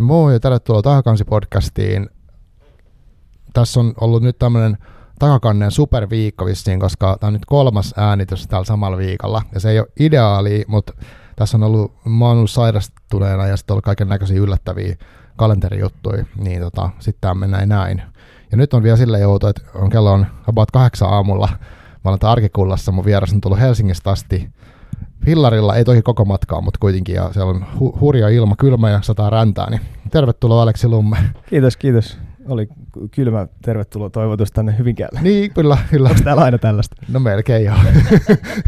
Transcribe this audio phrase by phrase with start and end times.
[0.00, 2.08] Moi ja tervetuloa Takakansi-podcastiin.
[3.52, 4.78] Tässä on ollut nyt tämmöinen
[5.18, 9.42] takakannen superviikko vissiin, koska tämä on nyt kolmas äänitys tällä samalla viikolla.
[9.54, 10.92] Ja se ei ole ideaali, mutta
[11.36, 14.96] tässä on ollut, mä oon ollut sairastuneena ja sitten ollut kaiken näköisiä yllättäviä
[15.36, 18.02] kalenterijuttuja, niin tota, sitten tämä menee näin.
[18.50, 21.48] Ja nyt on vielä silleen joutu, että on kello on about kahdeksan aamulla.
[22.04, 24.50] Mä olen arkikullassa, mun vieras on tullut Helsingistä asti
[25.24, 29.02] Fillarilla, ei toki koko matkaa, mutta kuitenkin, ja siellä on hu- hurja ilma, kylmä ja
[29.02, 29.80] sataa räntää, niin
[30.10, 31.16] tervetuloa Aleksi Lumme.
[31.48, 32.18] Kiitos, kiitos.
[32.48, 32.68] Oli
[33.10, 35.20] kylmä tervetuloa toivotus tänne Hyvinkäälle.
[35.22, 36.08] Niin, kyllä, kyllä.
[36.08, 36.96] Onko täällä aina tällaista?
[37.08, 37.76] No melkein joo.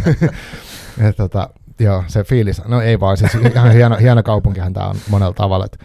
[1.03, 1.49] ja, tota,
[1.81, 5.65] joo, se fiilis, no ei vaan, siis ihan hieno, hieno kaupunkihan tämä on monella tavalla,
[5.65, 5.79] että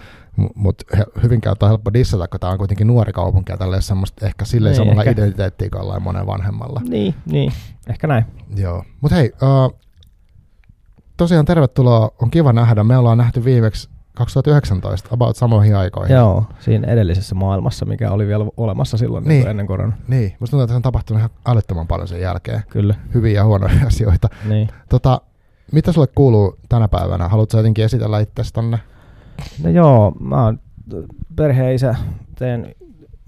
[0.55, 4.45] mutta Hyvinkäältä on helppo dissata, kun tämä on kuitenkin nuori kaupunki ja tälleen semmoista ehkä
[4.45, 5.11] silleen Niin, samalla ehkä.
[5.11, 6.81] identiteettiä kuin monen vanhemmalla.
[6.89, 7.51] Niin, niin.
[7.89, 8.25] Ehkä näin.
[8.55, 9.79] Joo, mutta hei, uh,
[11.17, 12.83] tosiaan tervetuloa, on kiva nähdä.
[12.83, 16.15] Me ollaan nähty viimeksi 2019, about samoihin aikoihin.
[16.15, 19.39] Joo, siinä edellisessä maailmassa, mikä oli vielä olemassa silloin Niin.
[19.39, 19.49] niin.
[19.49, 19.97] ennen koronaa.
[20.07, 22.63] Niin, musta tuntuu, että se on tapahtunut ihan älyttömän paljon sen jälkeen.
[22.69, 24.29] Kyllä, Hyviä ja huonoja asioita.
[24.49, 24.69] niin.
[24.89, 25.21] Tota,
[25.71, 27.27] mitä sulle kuuluu tänä päivänä?
[27.27, 28.79] Haluatko jotenkin esitellä itsesi tonne?
[29.63, 30.59] No joo, mä oon
[31.35, 31.95] perheisä,
[32.39, 32.75] teen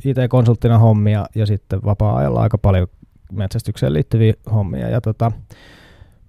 [0.05, 2.87] IT-konsulttina hommia ja sitten vapaa-ajalla aika paljon
[3.31, 4.89] metsästykseen liittyviä hommia.
[4.89, 5.31] Ja tota,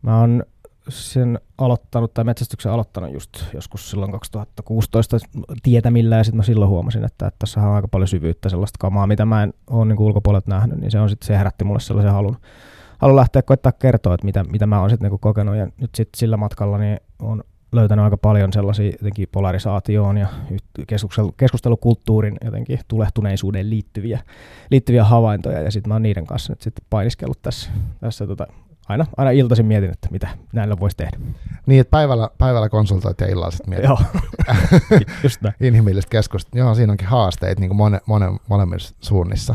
[0.03, 0.43] mä oon
[0.89, 5.19] sen aloittanut, tai metsästyksen aloittanut just joskus silloin 2016
[5.63, 9.07] tietämillä, ja sitten mä silloin huomasin, että, että tässä on aika paljon syvyyttä sellaista kamaa,
[9.07, 12.13] mitä mä en ole niin ulkopuolelta nähnyt, niin se on sitten se herätti mulle sellaisen
[12.13, 12.37] halun,
[12.99, 16.19] halun lähteä koittaa kertoa, että mitä, mitä mä oon sitten niin kokenut, ja nyt sitten
[16.19, 20.29] sillä matkalla niin on löytänyt aika paljon sellaisia jotenkin polarisaatioon ja
[21.37, 24.21] keskustelukulttuurin jotenkin tulehtuneisuuden liittyviä,
[24.71, 27.71] liittyviä havaintoja, ja sitten mä oon niiden kanssa nyt sitten painiskellut tässä,
[28.01, 28.47] tässä tota,
[28.91, 31.19] aina, aina iltaisin mietin, että mitä näillä voisi tehdä.
[31.67, 33.99] Niin, että päivällä, päivällä konsultoit ja illalla sitten mietit Joo,
[35.25, 35.55] just näin.
[35.61, 36.65] inhimillistä keskustelua.
[36.65, 39.55] Joo, siinä onkin haasteita niin kuin mone, mone, molemmissa suunnissa.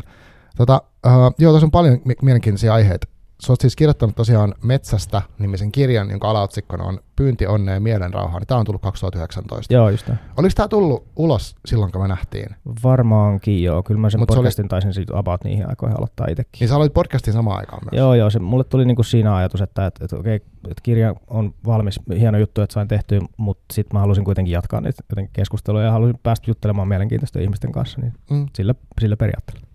[0.58, 3.08] Tota, uh, joo, tässä on paljon mi- mielenkiintoisia aiheita.
[3.42, 8.40] Sä oot siis kirjoittanut tosiaan Metsästä nimisen kirjan, jonka alaotsikkona on Pyynti, onnea ja mielenrauhaa.
[8.40, 9.74] Niin tämä on tullut 2019.
[9.74, 10.20] Joo, just näin.
[10.38, 12.56] Oliko tämä tullut ulos silloin, kun me nähtiin?
[12.84, 13.84] Varmaankin joo.
[13.84, 16.60] Kyllä mä sen Mut se oli- podcastin taisin siitä about niihin aikoihin aloittaa itsekin.
[16.60, 17.98] Niin sä aloit podcastin samaan aikaan myös.
[18.00, 21.54] Joo, joo, se, mulle tuli niinku siinä ajatus, että, että, että okei, että kirja on
[21.66, 25.04] valmis, hieno juttu, että sain tehtyä, mutta sitten mä halusin kuitenkin jatkaa niitä
[25.34, 29.68] keskusteluja ja halusin päästä juttelemaan mielenkiintoisten ihmisten kanssa, niin Mm, sillä, sillä periaatteella.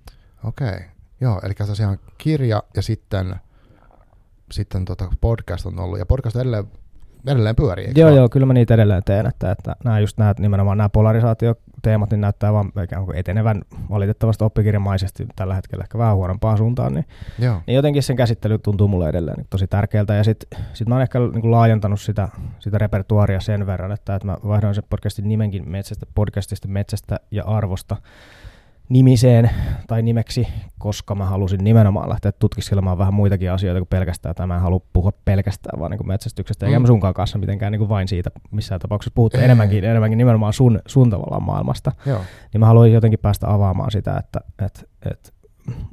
[0.44, 0.68] Okei.
[0.68, 0.80] Okay.
[1.20, 3.34] Joo, eli tosiaan kirja ja sitten,
[4.52, 5.98] sitten tota podcast on ollut.
[5.98, 6.64] Ja podcast edelleen,
[7.26, 8.16] edelleen pyörii, Joo, vaan?
[8.16, 12.20] joo, kyllä mä niitä edelleen teen, että, että nämä just nämä, nimenomaan nämä polarisaatioteemat, niin
[12.20, 17.04] näyttää vaan ikään kuin etenevän valitettavasti oppikirjamaisesti tällä hetkellä ehkä vähän huonompaan suuntaan, niin
[17.38, 17.60] Joo.
[17.66, 20.14] Niin jotenkin sen käsittely tuntuu mulle edelleen niin tosi tärkeältä.
[20.14, 22.28] Ja sitten sit mä oon ehkä niin kuin laajentanut sitä,
[22.58, 27.44] sitä repertuaria sen verran, että, että mä vaihdoin sen podcastin nimenkin metsästä, podcastista metsästä ja
[27.44, 27.96] arvosta
[28.90, 29.50] nimiseen
[29.86, 34.34] tai nimeksi, koska mä halusin nimenomaan lähteä tutkiskelemaan vähän muitakin asioita kuin pelkästään.
[34.34, 36.82] Tai mä en halua puhua pelkästään vaan niin kuin metsästyksestä, eikä Mm.
[36.82, 40.80] mä sunkaan kanssa mitenkään niin kuin vain siitä missään tapauksessa puhuttu enemmänkin, enemmänkin nimenomaan sun,
[40.86, 42.20] sun tavallaan maailmasta Joo.
[42.52, 44.80] niin mä haluaisin jotenkin päästä avaamaan sitä, että, että,
[45.10, 45.30] että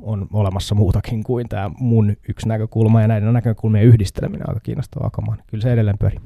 [0.02, 5.10] on olemassa muutakin kuin tämä mun yksi näkökulma ja näiden näkökulmien yhdisteleminen on aika kiinnostavaa
[5.10, 5.36] kamaa.
[5.48, 6.20] Kyllä se edelleen pyörii.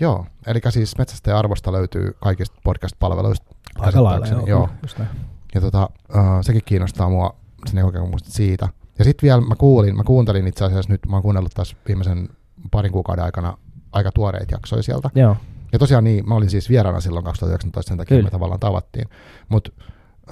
[0.00, 0.26] Joo.
[0.46, 3.56] Eli siis Metsästä ja arvosta löytyy kaikista podcast-palveluista.
[3.78, 4.46] Aika lailla, joo.
[4.46, 4.68] joo.
[4.82, 5.10] Just näin.
[5.56, 7.36] Ja tota, uh, sekin kiinnostaa mua,
[7.66, 8.68] sen kokemusta siitä.
[8.98, 12.28] Ja sitten vielä mä kuulin, mä kuuntelin itse asiassa nyt, mä oon kuunnellut taas viimeisen
[12.70, 13.58] parin kuukauden aikana
[13.92, 15.10] aika tuoreita jaksoja sieltä.
[15.14, 15.36] Joo,
[15.72, 18.26] Ja tosiaan niin, mä olin siis vieraana silloin 2019, sen takia Kyllä.
[18.26, 19.08] me tavallaan tavattiin.
[19.48, 19.70] Mutta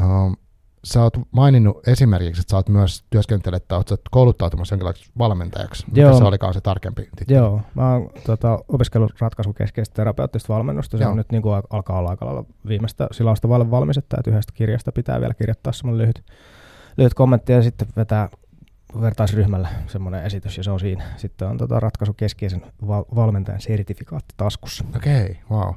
[0.01, 0.37] um,
[0.85, 5.87] sä oot maininnut esimerkiksi, että sä oot myös työskentelet tai oot kouluttautumassa jonkinlaiseksi valmentajaksi.
[5.87, 6.19] Mikä Joo.
[6.19, 7.39] se olikaan se tarkempi titteli?
[7.39, 7.61] joo.
[7.75, 10.99] Mä oon tota, opiskellut ratkaisukeskeistä terapeuttista valmennusta.
[10.99, 11.11] Se Joo.
[11.11, 14.53] on nyt niin kuin alkaa olla aika lailla viimeistä silausta vaille valmis, että että yhdestä
[14.53, 16.25] kirjasta pitää vielä kirjoittaa semmoinen lyhyt,
[16.97, 18.29] lyhyt kommentti ja sitten vetää
[19.01, 21.05] vertaisryhmällä semmoinen esitys ja se on siinä.
[21.17, 24.85] Sitten on tota ratkaisukeskeisen val- valmentajan sertifikaatti taskussa.
[24.97, 25.75] Okei, okay, wow.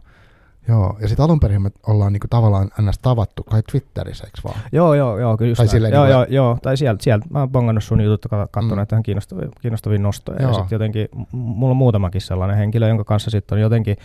[0.67, 2.99] Joo, ja sitten alun perin me ollaan niinku tavallaan ns.
[2.99, 4.59] tavattu kai Twitterissä, eikö vaan?
[4.71, 7.39] Joo, joo, joo, kyllä just Tai silleen joo, niin joo, joo, tai sieltä, sieltä mä
[7.39, 8.81] oon bongannut sun jutut, katsonut Mm.
[8.81, 8.87] mm.
[8.91, 10.41] ihan kiinnostavia, kiinnostavia nostoja.
[10.41, 10.49] Joo.
[10.51, 13.97] Ja sitten jotenkin, mulla on muutamakin sellainen henkilö, jonka kanssa sitten on jotenkin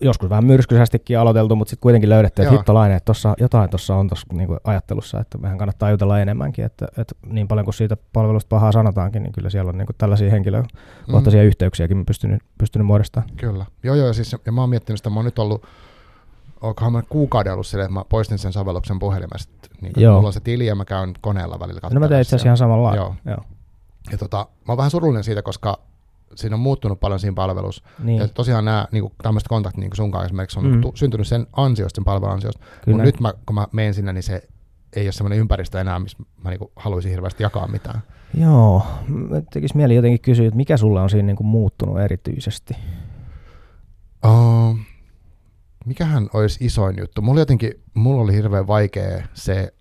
[0.00, 4.08] joskus vähän myrskyisestikin aloiteltu, mutta sitten kuitenkin löydetty, että hittolainen, että tossa, jotain tuossa on
[4.08, 8.48] tuossa niinku ajattelussa, että mehän kannattaa jutella enemmänkin, että, että niin paljon kuin siitä palvelusta
[8.48, 11.46] pahaa sanotaankin, niin kyllä siellä on niinku tällaisia henkilökohtaisia mm.
[11.46, 13.30] yhteyksiäkin pystynyt, pystynyt muodostamaan.
[13.36, 13.66] Kyllä.
[13.82, 15.66] Joo, joo, ja, siis, ja mä oon miettinyt sitä, mä oon nyt ollut,
[16.60, 19.68] onkohan mä kuukauden ollut silleen, että mä poistin sen sovelluksen puhelimesta.
[19.80, 20.14] Niin Joo.
[20.14, 22.48] mulla on se tili ja mä käyn koneella välillä No mä tein itse asiassa katsomassa.
[22.48, 22.96] ihan samalla.
[22.96, 23.14] Joo.
[23.24, 23.44] Joo.
[24.12, 25.78] Ja tota, mä oon vähän surullinen siitä, koska
[26.34, 27.84] siinä on muuttunut paljon siinä palvelussa.
[28.04, 30.74] Niin, Ja tosiaan nämä niin tämmöiset kontaktit niin sun kanssa esimerkiksi on Mm.
[30.76, 30.82] mm.
[30.94, 32.64] syntynyt sen ansiosta, sen palvelun ansiosta.
[32.86, 34.42] Mutta nyt mä, kun mä menen sinne, niin se
[34.96, 38.02] ei ole semmoinen ympäristö enää, missä mä niin haluaisin hirveästi jakaa mitään.
[38.34, 42.74] Joo, mä tekis mieli jotenkin kysyä, että mikä sulla on siinä niin kuin muuttunut erityisesti?
[44.26, 44.76] Uh,
[45.86, 47.22] mikähän olisi isoin juttu?
[47.22, 49.72] Mulla jotenkin, mulla oli hirveän vaikea se,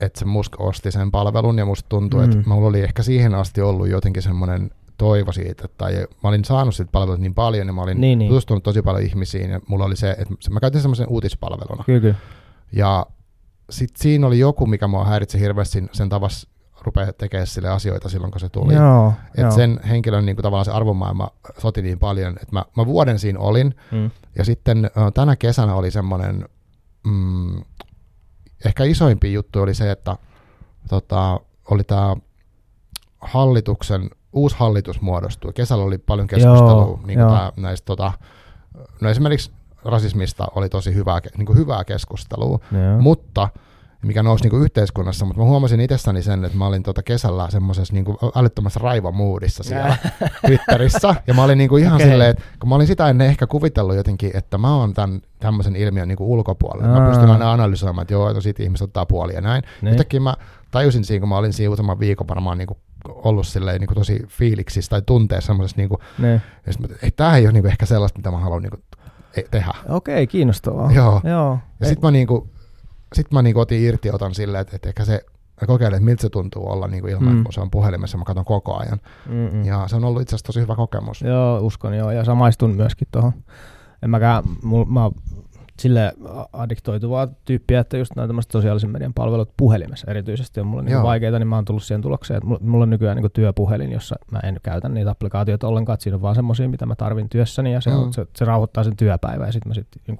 [0.00, 2.26] että se Musk osti sen palvelun ja musta tuntuu, mm.
[2.26, 2.32] Mm.
[2.32, 4.70] että mulla oli ehkä siihen asti ollut jotenkin semmoinen
[5.00, 5.92] toivo siitä, tai
[6.22, 8.28] mä olin saanut siitä palvelut niin paljon, ja mä olin Niin, niin, niin.
[8.28, 11.84] tutustunut tosi paljon ihmisiin, ja mulla oli se, että mä käytin semmoisen uutispalveluna.
[11.84, 12.14] Kyllä, kyllä.
[12.72, 13.06] Ja
[13.70, 16.48] sitten siinä oli joku, mikä mua häiritsi hirveästi sen tavassa
[16.80, 18.74] rupeaa tekemään sille asioita silloin, kun se tuli.
[18.74, 19.12] Joo, joo.
[19.34, 23.18] Että sen henkilön niin kuin, tavallaan se arvomaailma soti niin paljon, että mä, mä vuoden
[23.18, 24.10] siinä olin, Mm.
[24.38, 26.48] ja sitten tänä kesänä oli semmoinen,
[27.06, 27.60] mm,
[28.64, 30.16] ehkä isoimpi juttu oli se, että
[30.88, 32.16] tota, oli tämä
[33.20, 35.52] hallituksen, uusi hallitus muodostui.
[35.52, 37.30] Kesällä oli paljon keskustelua Joo, niin joo.
[37.30, 38.12] tää, näistä, tota,
[39.00, 39.50] no esimerkiksi
[39.84, 43.00] rasismista oli tosi hyvää, niin kuin hyvää keskustelua, Joo.
[43.00, 43.48] mutta
[44.02, 47.50] mikä nousi niin kuin yhteiskunnassa, mutta mä huomasin itsessäni sen, että mä olin tota kesällä
[47.50, 48.04] semmoisessa niin
[48.36, 49.96] älyttömässä raivomuudissa siellä
[50.46, 52.08] Twitterissä, ja mä olin niin kuin ihan okay.
[52.08, 55.76] silleen, että kun mä olin sitä ennen ehkä kuvitellut jotenkin, että mä oon tämän tämmöisen
[55.76, 56.88] ilmiön niin kuin ulkopuolella.
[56.88, 57.10] Mä Aa.
[57.10, 59.62] pystyn aina analysoimaan, että joo, että siitä ihmiset ottaa puolia ja näin.
[59.82, 59.92] Niin.
[59.92, 60.34] Yhtäkkiä mä
[60.70, 63.98] tajusin siinä, kun mä olin siinä useamman viikon varmaan niin kuin ollut silleen, niin kuin
[63.98, 66.40] tosi fiiliksissä tai tunteessa semmoisessa, niin kuin, Niin.
[67.02, 68.82] että tämä ei ole niin kuin ehkä sellaista, mitä mä haluan niin kuin,
[69.36, 69.72] e- tehdä.
[69.88, 70.92] Okei, kiinnostavaa.
[70.92, 71.20] Joo.
[71.24, 71.58] Joo.
[71.80, 72.48] Ja sitten mä, niinku,
[73.14, 75.24] sit mä niinku otin irti otan silleen, että, että ehkä se
[75.60, 77.44] mä kokeilen, että miltä se tuntuu olla niinku ilman, Mm.
[77.44, 79.00] kun se on puhelimessa, mä katson koko ajan.
[79.28, 79.64] Mm-mm.
[79.64, 81.22] Ja se on ollut itse asiassa tosi hyvä kokemus.
[81.22, 83.32] Joo, uskon joo, ja samaistun myöskin tuohon.
[84.02, 85.10] En mäkään, mul, mä
[85.80, 86.12] sille
[86.52, 91.38] addiktoituvaa tyyppiä, että just nämä tämmöiset sosiaalisen median palvelut puhelimessa erityisesti on mulle niin vaikeita,
[91.38, 94.56] niin mä oon tullut siihen tulokseen, että mulla, on nykyään niin työpuhelin, jossa mä en
[94.62, 97.90] käytä niitä applikaatioita ollenkaan, että siinä on vaan semmoisia, mitä mä tarvin työssäni, ja se,
[97.90, 98.10] Mm.
[98.10, 100.18] se, se rauhoittaa sen työpäivän, ja sitten mä sitten niin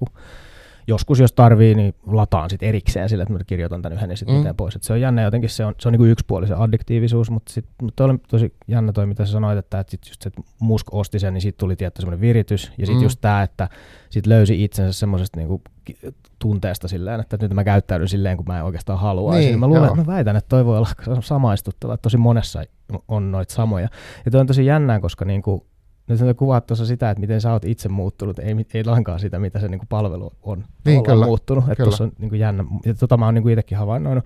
[0.86, 4.44] joskus, jos tarvii, niin lataan sitten erikseen sille, että mä kirjoitan tämän yhden ja sitten
[4.44, 4.56] Mm.
[4.56, 4.76] pois.
[4.76, 7.96] Et se on jännä jotenkin, se on, se on niin yksipuolisen addiktiivisuus, mutta sitten mut
[7.96, 10.86] toi oli tosi jännä toi, mitä sä sanoit, että, että sit just se, että Musk
[10.94, 12.72] osti sen, niin siitä tuli tietty semmoinen viritys.
[12.78, 13.02] Ja sitten Mm.
[13.02, 13.68] just tämä, että
[14.10, 15.62] sit löysi itsensä semmoisesta niinku
[16.38, 19.46] tunteesta silleen, että nyt mä käyttäydyn silleen, kun mä en oikeastaan haluaisi.
[19.46, 19.92] Niin, mä luulen, joo.
[19.94, 22.62] että mä väitän, että toi voi olla samaistuttava, että tosi monessa
[23.08, 23.88] on noita samoja.
[24.24, 25.66] Ja toi on tosi jännää, koska niinku,
[26.10, 29.38] nyt sä kuvaat tuossa sitä, että miten sä oot itse muuttunut, ei, ei lainkaan sitä,
[29.38, 31.64] mitä se niinku palvelu on Niin, kyllä, muuttunut.
[31.68, 34.24] Että tuossa on niinku jännä, ja tota mä oon niinku itsekin havainnoinut.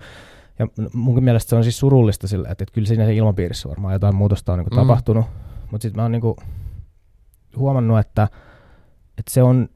[0.59, 3.93] Ja munkin mielestä se on siis surullista sillä, että, että kyllä siinä se ilmapiirissä varmaan
[3.93, 4.81] jotain muutosta on niinku Mm.
[4.81, 4.87] mm.
[4.87, 5.25] tapahtunut.
[5.71, 6.35] Mutta sitten mä oon niinku
[7.57, 8.27] huomannut, että,
[9.17, 9.69] että se on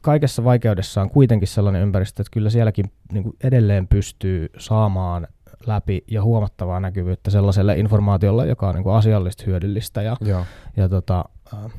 [0.00, 5.26] kaikessa vaikeudessaan kuitenkin sellainen ympäristö, että kyllä sielläkin niinku edelleen pystyy saamaan
[5.66, 10.44] läpi ja huomattavaa näkyvyyttä sellaiselle informaatiolle, joka on niinku asiallista, hyödyllistä ja, Joo.
[10.76, 11.72] ja tota, äh,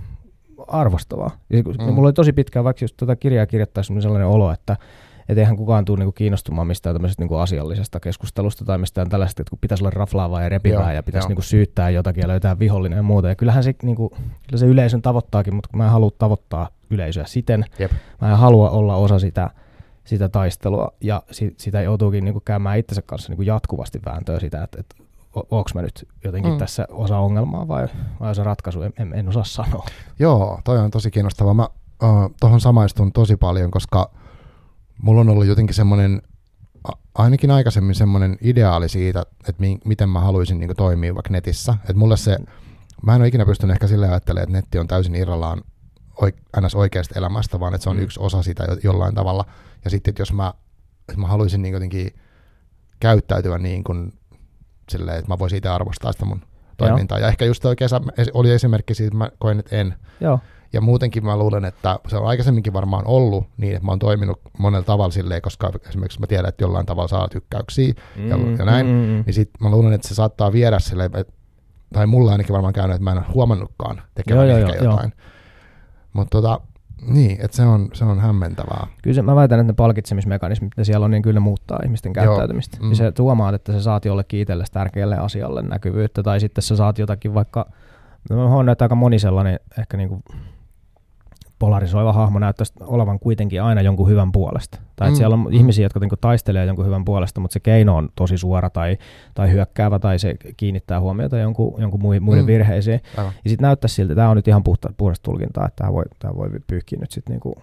[0.67, 1.31] arvostavaa.
[1.49, 1.93] Ja kun- Mm.
[1.93, 4.77] Mulla oli tosi pitkään, vaikka just tuota kirjaa kirjoittaessa niin sellainen olo, että
[5.29, 9.49] et eihän kukaan tule niinku kiinnostumaan mistään tämmöisestä niinku asiallisesta keskustelusta tai mistään tällaista, että
[9.49, 11.29] kun pitäisi olla raflaavaa ja repivää Joo, ja pitäisi joo.
[11.29, 13.27] niinku syyttää jotakin ja löytää vihollinen ja muuta.
[13.29, 14.09] Ja kyllähän se, niinku,
[14.47, 17.91] kyllä se yleisön tavoittaakin, mutta kun mä en halua tavoittaa yleisöä siten, Jep.
[18.21, 19.49] mä en halua olla osa sitä,
[20.05, 24.79] sitä taistelua ja si, sitä joutuukin niinku käymään itsensä kanssa niinku jatkuvasti vääntöä sitä, että,
[24.79, 24.95] että
[25.35, 26.57] onko mä nyt jotenkin Mm.
[26.57, 27.87] tässä osa ongelmaa vai,
[28.19, 29.85] vai osa ratkaisu, en, en, en osaa sanoa.
[30.19, 31.53] Joo, toi on tosi kiinnostavaa.
[31.53, 31.63] Mä
[32.03, 34.11] uh, tohon samaistun tosi paljon, koska
[35.01, 36.21] mulla on ollut jotenkin semmoinen,
[37.15, 41.71] ainakin aikaisemmin semmoinen ideaali siitä, että mi- miten mä haluaisin niin toimia vaikka netissä.
[41.81, 42.37] Että mulle se,
[43.03, 45.61] mä en ole ikinä pystynyt ehkä sille ajattelemaan, että netti on täysin irrallaan
[46.21, 46.75] oik- ns.
[46.75, 47.99] oikeasta elämästä, vaan että se on Mm.
[47.99, 48.03] mm.
[48.03, 49.45] yksi osa sitä jo- jollain tavalla.
[49.83, 50.53] Ja sitten, että jos mä,
[51.09, 52.13] että mä haluaisin niin jotenkin
[52.99, 54.13] käyttäytyä niin kuin
[54.89, 56.41] silleen, että mä voisin itse arvostaa sitä mun
[56.77, 57.19] toimintaa.
[57.19, 58.01] Ja ehkä just toi kesä
[58.33, 59.93] oli esimerkki siitä, että mä koen, että en.
[60.19, 60.39] Joo,
[60.73, 64.41] Ja muutenkin mä luulen, että se on aikaisemminkin varmaan ollut niin, että mä oon toiminut
[64.59, 68.85] monella tavalla silleen, koska esimerkiksi mä tiedän, että jollain tavalla saa tykkäyksiä, ja, ja näin,
[68.85, 69.23] Mm, mm, mm.
[69.25, 71.33] niin sit mä luulen, että se saattaa viedä silleen, että,
[71.93, 74.91] tai mulla ainakin varmaan käynyt, että mä en ole huomannutkaan tekevän Joo, joo, ehkä joo,
[74.91, 75.13] jotain.
[76.13, 76.61] Mutta tota,
[77.07, 78.87] niin, että se on, se on hämmentävää.
[79.01, 82.25] Kyllä se, mä väitän, että ne palkitsemismekanismit, mitä siellä on, niin kyllä muuttaa ihmisten Joo,
[82.25, 82.77] käyttäytymistä.
[82.77, 82.85] mm.
[82.85, 82.89] Mm.
[82.89, 86.99] Ja se huomaat, että sä saat jollekin itsellesi tärkeälle asialle näkyvyyttä, tai sitten sä saat
[86.99, 87.65] jotakin vaikka,
[88.29, 90.21] mä huomannut, että aika moni sellainen ehkä niinku
[91.59, 94.77] polarisoiva hahmo näyttäisi olevan kuitenkin aina jonkun hyvän puolesta.
[94.95, 95.51] Tai että Mm, siellä on mm.
[95.51, 98.97] ihmisiä, jotka niinku taistelee jonkun hyvän puolesta, mutta se keino on tosi suora tai,
[99.33, 102.47] tai hyökkäävä tai se kiinnittää huomiota jonkun, jonkun mui- muiden Mm.
[102.47, 103.01] virheisiin.
[103.17, 103.33] Aivan.
[103.43, 106.35] Ja sitten näyttäisi siltä, tämä on nyt ihan puhta, puhdasta tulkintaa, että tämä voi, tämä
[106.35, 107.55] voi pyyhkiä nyt sitten niinku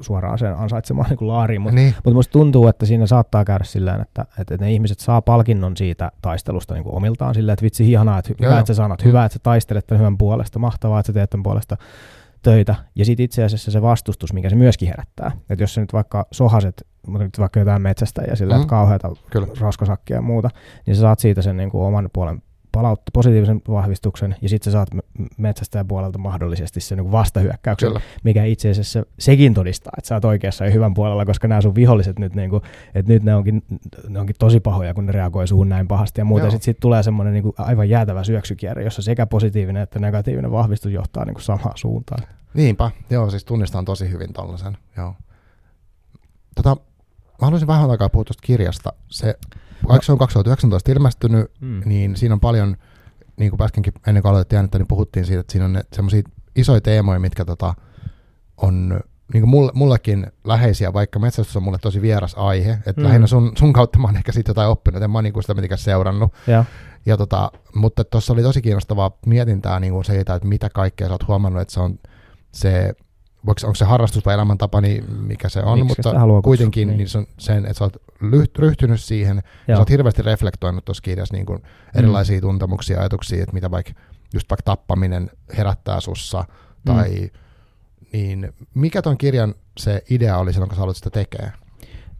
[0.00, 3.94] suoraan sen ansaitsemaan niinku laariin, mutta Niin, mutta musta tuntuu, että siinä saattaa käydä sillä
[4.02, 8.18] että, että ne ihmiset saa palkinnon siitä taistelusta niin kuin omiltaan silleen, että vitsi ihanaa,
[8.18, 8.50] että Joo.
[8.50, 11.30] hyvä, että sä sanot, hyvä, että sä taistelet tämän hyvän puolesta, mahtavaa, että sä teet
[11.30, 11.76] tämän puolesta
[12.42, 12.74] töitä.
[12.94, 15.32] Ja sitten itse asiassa se vastustus, mikä se myöskin herättää.
[15.50, 18.60] Että jos sä nyt vaikka sohaset, mutta nyt vaikka jotain metsästä ja sillä, Mm.
[18.60, 19.46] että kauheata kyllä.
[19.60, 20.48] raskosakkia ja muuta,
[20.86, 22.42] niin sä saat siitä sen niin kuin oman puolen
[22.72, 24.88] palautta, positiivisen vahvistuksen, ja sitten sä saat
[25.36, 28.00] metsästäjän puolelta mahdollisesti sen niin vastahyökkäyksen, Kyllä.
[28.24, 31.74] mikä itse asiassa sekin todistaa, että sä oot oikeassa ja hyvän puolella, koska nämä sun
[31.74, 32.62] viholliset nyt, niin kuin,
[32.94, 33.62] että nyt ne onkin,
[34.08, 36.50] ne onkin tosi pahoja, kun ne reagoi suhun näin pahasti ja muuta.
[36.50, 41.24] Sitten sit tulee semmoinen niin aivan jäätävä syöksykierre, jossa sekä positiivinen että negatiivinen vahvistus johtaa
[41.24, 42.24] niin kuin samaan suuntaan.
[42.54, 45.14] Niinpä, joo, siis tunnistan tosi hyvin tollasen, joo.
[46.54, 46.76] Tota,
[47.40, 48.92] mä haluaisin vähän aikaa puhua tuosta kirjasta.
[49.08, 49.34] Se,
[49.88, 51.82] vaikka se on 2019 ilmestynyt, Mm.
[51.84, 52.76] niin siinä on paljon,
[53.36, 56.22] niin kuin äskenkin ennen kuin aloitettiin äänettä, niin puhuttiin siitä, että siinä on semmoisia
[56.56, 57.74] isoja teemoja, mitkä tota,
[58.56, 59.00] on
[59.34, 63.04] niin kuin mulle, mullekin läheisiä, vaikka metsästys on mulle tosi vieras aihe, että Mm.
[63.04, 65.54] lähinnä sun, sun kautta mä oon ehkä siitä jotain oppinut, en mä niin kuin sitä
[65.54, 66.64] mitenkään seurannut, Ja,
[67.06, 71.12] ja tota, mutta tuossa oli tosi kiinnostavaa mietintää niin kuin siitä, että mitä kaikkea sä
[71.14, 71.98] oot huomannut, että se on
[72.52, 72.92] se,
[73.46, 76.98] voiko, onko se harrastus vai elämäntapa, niin mikä se on, Miksi mutta kuitenkin niin.
[76.98, 77.08] niin.
[77.08, 77.96] se on sen, että sä oot
[78.58, 81.62] ryhtynyt siihen, ja ja, sä oot hirveästi reflektoinut tuossa kirjassa niin kuin
[81.94, 82.40] erilaisia mm.
[82.40, 83.92] tuntemuksia ja ajatuksia, että mitä vaikka
[84.34, 86.44] just vaikka tappaminen herättää sussa,
[86.84, 87.30] tai mm.
[88.12, 91.52] niin mikä ton kirjan se idea oli silloin, kun sä aloitit sitä tekemään?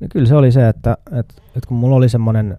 [0.00, 2.58] No kyllä se oli se, että, että, että kun mulla oli semmoinen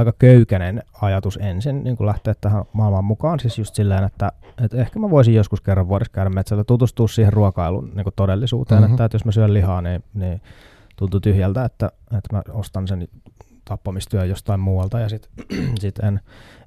[0.00, 4.32] aika köykäinen ajatus ensin niin kun lähteä tähän maailmaan mukaan, siis just silleen, että,
[4.64, 8.82] että ehkä mä voisin joskus kerran vuodessa käydä metsällä tutustua siihen ruokailun niin kuin todellisuuteen,
[8.82, 8.90] Mhm.
[8.90, 10.40] että, että jos mä syön lihaa, niin, niin
[10.96, 11.86] tuntuu tyhjältä, että,
[12.18, 13.08] että mä ostan sen
[13.64, 15.30] tappamistyön jostain muualta ja sitten
[15.80, 16.20] sit en,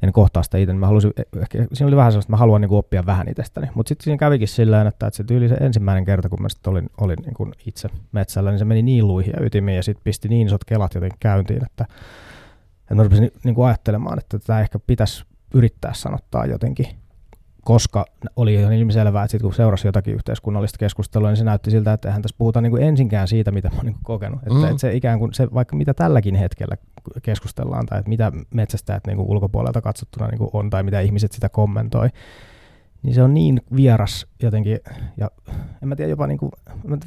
[0.03, 0.73] en kohtaa sitä itse.
[0.73, 3.89] Mä halusin, ehkä, siinä oli vähän sellaista, että mä haluan niin oppia vähän itsestäni, mutta
[3.89, 6.89] sitten siinä kävikin silleen, että, että se tyyli se ensimmäinen kerta, kun mä sitten olin,
[7.01, 10.27] olin niin kuin itse metsällä, niin se meni niin luihin ja ytimiin ja sitten pisti
[10.27, 11.85] niin isot kelat jotenkin käyntiin, että,
[12.93, 16.87] että mä rupesin niin kuin ajattelemaan, että tämä ehkä pitäisi yrittää sanottaa jotenkin
[17.63, 21.93] koska oli ihan ilmiselvää, että sit kun seurasi jotakin yhteiskunnallista keskustelua, niin se näytti siltä,
[21.93, 24.39] että eihän tässä puhuta niin kuin ensinkään siitä, mitä mä oon niin kokenut.
[24.39, 24.63] Että, Mm.
[24.63, 26.77] että se ikään kuin se, vaikka mitä tälläkin hetkellä
[27.21, 31.31] keskustellaan, tai että mitä metsästäjät niin kuin ulkopuolelta katsottuna niin kuin on, tai mitä ihmiset
[31.31, 32.09] sitä kommentoi,
[33.03, 34.79] niin se on niin vieras jotenkin,
[35.17, 35.31] ja
[35.81, 36.51] en mä tiedä, jopa niin kuin,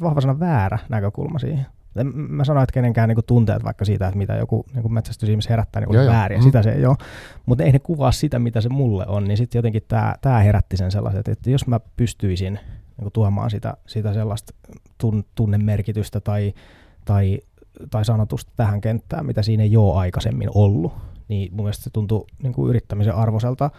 [0.01, 1.65] vahva sana väärä näkökulma siihen.
[2.01, 5.79] En mä sano, että kenenkään niinku tunteet vaikka siitä, että mitä joku niinku metsästysihmis herättää,
[5.81, 6.13] niin Joo, on joo.
[6.15, 6.43] vääriä, Mm.
[6.43, 6.95] sitä se ei ole.
[7.45, 9.83] Mutta ei ne kuvaa sitä, mitä se mulle on, niin sitten jotenkin
[10.21, 12.59] tämä herätti sen sellaiset, että jos mä pystyisin
[12.97, 14.53] niinku tuomaan sitä, sitä sellaista
[14.97, 16.53] tun, tunnemerkitystä tai,
[17.05, 17.39] tai,
[17.89, 20.93] tai sanotusta tähän kenttään, mitä siinä ei ole aikaisemmin ollut,
[21.27, 23.69] niin mun mielestä se tuntuu niinku yrittämisen arvoiselta,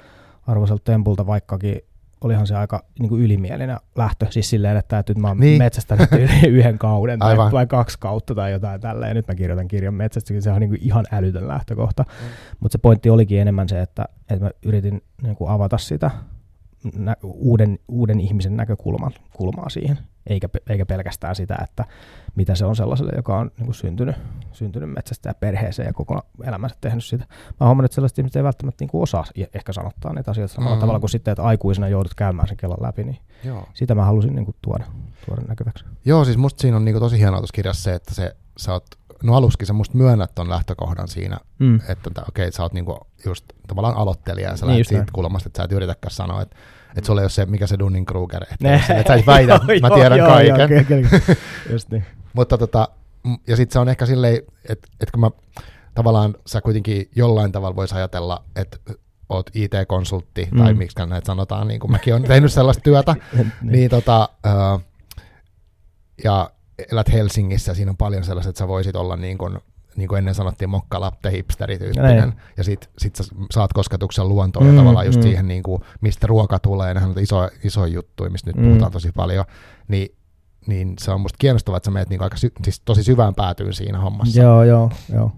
[0.46, 1.80] arvoiselta tempulta, vaikkakin
[2.20, 5.58] olihan se aika niin kuin ylimielinen lähtö, siis silleen, että, että nyt mä oon Niin.
[5.58, 6.08] metsästänyt
[6.48, 7.52] yhden kauden tai, Aivan.
[7.52, 10.70] tai kaksi kautta tai jotain tällä, ja nyt mä kirjoitan kirjan metsästyksen, se on niin
[10.70, 12.02] kuin ihan älytön lähtökohta.
[12.08, 12.28] Mm.
[12.60, 16.10] Mutta se pointti olikin enemmän se, että, että mä yritin niin kuin avata sitä
[16.96, 21.84] nä- uuden, uuden ihmisen näkökulmaa kulmaa siihen, eikä, eikä pelkästään sitä, että
[22.34, 24.16] mitä se on sellaiselle, joka on niin kuin syntynyt,
[24.52, 27.24] syntynyt metsästä ja perheeseen ja koko elämänsä tehnyt sitä.
[27.28, 30.54] Mä oon huomannut, että sellaiset ihmiset ei välttämättä niin kuin osaa ehkä sanottaa niitä asioita
[30.54, 30.80] samalla Mm.
[30.80, 33.68] tavalla kuin sitten, että aikuisena joudut käymään sen kelan läpi, niin Joo.
[33.74, 34.84] sitä mä halusin niin kuin tuoda,
[35.26, 35.84] tuoda näkyväksi.
[36.04, 38.84] Joo, siis musta siinä on niinku tosi hienoa tuossa kirjassa se, että se, sä oot,
[39.22, 41.80] no aluskin sä musta myönnät ton lähtökohdan siinä, Mm.
[41.88, 45.12] että tää- okei, sä oot niinku just tavallaan aloittelija ja sä Niin lähdet siitä näin.
[45.12, 46.56] kulmasta, että sä et yritäkään sanoa, että,
[46.96, 48.74] että sulla ei ole se, mikä se Dunning-Kruger, että, Ne.
[48.74, 50.58] että sä et väitä, että mä Joo, tiedän joo, kaiken.
[50.58, 51.08] Joo, kyllä, kyllä.
[51.70, 52.04] Just niin.
[52.32, 52.88] Mutta tota,
[53.46, 54.34] ja sitten se on ehkä silleen,
[54.68, 55.30] että, että kun mä
[55.94, 58.76] tavallaan sä kuitenkin jollain tavalla vois ajatella, että
[59.28, 60.58] oot IT-konsultti, mm.
[60.58, 60.78] tai Mm.
[60.78, 64.50] miksi näitä sanotaan, niin kuin mäkin olen tehnyt sellaista työtä, niin, niin tota, ö,
[66.24, 66.50] ja
[66.92, 69.58] elät Helsingissä, siinä on paljon sellaista, että sä voisit olla niin kuin,
[69.96, 72.32] niin kuin ennen sanottiin mokkalatte hipsterityyppinen, Näin.
[72.56, 75.22] ja sit, sit sä saat kosketuksen luontoon mm, Mm, ja tavallaan just mm.
[75.22, 78.64] siihen, niin kuin, mistä ruoka tulee, nehän on iso, iso juttu, mistä nyt Mm.
[78.68, 79.44] puhutaan tosi paljon,
[79.88, 80.08] niin,
[80.66, 83.72] niin se on musta kiinnostavaa, että sä menet niin aika sy- siis tosi syvään päätyyn
[83.74, 84.40] siinä hommassa.
[84.42, 85.32] Joo, joo, joo.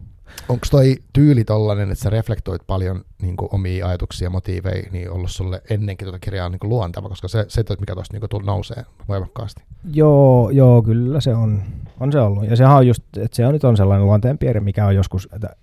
[0.48, 5.10] Onko toi tyyli tollanen, että sä reflektoit paljon niin kuin, omia ajatuksia ja motiiveja, niin
[5.10, 8.84] ollut sulle ennenkin tuota kirjaa niin kuin, luonteva, koska se, se mikä tuosta niin nousee
[9.08, 9.62] voimakkaasti.
[9.92, 11.62] Joo, joo, kyllä se on,
[12.00, 12.50] on se ollut.
[12.50, 15.56] Ja sehän on just, että se on nyt on sellainen luonteenpiirre, mikä on joskus, että,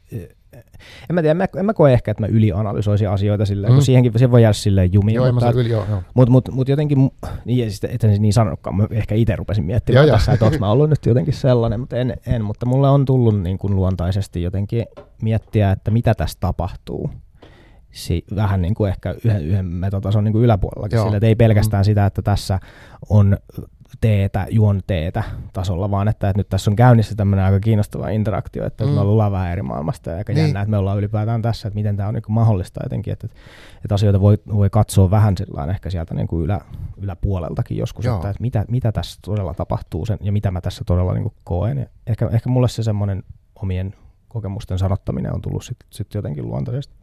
[1.09, 3.75] en mä tiedä, en mä, en mä koe ehkä, että mä ylianalysoisin asioita silleen, mm.
[3.75, 3.85] kun Mm.
[3.85, 5.15] siihenkin se voi jäädä silleen jumiin.
[5.15, 6.03] Joo, mutta, yli, joo, joo.
[6.13, 7.11] mutta mut, mut jotenkin,
[7.45, 10.71] niin, sitten, että niin sanonutkaan, mä ehkä itse rupesin miettimään Joo, tässä, että onko mä
[10.71, 14.85] ollut nyt jotenkin sellainen, mutta en, en mutta mulle on tullut niin kuin luontaisesti jotenkin
[15.21, 17.09] miettiä, että mitä tässä tapahtuu.
[17.91, 21.05] Si- vähän niin kuin ehkä yhden, yhden metotason niin kuin yläpuolellakin, Joo.
[21.05, 22.59] sillä että ei pelkästään sitä, että tässä
[23.09, 23.37] on
[24.01, 28.65] teetä, juon teetä tasolla, vaan että, että nyt tässä on käynnissä tämmöinen aika kiinnostava interaktio,
[28.65, 28.89] että mm.
[28.91, 30.41] Me ollaan vähän eri maailmasta ja aika Niin.
[30.41, 33.27] jännä, että me ollaan ylipäätään tässä, että miten tämä on niin mahdollista jotenkin, että,
[33.83, 36.59] että asioita voi, voi katsoa vähän sillä ehkä sieltä niin kuin ylä,
[36.97, 38.15] yläpuoleltakin joskus, Joo.
[38.15, 41.35] että, että mitä, mitä tässä todella tapahtuu sen, ja mitä mä tässä todella niin kuin
[41.43, 41.77] koen.
[41.77, 43.23] Ja ehkä, ehkä mulle se semmoinen
[43.55, 43.93] omien
[44.27, 46.93] kokemusten sanottaminen on tullut sitten sit jotenkin luontaisesti.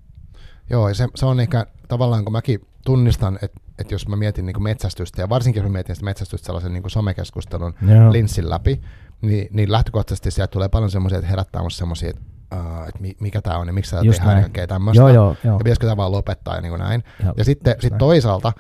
[0.70, 4.46] Joo, ja se, se on ehkä tavallaan, kun mäkin tunnistan, että, että jos mä mietin
[4.46, 8.12] niin metsästystä, ja varsinkin jos mä mietin sitä metsästystä sellaisen niin somekeskustelun Joo.
[8.12, 8.80] linssin läpi,
[9.20, 12.22] niin, niin lähtökohtaisesti sieltä tulee paljon semmoisia, että herättää musta semmoisia, että,
[12.54, 14.40] uh, että mi- mikä tämä on ja miksi tämä näin.
[14.42, 15.00] kaikkea tämmöistä.
[15.00, 15.54] Joo, joo, joo.
[15.54, 17.04] Ja pitäisikö tämä vaan lopettaa ja niin kuin näin.
[17.24, 17.98] Ja, Ja sitten sit näin.
[17.98, 18.52] toisaalta,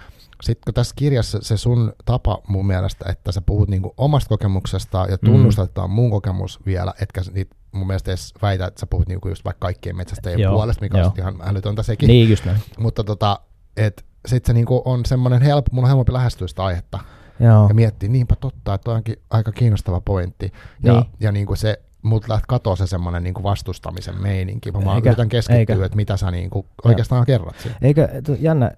[0.42, 5.06] sit kun tässä kirjassa se sun tapa mun mielestä, että sä puhut niinku omasta kokemuksesta
[5.10, 5.26] ja Mm.
[5.30, 8.80] tunnustat, että tämä on mun kokemus vielä, etkä sä niit mun mielestä edes väitä, että
[8.80, 11.06] sä puhut niinku just vaikka kaikkien metsästäjien Joo, puolesta, mikä joo.
[11.06, 12.06] on ihan älytöntä sekin.
[12.06, 12.58] Niin, just näin.
[12.78, 13.40] Mutta tota,
[13.76, 16.98] et sit se niinku on semmoinen helppo, mun on helpompi lähestyä sitä aihetta
[17.40, 17.68] Joo.
[17.68, 20.52] ja miettiä, niinpä totta, että onkin aika kiinnostava pointti.
[20.82, 21.04] Ja, Niin.
[21.20, 24.72] ja niinku se, mut läht katoa se semmoinen niinku vastustamisen meininki.
[24.72, 25.84] Mä vaan Eikä, yritän keskittyä, eikä.
[25.84, 27.76] että mitä sä niinku oikeastaan kerrot siinä.
[27.82, 28.70] Eikö, et jännä,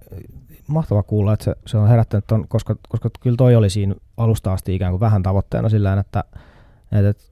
[0.66, 4.52] mahtava kuulla, että se, se on herättänyt ton, koska, koska kyllä toi oli siinä alusta
[4.52, 6.24] asti ikään kuin vähän tavoitteena sillä että,
[6.92, 7.22] että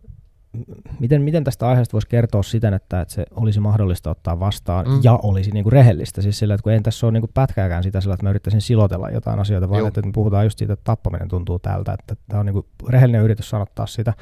[1.00, 5.00] miten, miten tästä aiheesta voisi kertoa siten, että, että se olisi mahdollista ottaa vastaan Mm.
[5.02, 6.22] ja olisi niin kuin rehellistä.
[6.22, 8.60] Siis sillä, että kun ei tässä ole niin kuin pätkääkään sitä sillä, että mä yrittäisin
[8.60, 9.88] silotella jotain asioita, vaan Joo.
[9.88, 12.66] että, että me puhutaan just siitä, että tappaminen tuntuu tältä, että tämä on niin kuin
[12.88, 14.12] rehellinen yritys sanottaa sitä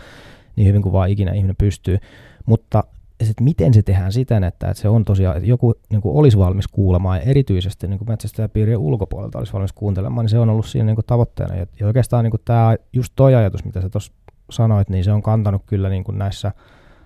[0.57, 1.99] niin hyvin kuin vaan ikinä ihminen pystyy.
[2.47, 2.85] Mutta
[3.31, 6.39] että miten se tehdään siten, että, että se on tosiaan, että joku niin kuin olisi
[6.39, 10.67] valmis kuulemaan ja erityisesti niin kuin metsästäjäpiirien ulkopuolelta olisi valmis kuuntelemaan, niin se on ollut
[10.67, 11.57] siinä niin kuin tavoitteena.
[11.57, 14.12] Ja, ja oikeastaan niin kuin tämä, just toi ajatus, mitä sä tuossa
[14.50, 16.52] sanoit, niin se on kantanut kyllä niin kuin näissä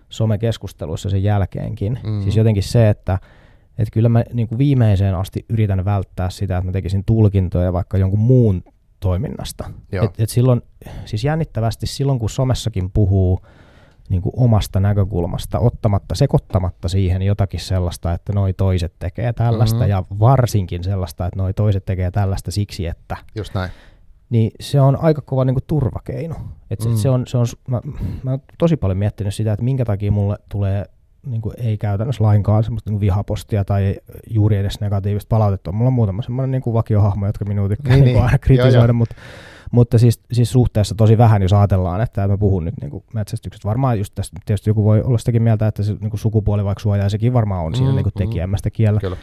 [0.09, 1.99] somekeskusteluissa sen jälkeenkin.
[2.05, 2.23] Mm.
[2.23, 3.19] Siis jotenkin se, että
[3.79, 7.99] että kyllä mä niin kuin viimeiseen asti yritän välttää sitä, että mä tekisin tulkintoja vaikka
[7.99, 8.63] jonkun muun
[9.01, 9.71] toiminnasta.
[9.93, 10.05] Joo.
[10.05, 10.63] Et, et silloin,
[11.05, 13.41] siis jännittävästi silloin, kun somessakin puhuu
[14.09, 19.91] niin kuin omasta näkökulmasta, ottamatta, sekoittamatta siihen jotakin sellaista, että noi toiset tekee tällaista, Mhm.
[19.91, 19.91] mm-hmm.
[20.11, 23.71] ja varsinkin sellaista, että noi toiset tekee tällaista siksi, että, Just näin.
[24.31, 26.35] Niin se on aika kova niin kuin turvakeino.
[26.71, 26.91] Et Mm.
[26.91, 26.97] mm.
[26.97, 27.81] se on, se on, mä,
[28.23, 30.85] mä oon tosi paljon miettinyt sitä, että minkä takia mulle tulee
[31.27, 33.97] niin kuin ei käytännössä lainkaan semmoista niin vihapostia tai
[34.31, 35.73] juuri edes negatiivista palautetta.
[35.73, 38.39] Mulla on muutama semmoinen niin kuin vakiohahmo, jotka minua tykkää Niin, niin, niin, aina Joo,
[38.41, 38.93] kritisoida, joo.
[38.93, 39.15] mutta,
[39.73, 43.69] mutta siis, siis, suhteessa tosi vähän, jos ajatellaan, että mä puhun nyt niin kuin metsästyksestä.
[43.69, 46.83] Varmaan just tästä, tietysti joku voi olla sitäkin mieltä, että se niin kuin sukupuoli vaikka
[46.83, 48.19] suojaa, sekin varmaan on siinä Mm, niin kuin mm.
[48.19, 49.01] tekijämmästä kiellä.
[49.01, 49.17] Kyllä.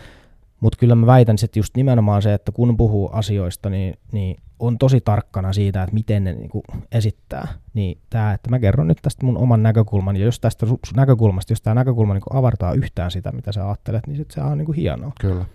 [0.64, 4.78] Mutta kyllä mä väitän, että just nimenomaan se, että kun puhuu asioista, niin, niin on
[4.78, 7.48] tosi tarkkana siitä, että miten ne niinku esittää.
[7.74, 11.62] Niin tämä, että mä kerron nyt tästä mun oman näkökulman, ja jos tästä näkökulmasta, jos
[11.62, 15.12] tämä näkökulma niinku avartaa yhtään sitä, mitä sä ajattelet, niin sit se on niinku hienoa.
[15.20, 15.46] Kyllä.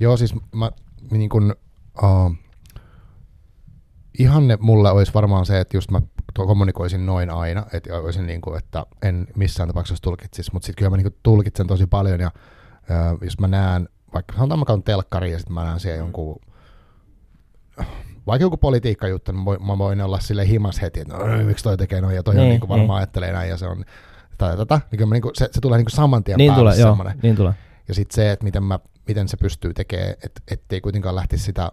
[0.00, 0.70] Joo, siis mä
[1.10, 1.54] niin kun,
[2.02, 2.34] uh,
[4.18, 6.02] ihanne mulle olisi varmaan se, että just mä
[6.34, 10.90] kommunikoisin noin aina, että olisin niin kuin, että en missään tapauksessa tulkitsisi, mutta sitten kyllä
[10.90, 14.82] mä niin kuin tulkitsen tosi paljon ja uh, jos mä näen, vaikka sanotaan mä katson
[14.82, 16.40] telkkari ja sitten mä näen siellä jonkun
[18.26, 22.00] vaikka joku politiikkajuttu, niin mä voin, olla sille himas heti, että no, miksi toi tekee
[22.00, 22.96] noin ja toi niin, on Niin, kuin varmaan niin.
[22.96, 23.84] ajattelee näin ja se on
[24.38, 24.80] tätä, tätä.
[24.90, 26.96] Niin mä niin kuin, se, se tulee niin kuin saman tien Niin päälle tulee, joo,
[27.22, 27.52] niin tulee.
[27.88, 31.72] Ja sitten se, että miten, mä, miten se pystyy tekemään, että ettei kuitenkaan lähtisi sitä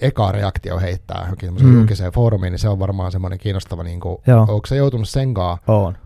[0.00, 1.74] ekaa reaktio heittää johonkin semmoiseen Mm.
[1.74, 1.80] mm.
[1.80, 4.18] julkiseen foorumiin, niin se on varmaan semmoinen kiinnostava, niin kuin,
[4.48, 5.96] onko se joutunut senkaan On.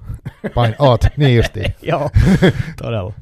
[0.54, 1.74] pain, oot, niin justiin.
[1.92, 2.10] Joo,
[2.82, 3.12] todella.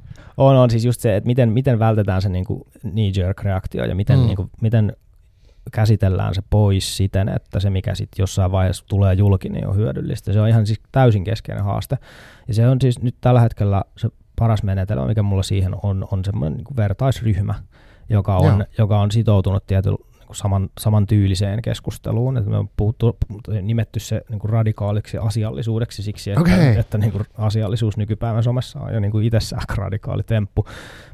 [0.46, 4.22] On, on siis just se, että miten, miten vältetään se niinku knee-jerk-reaktio ja miten, Mm.
[4.22, 4.26] mm.
[4.26, 4.96] niinku, miten
[5.72, 10.32] käsitellään se pois siten, että se mikä sitten jossain vaiheessa tulee julki, niin on hyödyllistä.
[10.32, 11.98] Se on ihan siis täysin keskeinen haaste.
[12.48, 16.24] Ja se on siis nyt tällä hetkellä se paras menetelmä, mikä mulla siihen on, on
[16.24, 17.54] semmoinen niin vertaisryhmä,
[18.08, 18.66] joka on, Joo.
[18.78, 22.36] joka on sitoutunut tietyllä niin saman, samantyyliseen keskusteluun.
[22.36, 23.18] Että me on puhuttu,
[23.62, 26.76] nimetty se niin kuin radikaaliksi asiallisuudeksi siksi, että, Okei.
[26.76, 30.64] että niin kuin asiallisuus nykypäivän somessa on jo niin kuin itsessään radikaali temppu,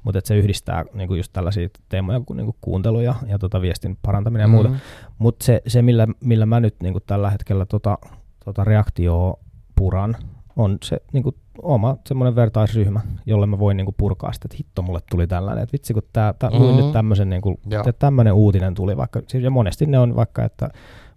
[0.03, 3.39] mutta että se yhdistää niin kuin just tällaisia teemoja kuin, niin kuin kuuntelu ja, ja
[3.39, 4.69] tota viestin parantaminen ja muuta.
[4.69, 4.77] Mm.
[5.19, 7.99] Mutta se, se millä, millä mä nyt niin tällä hetkellä tota,
[8.45, 9.39] tota reaktioa
[9.77, 10.17] puran,
[10.59, 11.25] on se niin
[11.62, 15.73] oma semmoinen vertaisryhmä, jolle mä voin niin purkaa sitä, että hitto mulle tuli tällainen, että
[15.73, 16.77] vitsi kun tää, tää, Mhm.
[16.77, 17.81] nyt tämmöisen, niin Joo.
[17.81, 20.71] että tämmöinen uutinen tuli vaikka, siis ja monesti ne on vaikka, että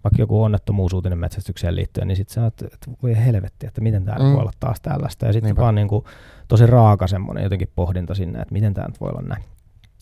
[0.04, 4.18] vaikka joku onnettomuusuutinen metsästykseen liittyen, niin sitten sä oot, että voi helvetti, että miten tämä
[4.18, 4.32] mm.
[4.32, 5.26] voi olla taas tällaista.
[5.26, 6.04] Ja sitten vaan niin kuin,
[6.48, 9.42] tosi raaka semmoinen jotenkin pohdinta sinne, että miten tämä nyt voi olla näin.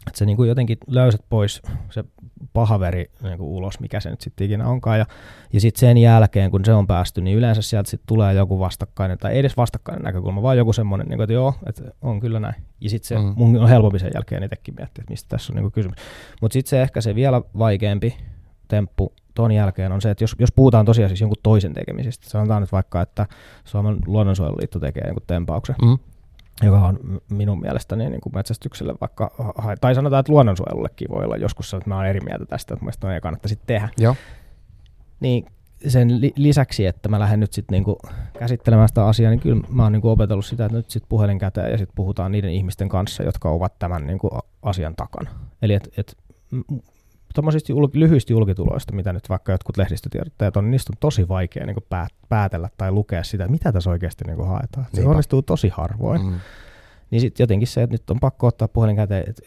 [0.06, 2.04] Että se niin kuin jotenkin löysät pois se
[2.52, 4.98] pahaveri niin kuin ulos, mikä se nyt sitten ikinä onkaan.
[4.98, 5.06] Ja,
[5.52, 9.18] ja sitten sen jälkeen, kun se on päästy, niin yleensä sieltä sitten tulee joku vastakkainen,
[9.18, 12.40] tai ei edes vastakkainen näkökulma, vaan joku semmoinen, niin kuin, että joo, että on kyllä
[12.40, 12.54] näin.
[12.80, 13.32] Ja sitten se mm.
[13.36, 15.98] mun on helpompi sen jälkeen itsekin miettiä, että mistä tässä on niin kuin kysymys.
[16.40, 18.16] Mutta sitten se ehkä se vielä vaikeampi
[18.68, 22.62] temppu ton jälkeen on se, että jos, jos puhutaan tosiaan siis jonkun toisen tekemisistä, sanotaan
[22.62, 23.26] nyt vaikka, että
[23.64, 25.98] Suomen luonnonsuojeluliitto tekee jonkun tempauksen, mm
[26.62, 31.74] joka on minun mielestäni niin kuin metsästykselle vaikka, tai sanotaan, että luonnonsuojelullekin voi olla joskus,
[31.74, 33.88] että mä olen eri mieltä tästä, että mielestäni ei kannattaisi tehdä.
[33.98, 34.16] Joo.
[35.20, 35.46] Niin
[35.88, 37.98] sen lisäksi, että mä lähden nyt sitten niinku
[38.38, 41.70] käsittelemään sitä asiaa, niin kyllä mä oon niinku opetellut sitä, että nyt sitten puhelin käteen
[41.70, 44.30] ja sitten puhutaan niiden ihmisten kanssa, jotka ovat tämän niinku
[44.62, 45.30] asian takana.
[45.62, 46.16] Eli että et,
[47.34, 51.66] tuommoisista jul, lyhyistä julkituloista, mitä nyt vaikka jotkut lehdistötiedottajat on, niin niistä on tosi vaikea
[51.66, 54.86] niin päät, päätellä tai lukea sitä, mitä tässä oikeasti niin haetaan.
[54.86, 55.10] Se Niinpä.
[55.10, 56.22] onnistuu tosi harvoin.
[56.22, 56.34] Mm.
[57.10, 59.42] Niin sitten jotenkin se, että nyt on pakko ottaa puhelin käteen, että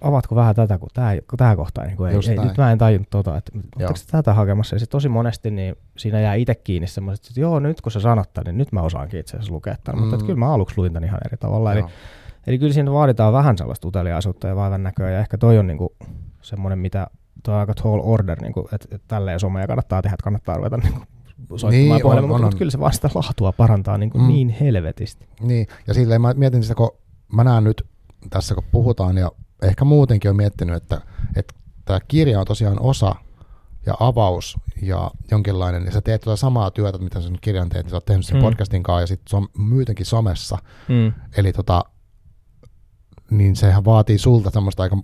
[0.00, 0.88] avatko vähän tätä, kun
[1.36, 4.74] tämä, kohta niin ei, ei, nyt mä en tajunnut tota, että oletteko tätä hakemassa.
[4.76, 8.00] Ja sitten tosi monesti niin siinä jää itse kiinni semmoiset, että joo, nyt kun sä
[8.00, 9.98] sanot niin nyt mä osaankin itse asiassa lukea tämän.
[9.98, 10.02] Mm.
[10.02, 11.72] Mutta että kyllä mä aluksi luin tämän ihan eri tavalla.
[11.72, 11.84] Eli,
[12.46, 15.10] eli kyllä siinä vaaditaan vähän sellaista uteliaisuutta ja vaivan näköä.
[15.10, 15.90] Ja ehkä toi on niin kuin
[16.42, 17.06] semmoinen, mitä
[17.42, 20.56] tuo on aika tall order, niin kuin, että, että tälleen somea kannattaa tehdä, että kannattaa
[20.56, 21.06] ruveta niin kuin,
[21.60, 24.28] soittamaan niin, on, mutta, on, kyllä se vasta laatua parantaa niin, kuin mm.
[24.28, 25.28] niin helvetisti.
[25.40, 26.90] Niin, ja silleen mä mietin sitä, kun
[27.32, 27.86] mä näen nyt
[28.30, 31.00] tässä, kun puhutaan, ja ehkä muutenkin on miettinyt, että,
[31.36, 33.14] että tämä kirja on tosiaan osa
[33.86, 37.90] ja avaus ja jonkinlainen, ja sä teet tuota samaa työtä, mitä sen kirjan teet, niin
[37.90, 38.42] sä oot tehnyt sen mm.
[38.42, 40.58] podcastin kanssa ja sitten som, myytenkin somessa.
[40.88, 41.12] Mm.
[41.36, 41.84] Eli tota,
[43.30, 44.98] niin sehän vaatii sulta semmoista aika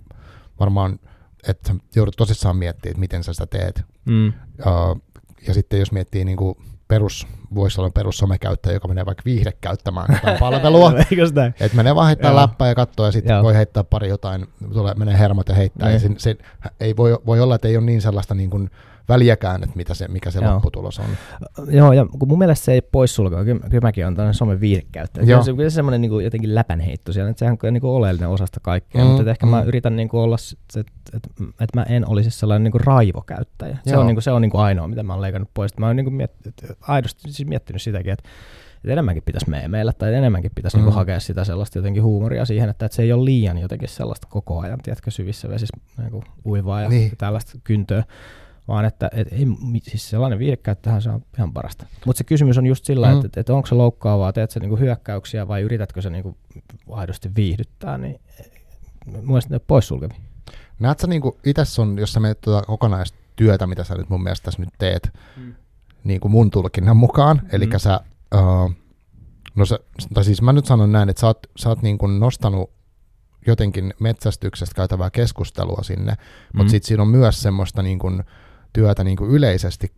[0.59, 0.99] varmaan
[1.47, 3.83] että joudut tosissaan miettimään, että miten sä sitä teet.
[4.05, 4.27] Mm.
[4.27, 5.01] Uh,
[5.47, 6.55] ja sitten jos miettii niin kuin
[6.87, 10.93] perus, voisi olla perussomekäyttäjä, joka menee vaikka viihde käyttämään jotain palvelua.
[11.59, 15.19] että menee vaan heittää läppää ja katsoa ja sitten voi heittää pari jotain, tulee, menee
[15.19, 15.91] hermot ja heittää.
[15.91, 16.19] Ja niin.
[16.19, 16.37] se, se,
[16.79, 18.69] ei voi, voi olla, että ei ole niin sellaista niin kuin,
[19.09, 20.53] väliäkään, että mitä se, mikä se Joo.
[20.53, 21.05] lopputulos on.
[21.69, 25.25] Joo, ja kun mun mielestä se ei poissulkea, kyllä, kyllä mäkin olen tällainen somen viihdekäyttäjä.
[25.25, 27.91] Kyllä se, kyllä se semmoinen niin kuin, jotenkin läpänheitto siellä, että sehän on niin kuin
[27.91, 29.49] oleellinen osasta kaikkea, mm, mutta ehkä mm.
[29.49, 30.35] mä yritän niin kuin olla,
[30.75, 33.77] että, että, että mä en olisi sellainen niin kuin raivokäyttäjä.
[33.83, 34.01] Se Joo.
[34.01, 35.77] on, niin kuin, se on niin kuin ainoa, mitä mä oon leikannut pois.
[35.77, 36.31] Mä oon niin kuin miet,
[36.81, 38.29] aidosti siis miettinyt sitäkin, että
[38.83, 40.91] että enemmänkin pitäisi meillä tai enemmänkin pitäisi niinku mm.
[40.91, 44.27] niinku hakea sitä sellaista jotenkin huumoria siihen, että, että se ei ole liian jotenkin sellaista
[44.29, 47.11] koko ajan, tiedätkö, syvissä vesissä niin uivaa ja niin.
[47.17, 48.03] tällaista kyntöä
[48.69, 49.45] vaan että et, ei,
[49.83, 51.85] siis sellainen viidekäyttöhän se on ihan parasta.
[52.05, 53.13] Mutta se kysymys on just sillä, mm.
[53.13, 56.37] että, että, että onko se loukkaavaa, teet sä niinku hyökkäyksiä vai yritätkö se niinku
[56.91, 58.19] aidosti viihdyttää, niin
[59.21, 60.17] mielestäni ne poissulkevia.
[60.79, 64.45] Näet sä niinku itse sun, jos sä menet tuota kokonaistyötä, mitä sä nyt mun mielestä
[64.45, 65.55] tässä nyt teet, mm.
[66.03, 67.77] niin kuin mun tulkinnan mukaan, eli mm.
[67.77, 67.99] sä,
[68.35, 68.71] uh,
[69.55, 69.79] no sä,
[70.13, 72.69] tai siis mä nyt sanon näin, että sä oot, sä oot niin kuin nostanut
[73.47, 76.13] jotenkin metsästyksestä käytävää keskustelua sinne,
[76.53, 76.69] mutta mm.
[76.69, 78.23] sitten siinä on myös semmoista niin kuin,
[78.73, 79.91] työtä niin kuin yleisesti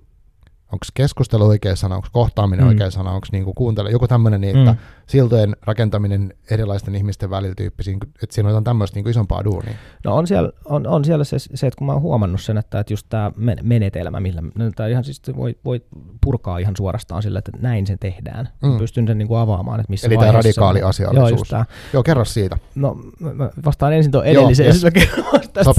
[0.71, 2.69] onko keskustelu oikea sana, onko kohtaaminen mm.
[2.69, 4.77] oikea sana, onko niinku kuuntele, joku tämmöinen, niin, että mm.
[5.07, 9.73] siltojen rakentaminen erilaisten ihmisten välillä tyyppisiin, että siinä on tämmöistä niinku isompaa duunia.
[10.05, 12.79] No on siellä, on, on siellä se, se, että kun mä oon huomannut sen, että,
[12.79, 13.31] että just tämä
[13.63, 15.81] menetelmä, millä no, tämä ihan siis voi, voi
[16.23, 18.49] purkaa ihan suorastaan sillä, että näin se tehdään.
[18.63, 18.77] Mm.
[18.77, 21.51] Pystyn sen niinku avaamaan, että missä Eli tämä radikaali asiallisuus.
[21.51, 22.57] Joo, Joo, kerro siitä.
[22.75, 25.07] No mä vastaan ensin tuon edellisen, ja sitten
[25.53, 25.71] tästä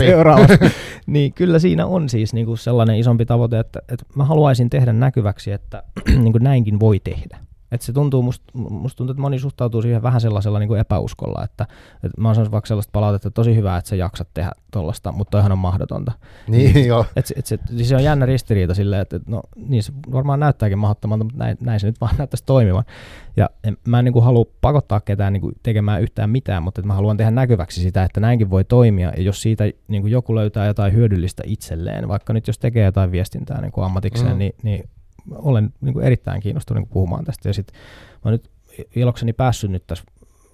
[1.07, 4.93] niin kyllä siinä on siis niinku sellainen isompi tavoite, että, että mä haluaisin tehdä tehdä
[4.93, 5.83] näkyväksi, että
[6.23, 7.39] niin kuin näinkin voi tehdä.
[7.73, 11.45] Että se tuntuu, musta must tuntuu, että moni suhtautuu siihen vähän sellaisella niin kuin epäuskolla,
[11.45, 14.53] että, että mä oon saanut vaikka sellaista palautetta, että tosi hyvä, että sä jaksat tehdä
[14.73, 16.13] tuollaista, mutta toihan on mahdotonta.
[16.49, 17.07] Niin, niin joo.
[17.17, 20.41] Et, et, et, siis se on jännä ristiriita silleen, että, että no niin se varmaan
[20.41, 22.85] näyttääkin mahdottomalta, mutta näin, näin se nyt vaan näyttäisi toimivan.
[23.37, 26.81] Ja en, mä en niin kuin halua pakottaa ketään niin kuin tekemään yhtään mitään, mutta
[26.81, 30.13] että mä haluan tehdä näkyväksi sitä, että näinkin voi toimia, ja jos siitä niin kuin
[30.13, 34.39] joku löytää jotain hyödyllistä itselleen, vaikka nyt jos tekee jotain viestintää niin kuin ammatikseen, mm.
[34.39, 34.89] niin, niin
[35.31, 37.49] olen niin kuin erittäin kiinnostunut niin kuin puhumaan tästä.
[37.49, 37.81] Ja sitten
[38.25, 38.51] mä nyt
[38.97, 40.05] ilokseni päässyt nyt tässä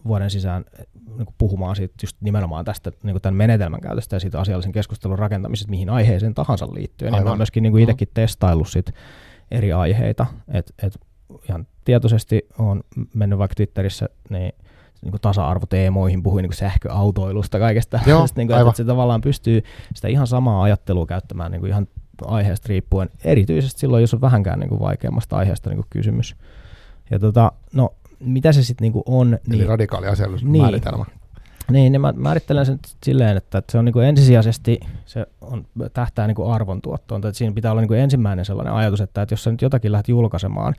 [0.06, 0.64] vuoden sisään
[1.06, 4.72] niin kuin puhumaan siitä just nimenomaan tästä niin kuin tämän menetelmän käytöstä ja siitä asiallisen
[4.72, 7.14] keskustelun rakentamisesta, mihin aiheeseen tahansa liittyen.
[7.14, 7.20] Aivan.
[7.20, 8.90] Ja mä oon myöskin niin kuin itsekin testaillut sit
[9.50, 11.00] eri aiheita, että et
[11.48, 12.82] ihan tietoisesti on
[13.14, 14.52] mennyt vaikka Twitterissä niin
[15.02, 19.20] niin kuin tasa-arvoteemoihin, puhuin niin kuin sähköautoilusta, kaikesta Joo, niin kuin, että, että se tavallaan
[19.20, 19.62] pystyy
[19.94, 21.88] sitä ihan samaa ajattelua käyttämään niin kuin ihan
[22.26, 26.36] aiheesta riippuen, erityisesti silloin, jos on vähänkään niin kuin vaikeammasta aiheesta niin kuin kysymys.
[27.10, 29.38] Ja tota, no, mitä se sitten niin on?
[29.48, 31.04] Eli niin, radikaali asiallisuus niin, määritelmä.
[31.70, 36.26] Niin, niin mä määrittelen sen silleen, että, se on niin kuin ensisijaisesti se on, tähtää
[36.26, 37.18] niin kuin arvontuottoon.
[37.18, 39.92] Että siinä pitää olla niin kuin ensimmäinen sellainen ajatus, että, että jos sä nyt jotakin
[39.92, 40.74] lähdet julkaisemaan,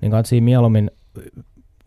[0.00, 0.90] niin kannattaa mieluummin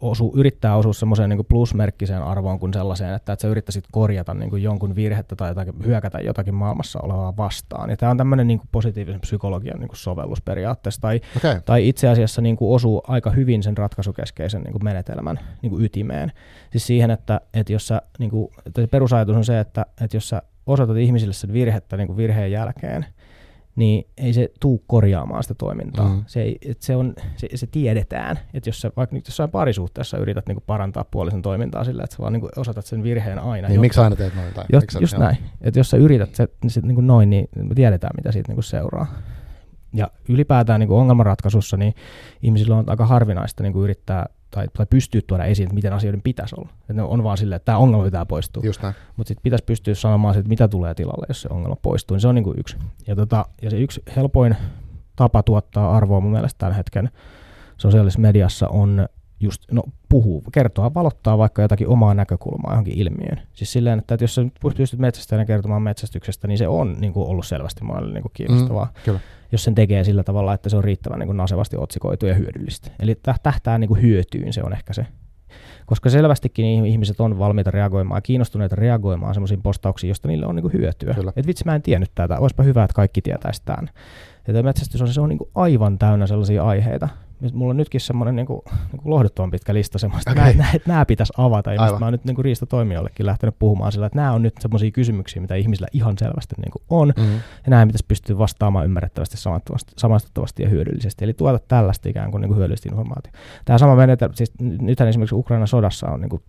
[0.10, 4.50] osu, yrittää osua semmoiseen niin plusmerkkiseen arvoon kuin sellaiseen, että, että sä yrittäisit korjata niin
[4.50, 7.90] kuin jonkun virhettä tai jotakin, hyökätä jotakin maailmassa olevaa vastaan.
[7.90, 11.02] Ja tämä on tämmöinen niin kuin positiivisen psykologian niin kuin sovellus periaatteessa.
[11.02, 11.62] Tai, okay.
[11.66, 15.86] tai itse asiassa niin kuin osuu aika hyvin sen ratkaisukeskeisen niin kuin menetelmän niin kuin
[15.86, 16.32] ytimeen.
[16.72, 20.30] Siis siihen, että, että jos sä, niin kuin, että perusajatus on se, että, että jos
[20.30, 23.06] sä osoitat ihmisille sen virhettä niin kuin virheen jälkeen,
[23.76, 26.10] niin ei se tuu korjaamaan sitä toimintaa.
[26.10, 26.24] Mm.
[26.28, 30.18] Se, ei, et se, on, se, se tiedetään, että jos sä vaikka nyt jossain parisuhteessa
[30.18, 33.68] yrität niinku parantaa puolisen toimintaa sillä, että sä vaan niinku osatat sen virheen aina.
[33.68, 34.54] Niin, miksi aina teet noin?
[34.54, 35.24] Tai jo, just joo.
[35.24, 35.38] näin.
[35.62, 38.62] Että jos sä yrität se, niin sit niinku noin, niin me tiedetään, mitä siitä niinku
[38.62, 39.08] seuraa.
[39.94, 41.94] Ja ylipäätään niinku ongelmanratkaisussa niin
[42.42, 46.56] ihmisillä on aika harvinaista niinku yrittää tai, tai pystyy tuoda esiin, että miten asioiden pitäisi
[46.58, 46.70] olla.
[46.80, 48.64] Että ne on vaan silleen, että tämä ongelma pitää poistua.
[49.18, 52.16] Mutta sitten pitäisi pystyä sanomaan, että mitä tulee tilalle, jos se ongelma poistuu.
[52.16, 52.78] Niin se on niin kuin yksi.
[53.08, 54.56] Ja, tota, ja se yksi helpoin
[55.16, 57.10] tapa tuottaa arvoa mun mielestä tällä hetken
[57.78, 59.08] sosiaalisessa mediassa on
[59.40, 63.42] just no, puhuu, kertoa, valottaa vaikka jotakin omaa näkökulmaa johonkin ilmiöön.
[63.54, 64.42] Siis silleen, että, että jos sä
[64.78, 68.86] pystyt metsästäjänä kertomaan metsästyksestä, niin se on niin kuin, ollut selvästi monelle niin kuin kiinnostavaa.
[68.86, 69.20] Mm, kyllä.
[69.52, 72.92] Jos sen tekee sillä tavalla, että se on riittävän niin kuin, nasevasti otsikoitu ja hyödyllistä.
[73.00, 75.06] Eli tähtää niin kuin, hyötyyn, se on ehkä se.
[75.86, 80.62] Koska selvästikin ihmiset on valmiita reagoimaan ja kiinnostuneita reagoimaan sellaisiin postauksiin, josta niille on niin
[80.62, 81.16] kuin, hyötyä.
[81.36, 83.90] Että vitsi, mä en tiennyt tätä, olisipa hyvä, että kaikki tietäisi tämän.
[84.48, 87.10] Ja metsästys on, se on niin kuin, aivan täynnä sellaisia aiheita,
[87.54, 90.50] mulla on nytkin semmoinen niin kuin, niin kuin lohduttoman pitkä lista semmoista, okay.
[90.50, 91.74] että, nämä, että nämä pitäisi avata.
[91.74, 94.92] Ja mä oon nyt niin kuin riistotoimijoillekin lähtenyt puhumaan sillä, että nämä on nyt semmoisia
[94.92, 97.14] kysymyksiä, mitä ihmisillä ihan selvästi niin kuin on.
[97.18, 97.34] Mm-hmm.
[97.36, 99.38] Ja näihin pitäisi pystyä vastaamaan ymmärrettävästi,
[99.98, 101.24] samastuttavasti ja hyödyllisesti.
[101.24, 103.40] Eli tuoda tällaista ikään kuin, niin kuin hyödyllistä informaatiota.
[103.66, 106.42] Tämä sama menetelmä, siis nythän esimerkiksi Ukrainan sodassa on niin kuin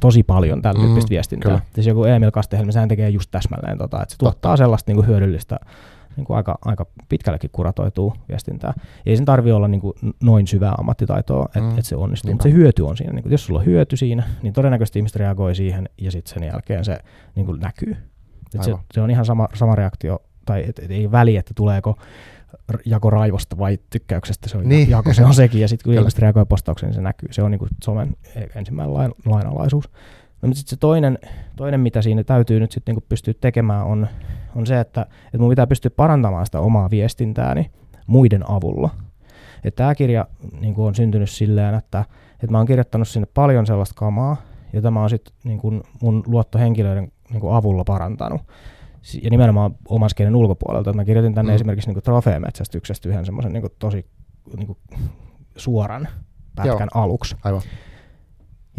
[0.00, 1.02] tosi paljon tällä mm-hmm.
[1.10, 1.60] viestintää.
[1.74, 5.06] Siis joku Emil Kastehelmi, sehän tekee just täsmälleen tota, että se tuottaa sellaista niin kuin
[5.06, 5.58] hyödyllistä
[6.16, 8.74] niin kuin aika, aika pitkällekin kuratoituu viestintää.
[9.06, 11.78] Ei sen tarvitse olla niin kuin noin syvää ammattitaitoa, että mm.
[11.78, 13.12] et se onnistuu, mutta se hyöty on siinä.
[13.12, 16.42] Niin kuin, jos sulla on hyöty siinä, niin todennäköisesti ihmiset reagoi siihen ja sitten sen
[16.42, 16.98] jälkeen se
[17.34, 17.96] niin kuin näkyy.
[18.54, 21.96] Et se, se on ihan sama, sama reaktio, tai et, et ei väli, että tuleeko
[22.84, 24.90] jako raivosta vai tykkäyksestä, se on niin.
[24.90, 27.28] jako, se on sekin, ja sitten kun ihmiset reagoi postaukseen, niin se näkyy.
[27.32, 28.16] Se on niin kuin somen
[28.54, 29.90] ensimmäinen lain, lainalaisuus.
[30.42, 31.18] No, mutta sitten se toinen,
[31.56, 34.08] toinen, mitä siinä täytyy nyt sitten niinku pystyä tekemään, on,
[34.56, 37.70] on se, että, että mun pitää pystyä parantamaan sitä omaa viestintääni
[38.06, 38.90] muiden avulla.
[39.76, 40.26] Tämä kirja
[40.60, 44.36] niin on syntynyt silleen, että, että mä oon kirjoittanut sinne paljon sellaista kamaa,
[44.72, 45.60] jota mä oon sitten niin
[46.02, 48.40] mun luottohenkilöiden niin avulla parantanut.
[49.22, 50.92] Ja nimenomaan oman kielen ulkopuolelta.
[50.92, 51.54] Mä kirjoitin tänne mm.
[51.54, 54.06] esimerkiksi niin trofeemetsästyksestä yhden semmoisen niin tosi
[54.56, 54.76] niin
[55.56, 56.08] suoran
[56.54, 57.02] pätkän Joo.
[57.02, 57.36] aluksi.
[57.44, 57.62] Aivan.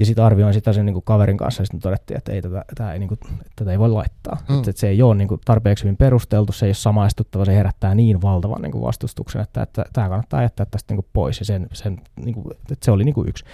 [0.02, 2.94] Ja sitten arvioin sitä sen niinku kaverin kanssa ja sitten todettiin, että ei tätä, tätä
[2.94, 3.18] ei, niinku,
[3.56, 4.38] tätä ei voi laittaa.
[4.50, 4.58] Mm.
[4.58, 7.96] Että, että se ei ole niinku tarpeeksi hyvin perusteltu, se ei ole samaistuttava, se herättää
[7.96, 11.40] niin valtavan niinku vastustuksen, että, tämä kannattaa jättää tästä niinku pois.
[11.40, 13.46] Ja sen, sen, niinku, että se oli niinku yksi.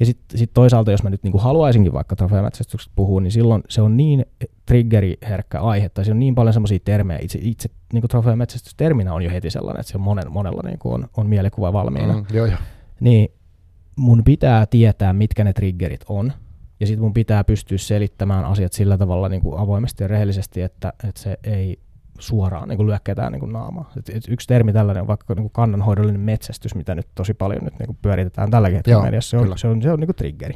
[0.00, 3.82] Ja sitten sit toisaalta, jos mä nyt niinku haluaisinkin vaikka trofeemetsästyksestä puhua, niin silloin se
[3.82, 4.26] on niin
[4.66, 9.30] triggeriherkkä aihe, tai se on niin paljon semmoisia termejä, itse, itse niin trofeemetsästysterminä on jo
[9.30, 12.12] heti sellainen, että se on monen, monella niinku on, on mielikuva valmiina.
[12.12, 12.58] Mm, joo, joo.
[13.00, 13.32] Niin
[14.02, 16.32] mun pitää tietää, mitkä ne triggerit on,
[16.80, 20.92] ja sitten mun pitää pystyä selittämään asiat sillä tavalla niin kuin avoimesti ja rehellisesti, että,
[21.08, 21.78] että se ei
[22.18, 23.92] suoraan niin kuin lyö ketään niin kuin naamaa.
[23.98, 27.64] Et, et yksi termi tällainen on vaikka niin kuin kannanhoidollinen metsästys, mitä nyt tosi paljon
[27.64, 29.30] nyt niin kuin pyöritetään tälläkin hetkellä mediassa.
[29.30, 30.54] Se on, se on, se on niin kuin triggeri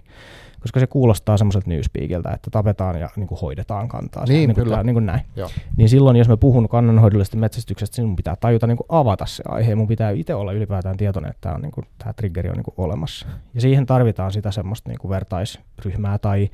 [0.67, 4.25] koska se kuulostaa semmoiselta newspeakiltä, että tapetaan ja niin kuin hoidetaan kantaa.
[4.25, 5.21] Niin, niin, kuin Tämä, niin kuin näin.
[5.37, 5.49] Joo.
[5.77, 9.43] Niin silloin, jos mä puhun kannanhoidollisesta metsästyksestä, niin mun pitää tajuta niin kuin avata se
[9.49, 9.75] aihe.
[9.75, 12.65] Mun pitää itse olla ylipäätään tietoinen, että tämä, on, niin kuin, tämä triggeri on niin
[12.65, 13.27] kuin olemassa.
[13.55, 16.51] Ja siihen tarvitaan sitä semmoista niin kuin vertaisryhmää tai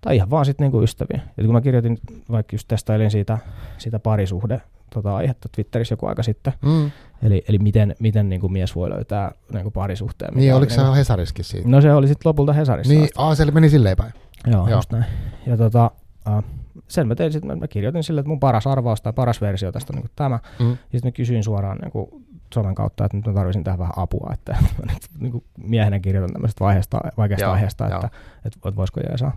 [0.00, 1.20] tai ihan vaan sitten niinku ystäviä.
[1.38, 1.98] Et kun mä kirjoitin,
[2.30, 3.38] vaikka just testailin siitä,
[3.78, 4.60] siitä parisuhde
[4.94, 6.90] tota, aihetta Twitterissä joku aika sitten, mm.
[7.22, 10.34] eli, eli miten, miten niin kuin mies voi löytää niin kuin parisuhteen.
[10.34, 11.68] Niin, oliko se niin, Hesariskin siitä?
[11.68, 12.94] No se oli sitten lopulta Hesarissa.
[12.94, 14.12] Niin, aa, se meni silleen päin.
[14.46, 14.78] Joo, Joo.
[14.78, 15.04] just näin.
[15.46, 15.90] Ja tota,
[16.28, 16.44] uh,
[16.88, 19.92] sen mä tein sitten, mä kirjoitin sille, että mun paras arvaus tai paras versio tästä
[19.92, 20.38] on niin kuin tämä.
[20.58, 20.70] Mm.
[20.70, 23.92] Ja sitten mä kysyin suoraan niin kuin somen kautta, että nyt mä tarvitsin tähän vähän
[23.96, 28.06] apua, että mä nyt niin kuin miehenä kirjoitan tämmöisestä vaiheesta, vaikeasta Joo, aiheesta, että, että,
[28.44, 29.36] että, että voisiko jeesaa.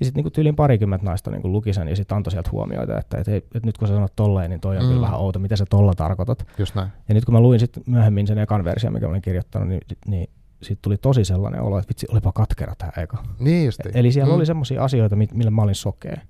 [0.00, 3.18] Ja sitten niinku tyyliin parikymmentä naista niinku luki sen ja sitten antoi sieltä huomioita, että
[3.18, 4.88] et, et, et nyt kun sä sanot tolleen, niin toi on mm.
[4.88, 6.46] kyllä vähän outo, mitä sä tolla tarkoitat.
[6.58, 6.88] Just näin.
[7.08, 10.30] Ja nyt kun mä luin sitten myöhemmin sen ekan version, mikä olen kirjoittanut, niin, niin
[10.62, 13.18] sitten tuli tosi sellainen olo, että vitsi, olipa katkera tämä eka.
[13.38, 13.88] Niin justi.
[13.94, 14.36] Eli siellä mm.
[14.36, 16.20] oli semmoisia asioita, millä mä olin sokea.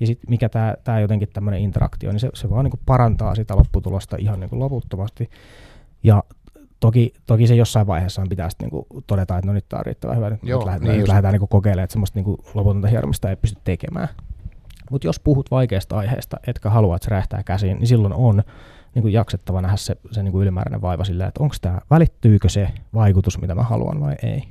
[0.00, 0.48] Ja sitten mikä
[0.84, 5.30] tämä jotenkin tämmöinen interaktio, niin se, se vaan niinku parantaa sitä lopputulosta ihan niinku loputtomasti.
[6.02, 6.24] Ja
[6.80, 10.16] Toki, toki se jossain vaiheessa pitää sitten niinku todeta, että no nyt tämä on riittävän
[10.16, 13.30] hyvä, nyt, Joo, nyt lähdetään, niin nyt lähdetään niinku kokeilemaan, että semmoista niinku loputonta hieromista
[13.30, 14.08] ei pysty tekemään.
[14.90, 18.42] Mutta jos puhut vaikeasta aiheesta, etkä halua, että se räjähtää käsiin, niin silloin on
[18.94, 22.48] niin kuin jaksettava nähdä se, se niin kuin ylimääräinen vaiva sillä, että onko tämä, välittyykö
[22.48, 24.42] se vaikutus, mitä mä haluan vai ei.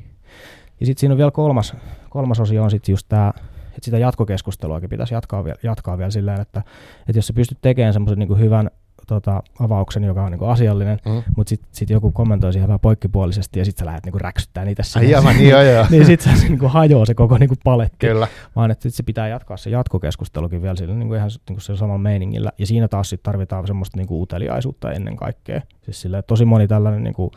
[0.80, 1.76] Ja sitten siinä on vielä kolmas,
[2.10, 3.34] kolmas osio on sitten just tämä,
[3.68, 6.64] että sitä jatkokeskusteluakin pitäisi jatkaa vielä, jatkaa vielä sillä että,
[7.00, 8.72] että jos sä pystyt tekemään semmoisen niin hyvän
[9.08, 11.24] tota, avauksen, joka on niinku asiallinen, mm.
[11.38, 14.84] mutta sitten sit joku kommentoi siihen vähän poikkipuolisesti ja sitten sä lähdet niinku räksyttää niitä
[14.84, 15.16] sinne.
[15.16, 15.86] Ai niin, joo, joo.
[15.92, 18.08] niin sitten se niinku hajoaa se koko niinku paletti.
[18.08, 18.28] Kyllä.
[18.56, 21.98] Vaan että sit se pitää jatkaa se jatkokeskustelukin vielä sillä niinku ihan niinku sillä samalla
[21.98, 22.52] meiningillä.
[22.58, 25.62] Ja siinä taas sit tarvitaan semmoista niinku uteliaisuutta ennen kaikkea.
[25.82, 27.32] Siis sillä, tosi moni tällainen niinku,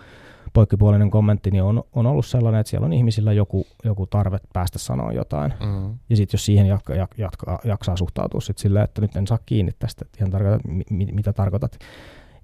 [0.53, 4.79] poikkipuolinen kommentti, niin on, on ollut sellainen, että siellä on ihmisillä joku, joku tarve päästä
[4.79, 5.55] sanoa jotain.
[5.61, 5.99] Mm.
[6.11, 9.73] Ja sitten jos siihen jatka, jatka, jaksaa suhtautua sit silleen, että nyt en saa kiinni
[9.79, 11.79] tästä, että ihan tarkoitat, mi, mitä tarkoitat.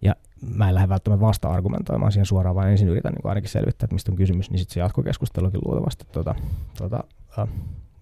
[0.02, 0.16] Ja
[0.54, 4.12] mä en lähde välttämättä vasta-argumentoimaan siihen suoraan, vaan ensin yritän niin ainakin selvittää, että mistä
[4.12, 6.34] on kysymys, niin sitten se jatkokeskustelukin luultavasti tuota,
[6.78, 7.04] tuota,
[7.38, 7.48] äh,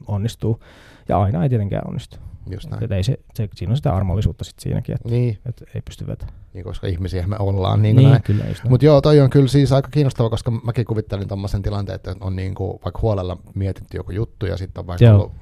[0.06, 0.60] onnistuu.
[1.08, 2.16] Ja aina ei tietenkään onnistu.
[2.50, 2.84] Just näin.
[2.84, 5.38] Et ei se, se, siinä on sitä armollisuutta sit siinäkin, että niin.
[5.46, 6.38] et ei pysty vetämään.
[6.54, 7.82] Niin, koska ihmisiä me ollaan.
[7.82, 11.62] Niin, niin kyllä Mutta joo, toi on kyllä siis aika kiinnostava, koska mäkin kuvittelin tuommoisen
[11.62, 15.14] tilanteen, että on niin kuin, vaikka huolella mietitty joku juttu ja sitten on vaikka joo.
[15.14, 15.32] ollut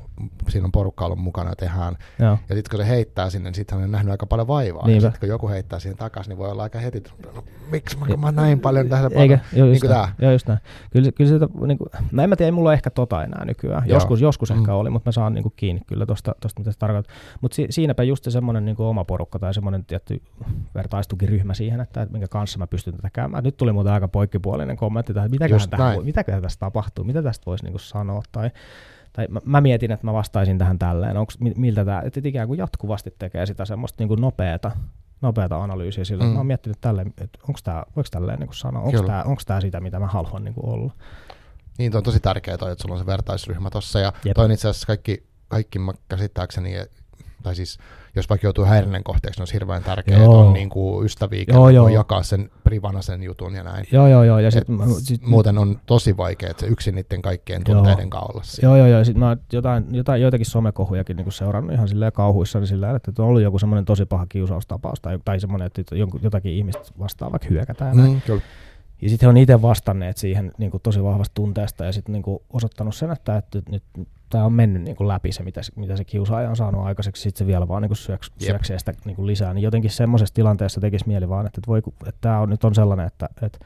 [0.49, 1.97] siinä on porukka ollut mukana ja tehdään.
[2.19, 2.39] Joo.
[2.49, 4.87] Ja sitten kun se heittää sinne, niin sitten hän on nähnyt aika paljon vaivaa.
[4.87, 4.97] Niinpä.
[4.97, 7.03] Ja sitten kun joku heittää sinne takaisin, niin voi olla aika heti,
[7.35, 10.09] no, miksi mä, mä näin paljon tähän Eikä, joo, just niin näin.
[10.19, 10.61] Joo, just näin.
[10.91, 13.83] Kyllä, kyllä sitä, niin kuin, no en mä tiedä, ei mulla ehkä tota enää nykyään.
[13.87, 13.97] Joo.
[13.97, 14.59] Joskus, joskus mm.
[14.59, 17.17] ehkä oli, mutta mä saan niin kuin, kiinni kyllä tosta, tosta mitä se tarkoittaa.
[17.41, 20.23] Mutta si, siinäpä just se semmoinen niin oma porukka tai semmoinen tietty
[20.75, 23.45] vertaistukiryhmä siihen, että, että minkä kanssa mä pystyn tätä käymään.
[23.45, 27.65] Nyt tuli muuten aika poikkipuolinen kommentti, että mitäköhän, tähän, mitäköhän tästä tapahtuu, mitä tästä voisi
[27.65, 28.51] niin kuin, sanoa tai
[29.13, 32.59] tai mä, mä mietin, että mä vastaisin tähän tälleen, onko miltä tämä, että ikään kuin
[32.59, 34.71] jatkuvasti tekee sitä semmoista niin kuin nopeata,
[35.21, 36.31] nopeata analyysiä sillä, mm.
[36.31, 39.43] mä oon miettinyt tälleen, että onko tämä, voiko tälleen niin kuin sanoa, onko tämä, onko
[39.47, 40.93] tämä sitä, mitä mä haluan niin kuin olla.
[41.79, 44.35] Niin, on tosi tärkeää toi, että sulla on se vertaisryhmä tossa, ja Jep.
[44.35, 46.73] toi on itse asiassa kaikki, kaikki mä käsittääkseni,
[47.43, 47.79] tai siis
[48.17, 51.69] jos vaikka joutuu häirinnän kohteeksi, niin on hirveän tärkeää, että on niin kuin ystäviä, joo,
[51.69, 51.85] joo.
[51.85, 53.87] voi jakaa sen privana sen jutun ja näin.
[53.93, 54.39] Joo, joo, joo.
[54.39, 58.33] Ja sit, mä, sit, muuten on tosi vaikea, että se yksin niiden kaikkien tunteiden kanssa
[58.33, 58.69] olla siinä.
[58.69, 59.05] Joo, joo, joo.
[59.05, 63.43] Sitten mä jotain, jotain, joitakin somekohujakin niin seurannut ihan silleen kauhuissani sillä että on ollut
[63.43, 67.97] joku semmoinen tosi paha kiusaustapaus tai, tai semmoinen, että jotakin ihmistä vastaan vaikka hyökätään.
[67.97, 68.43] Mm, kyllä.
[69.03, 72.23] Ja sitten he on itse vastanneet siihen niin kuin tosi vahvasta tunteesta ja sitten niin
[72.23, 73.83] kuin osoittanut sen, että, että nyt
[74.33, 77.39] tämä on mennyt niin kuin läpi se, mitä, mitä se kiusaaja on saanut aikaiseksi, sitten
[77.39, 79.55] se vielä vaan niin syöks, syöksee sitä niin kuin lisää.
[79.55, 82.75] Niin jotenkin semmoisessa tilanteessa tekisi mieli vaan, että, että, voi, että tämä on, nyt on
[82.75, 83.59] sellainen, että, että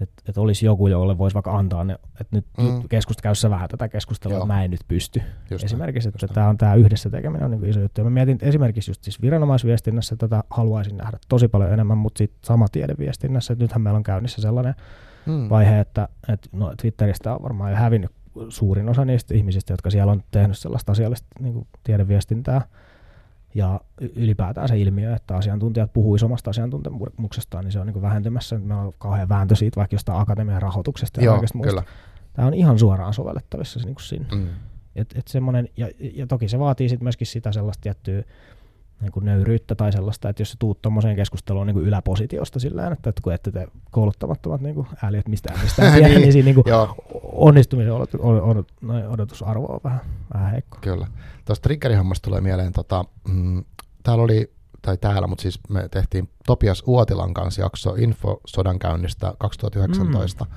[0.00, 2.88] että, että olisi joku, jolle voisi vaikka antaa ne, että nyt mm.
[2.88, 4.42] keskust, käy vähän tätä keskustelua, Joo.
[4.44, 5.22] että mä en nyt pysty.
[5.50, 8.00] Just esimerkiksi, että tämä on tämä yhdessä tekeminen on niin iso juttu.
[8.00, 12.38] Ja mä mietin esimerkiksi just siis viranomaisviestinnässä tätä haluaisin nähdä tosi paljon enemmän, mutta sitten
[12.44, 14.74] sama tiedeviestinnässä, että nythän meillä on käynnissä sellainen
[15.26, 15.48] mm.
[15.48, 18.10] vaihe, että, että no, Twitteristä on varmaan jo hävinnyt
[18.48, 22.62] suurin osa niistä ihmisistä, jotka siellä on tehnyt sellaista asiallista niin kuin tiedeviestintää,
[23.54, 23.80] ja
[24.16, 28.58] ylipäätään se ilmiö, että asiantuntijat puhuisivat omasta asiantuntemuksestaan, niin se on niin vähentymässä.
[28.58, 31.82] Meillä on kauhean vääntö siitä vaikka jostain akatemian rahoituksesta ja Joo, kyllä.
[32.32, 34.28] Tämä on ihan suoraan sovellettavissa niin kuin sinne.
[34.34, 34.48] Mm.
[34.96, 35.26] Et, et
[35.76, 38.22] ja, ja toki se vaatii sit myöskin sitä sellaista tiettyä
[39.00, 42.86] niin kuin nöyryyttä tai sellaista, että jos sä tuut tuommoiseen keskusteluun niin kuin yläpositiosta sillä
[42.86, 46.64] että kun ette te kouluttamattomat niin ääliöt mistään mistään tiedä, niin, niin siinä niin kuin
[47.22, 48.68] onnistumisen odot, odot,
[49.08, 50.00] odotusarvo on vähän,
[50.34, 50.78] vähän heikko.
[50.80, 51.06] Kyllä.
[51.44, 53.64] Tuosta triggerihommasta tulee mieleen, tota, mm,
[54.02, 58.40] täällä oli, tai täällä, mutta siis me tehtiin Topias Uotilan kanssa jakso Info
[58.80, 60.44] käynnistä 2019.
[60.44, 60.50] Mm.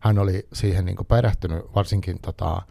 [0.00, 2.62] Hän oli siihen niin kuin perehtynyt varsinkin tota,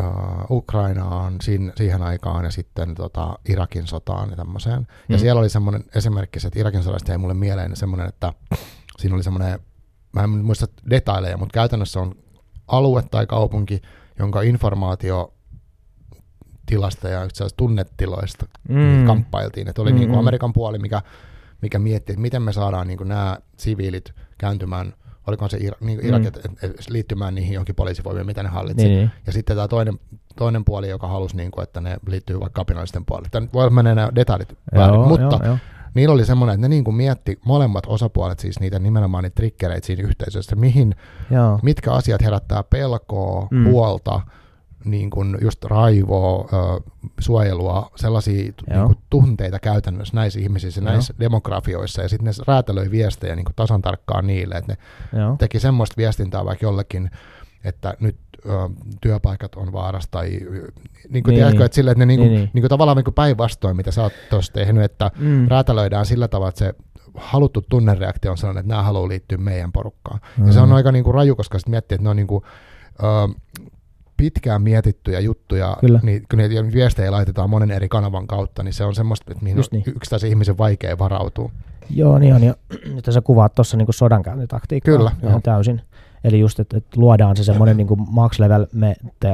[0.00, 4.78] uh, Ukrainaan siinä, siihen aikaan ja sitten tota, Irakin sotaan ja tämmöiseen.
[4.78, 4.86] Mm.
[5.08, 8.32] Ja siellä oli semmoinen esimerkki, että Irakin sodasta jäi mulle mieleen semmoinen, että
[8.98, 9.58] siinä oli semmoinen,
[10.12, 12.14] mä en muista detaileja, mutta käytännössä on
[12.68, 13.82] alue tai kaupunki,
[14.18, 15.34] jonka informaatio
[16.66, 19.06] tilasta ja itse tunnetiloista mm.
[19.06, 19.68] kamppailtiin.
[19.68, 20.00] Että oli mm-hmm.
[20.00, 21.02] niin kuin Amerikan puoli, mikä,
[21.62, 24.94] mikä mietti, että miten me saadaan niin kuin nämä siviilit kääntymään–
[25.28, 26.28] olikohan se Ira, niin Irak, mm.
[26.28, 28.84] et, et, liittymään niihin jonkin poliisivoimiin, mitä ne hallitsi.
[28.84, 29.10] Niin, niin.
[29.26, 29.98] Ja sitten tämä toinen,
[30.36, 33.28] toinen puoli, joka halusi, niin kuin, että ne liittyy vaikka kapinallisten puolelle.
[33.30, 35.58] Tämä voi mennä nämä detailit väärin, mutta joo, joo.
[35.94, 39.86] niillä oli semmoinen, että ne niin kuin mietti molemmat osapuolet, siis niitä nimenomaan niitä triggereitä
[39.86, 40.94] siinä yhteisössä, mihin,
[41.30, 41.58] joo.
[41.62, 43.70] mitkä asiat herättää pelkoa, mm.
[43.70, 44.20] huolta,
[44.90, 46.48] niin kuin just raivoa,
[47.20, 50.90] suojelua, sellaisia niin kuin tunteita käytännössä näissä ihmisissä, Joo.
[50.90, 54.72] näissä demografioissa, ja sitten ne räätälöi viestejä niin kuin tasan tarkkaan niille, että
[55.12, 55.36] ne Joo.
[55.38, 57.10] teki semmoista viestintää vaikka jollekin,
[57.64, 58.50] että nyt ö,
[59.00, 60.42] työpaikat on vaarassa, tai niin
[61.10, 62.50] kuin niin, tiedätkö, että sille, että ne niin kuin, niin, niin.
[62.52, 65.48] Niin kuin tavallaan niin päinvastoin, mitä sä oot tuossa tehnyt, että mm.
[65.48, 66.74] räätälöidään sillä tavalla, että se
[67.14, 70.20] haluttu tunnereaktio on sellainen, että nämä haluaa liittyä meidän porukkaan.
[70.38, 70.46] Mm.
[70.46, 72.44] Ja se on aika niin kuin raju, koska sitten miettii, että ne on niin kuin,
[73.02, 73.06] ö,
[74.18, 76.00] pitkään mietittyjä juttuja, Kyllä.
[76.02, 79.56] niin kun niitä viestejä laitetaan monen eri kanavan kautta, niin se on semmoista, että mihin
[79.56, 79.96] Just on niin.
[79.96, 81.50] yksittäisen ihmisen vaikea varautua.
[81.90, 82.42] Joo, niin on.
[82.42, 82.54] Ja
[82.94, 85.40] nyt sä kuvaat tuossa niinku sodankäyntitaktiikkaa Kyllä, ihan joo.
[85.40, 85.82] täysin.
[86.24, 88.66] Eli just, että, että luodaan se semmoinen niin max level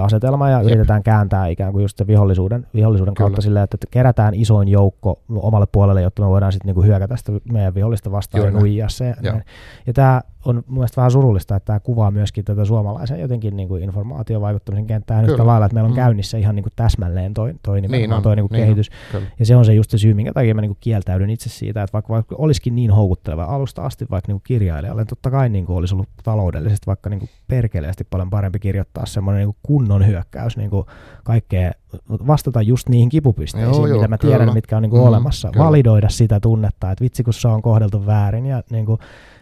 [0.03, 0.67] asetelma ja Jep.
[0.67, 3.27] yritetään kääntää ikään kuin just se vihollisuuden, vihollisuuden Kyllä.
[3.29, 7.17] kautta silleen, että, että kerätään isoin joukko omalle puolelle, jotta me voidaan sitten niin hyökätä
[7.17, 9.05] sitä meidän vihollista vastaan Juuri ja nuijia se.
[9.07, 9.41] Ja, Joo.
[9.87, 13.69] ja tämä on mun mielestä vähän surullista, että tämä kuvaa myöskin tätä suomalaisen jotenkin niin
[13.69, 15.47] kuin informaatiovaikuttamisen kenttää yhtä Kyllä.
[15.47, 15.97] lailla, että meillä on Mm.
[15.97, 18.67] käynnissä ihan niin kuin täsmälleen toi, toi, Niin niin on, toi niin kuin niin on.
[18.67, 18.91] kehitys.
[19.13, 19.27] Kyllä.
[19.39, 21.93] Ja se on se just se syy, minkä takia mä niinku kieltäydyn itse siitä, että
[21.93, 26.09] vaikka, vaikka olisikin niin houkutteleva alusta asti vaikka niinku kirjailijalle, totta kai niinku olisi ollut
[26.25, 30.87] taloudellisesti vaikka niinku perkeleesti paljon parempi kirjoittaa semmoinen niinku kunnon hyökkäys, niinku
[31.25, 31.73] kaikkea,
[32.09, 34.55] vastata just niihin kipupisteisiin, Joo, joo, mitä mä tiedän, kyllä.
[34.55, 35.65] mitkä on niinku Mm, olemassa, kyllä.
[35.67, 38.99] validoida sitä tunnetta, että vitsi kun se on kohdeltu väärin ja niinku,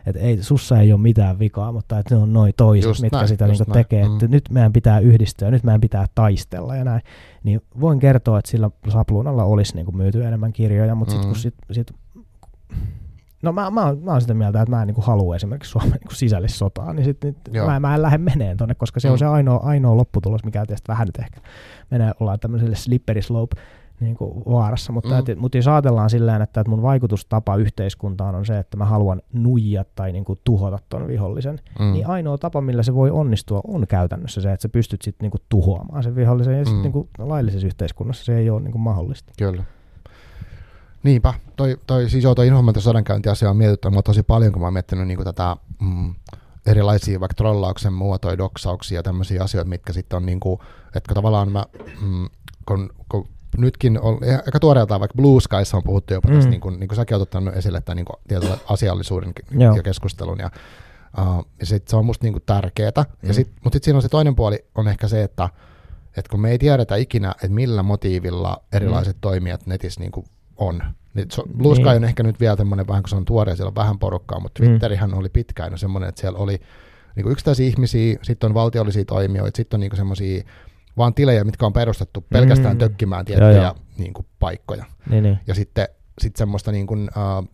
[0.07, 3.17] että ei, sussa ei ole mitään vikaa, mutta että ne on noin toiset, Just mitkä
[3.17, 3.73] näin, sitä niinku näin.
[3.73, 4.13] tekee, Mm.
[4.15, 7.01] että nyt meidän pitää yhdistyä, nyt meidän pitää taistella ja näin
[7.45, 11.33] niin voin kertoa, että sillä sapluunalla olisi niin kuin myyty enemmän kirjoja, mutta sitten Mm.
[11.33, 11.93] kun sit, sit,
[13.43, 15.71] No mä, mä, oon, mä oon sitä mieltä, että mä en niin kuin halua esimerkiksi
[15.71, 17.67] Suomen niin kuin sisällissotaa, niin sit, nyt Joo.
[17.67, 19.13] mä, mä en lähde meneen tonne, koska se Mm.
[19.13, 21.41] on se ainoa, ainoa lopputulos, mikä tietysti vähän nyt ehkä
[21.91, 23.57] menee, ollaan tämmöiselle slippery slope
[24.01, 25.35] niin kuin vaarassa, mutta, Mm.
[25.35, 25.41] mm.
[25.41, 29.85] mutta jos ajatellaan silleen, että, että mun vaikutustapa yhteiskuntaan on se, että mä haluan nuijia
[29.95, 31.93] tai niin kuin tuhota ton vihollisen, Mm.
[31.93, 35.39] niin ainoa tapa, millä se voi onnistua, on käytännössä se, että sä pystyt sitten niinku
[35.49, 36.65] tuhoamaan sen vihollisen, ja Mm.
[36.65, 39.33] sitten niinku laillisessa yhteiskunnassa se ei ole niinku mahdollista.
[39.39, 39.63] Kyllä.
[41.03, 44.67] Niinpä, toi, toi, siis joo, toi informaatio sodankäyntiasia on mietitty mua tosi paljon, kun mä
[44.67, 46.15] oon miettinyt niin tätä mm,
[46.67, 50.61] erilaisia vaikka trollauksen muotoja, doksauksia ja tämmöisiä asioita, mitkä sitten on niin kuin,
[50.95, 51.65] että tavallaan mä,
[52.01, 52.29] mm,
[52.67, 53.29] kun, kun
[53.59, 56.35] nytkin on, ja aika tuoreeltaan vaikka Blue Skies on puhuttu jopa mm.
[56.35, 56.51] tästä, Mm.
[56.51, 59.77] niin kuin, niin kuin säkin olet ottanut esille tämän niin kuin, tietyllä asiallisuuden Joo.
[59.77, 60.51] ja keskustelun, ja,
[61.19, 63.29] uh, ja sit se on musta niin kuin tärkeetä, Mm.
[63.29, 65.49] ja sit, mutta sitten siinä on se toinen puoli, on ehkä se, että
[66.17, 69.21] et kun me ei tiedetä ikinä, että millä motiivilla erilaiset mm.
[69.21, 70.27] toimijat netissä niin kuin
[70.67, 70.83] on.
[71.15, 71.97] Niin Blue Sky Niin.
[71.97, 74.41] on ehkä nyt vielä tämmöinen vähän, kun se on tuore ja siellä on vähän porukkaa,
[74.41, 74.69] mutta Mm.
[74.69, 76.61] Twitterihän oli pitkään semmoinen, että siellä oli
[77.17, 80.43] niin kuin yksittäisiä ihmisiä, sitten on valtiollisia toimijoita, sitten on niin semmoisia
[80.97, 82.79] vaan tilejä, mitkä on perustettu pelkästään Mm.
[82.79, 83.75] tökkimään tiettyjä Joo, joo.
[83.99, 84.85] niin kuin paikkoja.
[85.11, 85.39] Niin, niin.
[85.47, 85.89] Ja sitten
[86.21, 87.49] sit semmoista niin kuin, uh,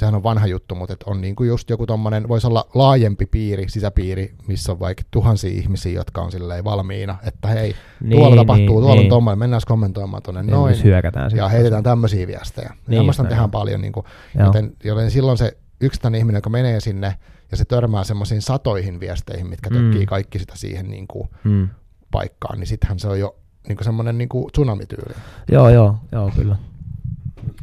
[0.00, 3.26] sehän on vanha juttu, mutta et on niin kuin just joku tommonen, voisi olla laajempi
[3.26, 8.36] piiri, sisäpiiri, missä on vaikka tuhansia ihmisiä, jotka on silleen valmiina, että hei, niin tuolla
[8.36, 9.04] tapahtuu, niin, tuolla niin.
[9.04, 11.50] on tommoinen, mennään kommentoimaan tuonne Niin, noin, hyökätään ja sitten.
[11.50, 12.68] heitetään tämmöisiä viestejä.
[12.68, 13.50] Niin, Niin, Tämmöistä tehdään näin.
[13.50, 14.06] paljon, niin kuin,
[14.38, 17.14] joten, joten silloin se yksittäinen ihminen, joka menee sinne,
[17.50, 19.76] ja se törmää semmoisiin satoihin viesteihin, mitkä Mm.
[19.76, 21.68] tökkii kaikki sitä siihen niin kuin, Mm.
[22.10, 23.36] paikkaan, niin sittenhän se on jo
[23.68, 25.14] niin kuin semmoinen niin kuin tsunamityyli.
[25.52, 26.56] Joo, joo, joo, kyllä.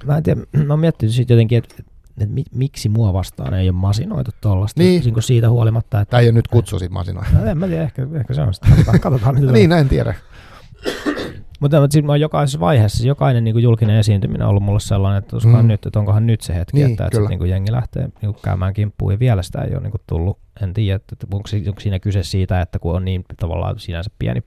[0.05, 1.75] Mä en tiedä, mä oon miettinyt siitä jotenkin, että
[2.21, 5.03] et mi, miksi mua vastaan ei ole masinoitu tuollaista, Niin.
[5.03, 5.15] niin.
[5.23, 7.27] siitä huolimatta, että Tämä ei ole nyt kutsu siitä masinoja.
[7.33, 8.67] No, en mä tiedä, ehkä, ehkä se on sitä.
[8.69, 9.51] Katsotaan, katsotaan nyt.
[9.51, 10.13] niin, en tiedä.
[11.59, 15.19] Mutta siis mä jokaisessa vaiheessa, siis jokainen niin kuin julkinen esiintyminen on ollut mulle sellainen,
[15.19, 15.67] että, mm.
[15.67, 18.33] Nyt, että onkohan nyt se hetki, Niin, että, että sit, niin kuin jengi lähtee niin
[18.33, 20.39] kuin käymään kimppuun ja vielä sitä ei ole niin kuin tullut.
[20.61, 24.09] En tiedä, että että onko, onko siinä kyse siitä, että kun on niin tavallaan sinänsä
[24.19, 24.41] pieni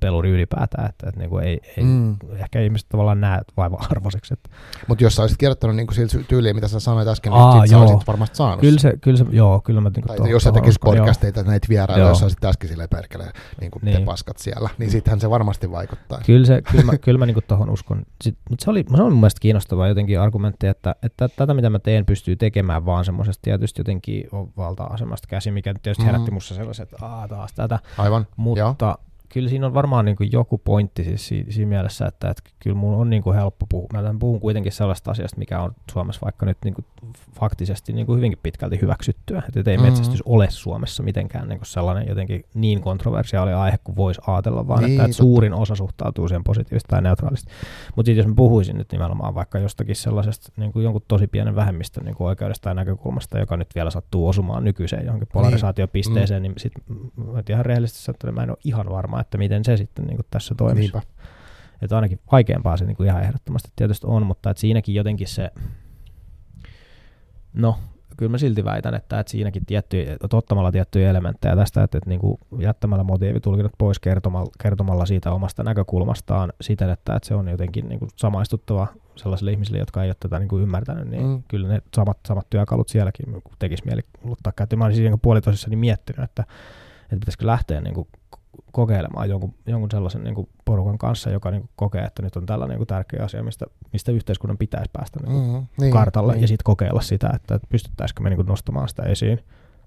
[0.00, 2.16] peluri ylipäätään, että, että niin kuin ei, ei Mm.
[2.36, 4.34] ehkä ihmiset tavallaan näe vaiva-arvoiseksi.
[4.34, 4.50] Että
[4.88, 7.74] Mutta jos sä olisit kirjoittanut niin sillä tyyliin, mitä sä sanoit äsken, Aa, niin sä
[7.74, 7.82] joo.
[7.82, 8.60] olisit varmasti saanut.
[8.60, 11.98] kyllä se, kyllä se, joo, kyllä mä niin tai jos sä tekisit podcasteita näitä vierailla,
[12.04, 12.08] Joo.
[12.08, 13.98] jos sä olisit äsken silleen perkele, niin kuin Niin.
[13.98, 16.20] te paskat siellä, niin sittenhän se varmasti vaikuttaa.
[16.26, 18.02] Kyllä, se, kyllä mä, kyllä mä niinku tohon uskon.
[18.22, 21.70] Sit, mut se, oli, se on mun mielestä kiinnostava jotenkin argumentti, että, että tätä mitä
[21.70, 24.24] mä teen pystyy tekemään vaan semmoisesta tietysti jotenkin
[24.56, 26.10] valta-asemasta käsi, mikä tietysti Mhm.
[26.10, 28.74] herätti mussa sellaiset, että Aa, taas tätä, Aivan, mutta joo.
[29.34, 32.76] Kyllä siinä on varmaan niin kuin joku pointti siis si- siinä mielessä, että, että kyllä
[32.76, 33.88] mun on niin kuin helppo puhua.
[33.92, 36.84] Mä puhun kuitenkin sellaista asiasta, mikä on Suomessa vaikka nyt niin kuin
[37.40, 39.42] faktisesti niin kuin hyvinkin pitkälti hyväksyttyä.
[39.56, 39.86] Että ei Mhm.
[39.86, 44.82] metsästys ole Suomessa mitenkään niin kuin sellainen jotenkin niin kontroversiaali aihe kuin voisi ajatella, vaan
[44.82, 47.50] Niin, että, että suurin osa suhtautuu siihen positiivisesti tai neutraalisti.
[47.96, 51.56] Mutta sitten jos mä puhuisin nyt nimenomaan vaikka jostakin sellaisesta niin kuin jonkun tosi pienen
[51.56, 56.50] vähemmistön niin kuin oikeudesta tai näkökulmasta, joka nyt vielä sattuu osumaan nykyiseen johonkin polarisaatiopisteeseen, niin,
[56.52, 56.72] niin sit
[57.32, 60.16] mä et ihan rehellisesti sanottuna mä en ole ihan varma, että miten se sitten niin
[60.16, 60.80] kuin tässä toimisi.
[60.80, 61.02] Niinpä.
[61.82, 65.50] Että ainakin vaikeampaa se niin kuin ihan ehdottomasti tietysti on, mutta että siinäkin jotenkin se,
[67.52, 67.78] no
[68.16, 72.10] kyllä mä silti väitän, että, että siinäkin tiettyjä, että ottamalla tiettyjä elementtejä tästä, että, että
[72.10, 77.48] niin kuin jättämällä motiivitulkinnat pois kertomalla, kertomalla siitä omasta näkökulmastaan siten, että, että se on
[77.48, 81.42] jotenkin niin kuin samaistuttava sellaisille ihmisille, jotka ei ole tätä niin kuin ymmärtänyt, niin Mm.
[81.48, 84.00] kyllä ne samat, samat työkalut sielläkin tekisi mieli
[84.30, 84.78] ottaa käyttöön.
[84.78, 86.42] Mä olisin siinä puolitoisessani miettinyt, että,
[87.02, 88.08] että pitäisikö lähteä niin kuin
[88.72, 92.46] kokeilemaan jonkun, jonkun sellaisen niin kuin porukan kanssa, joka niin kuin kokee, että nyt on
[92.46, 96.32] tällainen niin kuin tärkeä asia, mistä, mistä yhteiskunnan pitäisi päästä niin kuin Mm, niin, kartalle
[96.32, 96.42] niin.
[96.42, 99.40] ja sitten kokeilla sitä, että, että pystyttäisikö me niin kuin nostamaan sitä esiin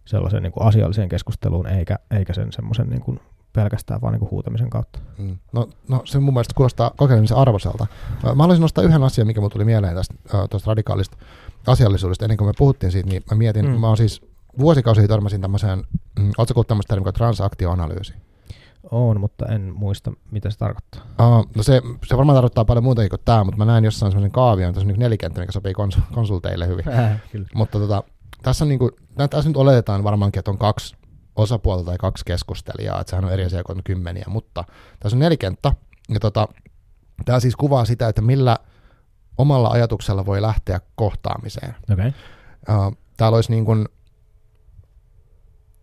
[0.06, 3.20] sellaiseen niin kuin asialliseen keskusteluun eikä, eikä sen semmoisen niin kuin
[3.54, 5.00] pelkästään vaan niin kuin huutamisen kautta.
[5.18, 5.38] Mm.
[5.54, 7.88] No, no, se mun mielestä kuulostaa kokeilemisen arvoiselta.
[8.24, 10.16] Mä haluaisin nostaa yhden asian, mikä mun tuli mieleen tästä,
[10.50, 11.18] tästä radikaalista
[11.68, 12.26] asiallisuudesta.
[12.26, 13.80] Ennen kuin me puhuttiin siitä, niin mä mietin, mm.
[13.80, 14.22] mä oon siis
[14.60, 15.84] vuosikausia törmäsin tämmöiseen,
[16.20, 18.14] mm, ootko tämmöistä termiä kuin transaktioanalyysi?
[18.92, 21.02] On, mutta en muista, mitä se tarkoittaa.
[21.04, 24.32] Uh, no se, se varmaan tarkoittaa paljon muutakin kuin tämä, mutta mä näin jossain semmoisen
[24.32, 26.90] kaavion, tässä on niin nelikenttä, mikä sopii kons- konsulteille hyvin.
[26.98, 27.48] Äh, kyllä.
[27.56, 28.04] Mutta tota,
[28.42, 28.92] tässä, on niin kuin,
[29.30, 30.96] tässä nyt oletetaan varmaankin, että on kaksi
[31.36, 34.64] osapuolta tai kaksi keskustelijaa, että sehän on eri asia kuin kymmeniä, mutta
[35.00, 35.74] tässä on nelikenttä,
[36.10, 36.48] ja tota,
[37.26, 38.58] tämä siis kuvaa sitä, että millä
[39.38, 41.76] omalla ajatuksella voi lähteä kohtaamiseen.
[41.94, 42.12] Okay.
[43.18, 43.86] Täällä olisi niin kuin,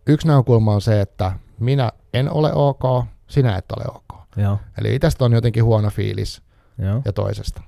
[0.06, 4.20] yksi näkökulma on se, että minä en ole ok, sinä et ole ok.
[4.36, 4.58] Joo.
[4.78, 6.42] Eli itsestä on jotenkin huono fiilis
[6.78, 7.02] Joo.
[7.04, 7.62] ja toisesta.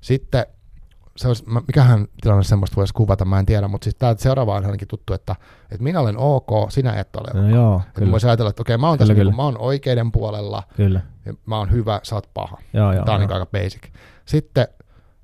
[0.00, 0.46] Sitten
[1.16, 4.64] se olisi, mikähän tilanne semmoista voisi kuvata, mä en tiedä, mutta siis tämä seuraava on
[4.64, 5.36] ainakin tuttu, että,
[5.70, 7.34] että minä olen ok, sinä et ole ok.
[7.34, 8.12] No joo, kyllä.
[8.12, 9.42] voisi ajatella, että okei, mä oon tässä, Kyllä, niin kyllä.
[9.42, 11.00] mä oon oikeiden puolella, Kyllä.
[11.26, 12.58] ja mä oon hyvä, sä oot paha.
[12.72, 13.28] Joo, joo, Tämä on joo.
[13.28, 13.82] niin aika basic.
[14.26, 14.68] Sitten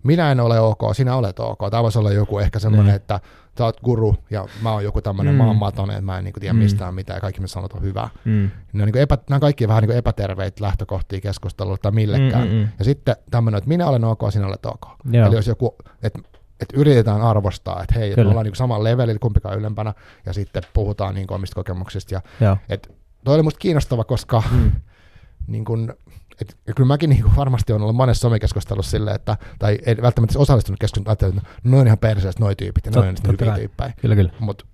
[0.02, 1.58] minä en ole ok, sinä olet ok.
[1.70, 2.96] Tämä voisi olla joku ehkä semmoinen, Niin.
[2.96, 3.20] että
[3.58, 5.38] sä oot guru ja mä oon joku tämmöinen Mm.
[5.40, 5.44] mm.
[5.44, 6.58] maanmatonen, että mä en niinku tiedä Mm.
[6.58, 8.08] mistään mitään ja kaikki mitä sanot on hyvä.
[8.24, 8.50] Mm.
[8.72, 12.48] Ne on, niinku epä, nämä on kaikki vähän niinku epäterveitä lähtökohtia keskustelulle tai millekään.
[12.48, 12.68] Mm, mm, mm.
[12.78, 14.80] Ja sitten tämmöinen, että minä olen ok, sinä olet ok.
[15.10, 15.26] Joo.
[15.26, 16.18] Eli jos joku, että
[16.60, 19.94] että yritetään arvostaa, että hei, että me ollaan niinku samalla levelillä, kumpikaan ylempänä,
[20.26, 22.14] ja sitten puhutaan niinku omista kokemuksista.
[22.14, 22.56] Ja, Joo.
[22.68, 22.94] et,
[23.24, 24.70] toi oli musta kiinnostava, koska Mm.
[25.52, 25.94] niin kun,
[26.40, 30.38] et, ja kyllä mäkin niin varmasti on ollut monessa somekeskustelussa silleen, että, tai ei välttämättä
[30.38, 33.92] osallistunut keskusteluun, että noin ihan perseestä noi tyypit, ja noin on totta hyviä tyyppejä.
[34.00, 34.32] Kyllä, kyllä.
[34.38, 34.64] Mutta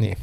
[0.00, 0.16] niin,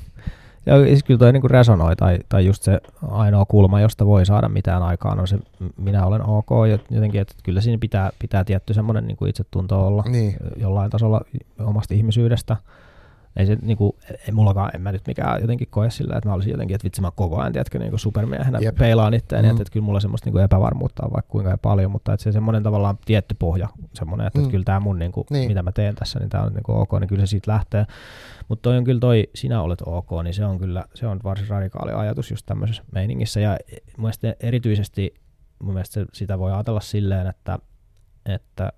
[0.66, 4.50] Ja siis kyllä toi niinku resonoi, tai, tai just se ainoa kulma, josta voi saada
[4.50, 5.40] mitään aikaan, on se
[5.78, 6.50] minä olen ok,
[6.90, 11.22] jotenkin, että kyllä siinä pitää, pitää tietty semmoinen niinku itsetunto olla niin, jollain tasolla
[11.60, 12.58] omasta ihmisyydestä.
[13.36, 16.52] Ei se niinku, ei mullakaan, en mä nyt mikään jotenkin koe sillä, että mä olisin
[16.52, 18.76] jotenkin, että vitsi mä koko ajan, tiedätkö, niinku supermiehenä Jep.
[18.76, 19.52] peilaan itseäni, Mm.
[19.52, 22.64] että, että kyllä mulla semmoista niinku epävarmuutta on vaikka kuinka paljon, mutta että se semmoinen
[22.64, 24.44] tavallaan tietty pohja, semmoinen, että, Mm.
[24.44, 25.48] että kyllä tämä mun, niinku, Niin.
[25.48, 27.86] mitä mä teen tässä, niin tämä on niinku ok, niin kyllä se siitä lähtee.
[28.48, 31.48] Mutta toi on kyllä toi, sinä olet ok, niin se on kyllä, se on varsin
[31.48, 33.58] radikaali ajatus just tämmöisessä meiningissä, ja
[33.98, 35.14] mun mielestä erityisesti,
[35.64, 37.60] mun mielestä se- sitä voi ajatella silleen, että,
[38.26, 38.72] että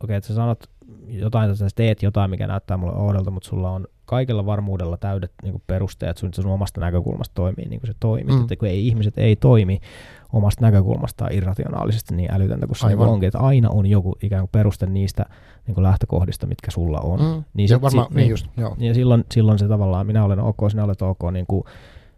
[0.00, 0.64] okei, että sä sanot
[1.08, 5.32] jotain, että sä teet jotain, mikä näyttää mulle oudolta, mutta sulla on kaikella varmuudella täydet
[5.42, 8.36] niin kuin perusteet sun, sun omasta näkökulmasta toimii niin kuin se toimii.
[8.36, 8.40] Mm.
[8.42, 9.80] Että kun ei, ihmiset ei toimi
[10.32, 13.08] omasta näkökulmastaan irrationaalisesti niin älytöntä kuin se Aivan.
[13.08, 15.24] onkin, että aina on joku ikään kuin peruste niistä
[15.66, 17.20] niin kuin lähtökohdista, mitkä sulla on.
[17.20, 17.44] mm.
[17.54, 18.30] Niin sit- varmaan, sit- niin niin.
[18.30, 18.76] just, joo.
[18.78, 21.62] Ja silloin, silloin se tavallaan, minä olen ok, sinä olet ok, niin kuin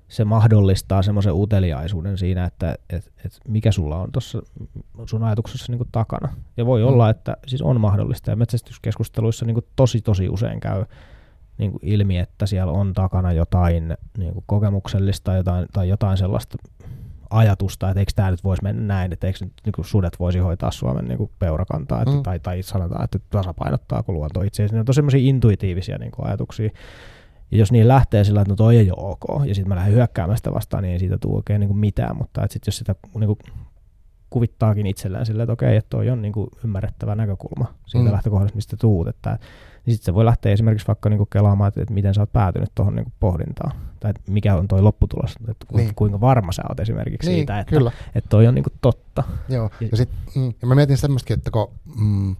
[0.08, 4.42] se mahdollistaa semmoisen uteliaisuuden siinä, että et, et mikä sulla on tuossa
[5.06, 6.28] sun ajatuksessa niin kuin takana.
[6.56, 6.88] Ja voi Mm.
[6.88, 10.84] olla, että siis on mahdollista, ja metsästyskeskusteluissa niin kuin tosi tosi usein käy
[11.58, 16.58] niin kuin ilmi, että siellä on takana jotain niin kuin kokemuksellista jotain, tai jotain sellaista
[17.30, 20.38] ajatusta, että eikö tämä nyt voisi mennä näin, että eikö nyt niin kuin sudet voisi
[20.38, 22.22] hoitaa Suomen niin kuin peurakantaa, että, Mm.
[22.22, 26.70] tai, tai sanotaan, että tasapainottaako luonto itse Ne on tosi intuitiivisia niin kuin ajatuksia.
[27.50, 29.94] Ja jos niin lähtee sillä, että no toi ei ole ok, ja sitten mä lähden
[29.94, 32.94] hyökkäämään sitä vastaan, niin ei siitä tule oikein niin kuin mitään, mutta sitten jos sitä
[33.18, 33.38] niin kuin
[34.30, 38.12] kuvittaakin itsellään sillä, että okei, että toi on niin kuin ymmärrettävä näkökulma siitä mm.
[38.12, 39.38] lähtökohdasta, mistä tuut, että
[39.86, 42.70] niin sitten se voi lähteä esimerkiksi vaikka niinku kelaamaan, että, että miten sä oot päätynyt
[42.74, 45.94] tuohon niinku pohdintaan, tai että mikä on toi lopputulos, että kuinka, Niin.
[45.94, 47.92] kuinka varma sä oot esimerkiksi Niin, siitä, että, kyllä.
[48.14, 49.22] että toi on niinku totta.
[49.48, 52.36] Joo, Ja- ja, sit, mm, ja mä mietin semmoistakin, että kun mm,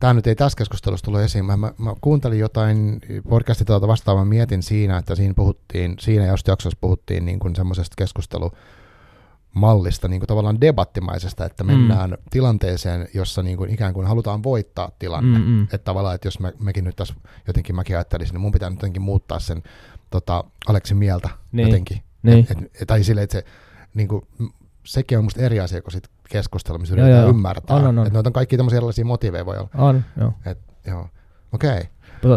[0.00, 4.24] tämä nyt ei tässä keskustelussa tullut esiin, mä, mä, mä kuuntelin jotain podcastia tuolta vastaavaa,
[4.24, 7.94] mä mietin siinä, että siinä puhuttiin, siinä just jaksossa puhuttiin niin kuin semmoisesta
[9.54, 11.70] keskustelumallista, niin kuin tavallaan debattimaisesta, että Mm.
[11.70, 15.38] mennään tilanteeseen, jossa niin kuin ikään kuin halutaan voittaa tilanne.
[15.38, 15.62] Mm-mm.
[15.62, 17.14] Että tavallaan, että jos me, mekin nyt tässä
[17.46, 19.62] jotenkin mäkin ajattelisin, niin mun pitää nyt jotenkin muuttaa sen
[20.10, 21.68] tota, Aleksin mieltä Niin.
[21.68, 22.02] jotenkin.
[22.22, 22.46] Niin.
[22.50, 23.44] Et, et, tai silleen, että se,
[23.94, 24.22] niin kuin,
[24.84, 27.30] sekin on musta eri asia kuin sit keskustelu, missä yritetään joo.
[27.30, 27.76] ymmärtää.
[27.76, 28.06] On, on, on.
[28.06, 29.68] Että noita on kaikki tämmöisiä erilaisia motiiveja voi olla.
[29.74, 30.32] On, joo.
[30.46, 31.08] Et, joo.
[31.52, 31.70] Okei.
[31.70, 31.84] Okay.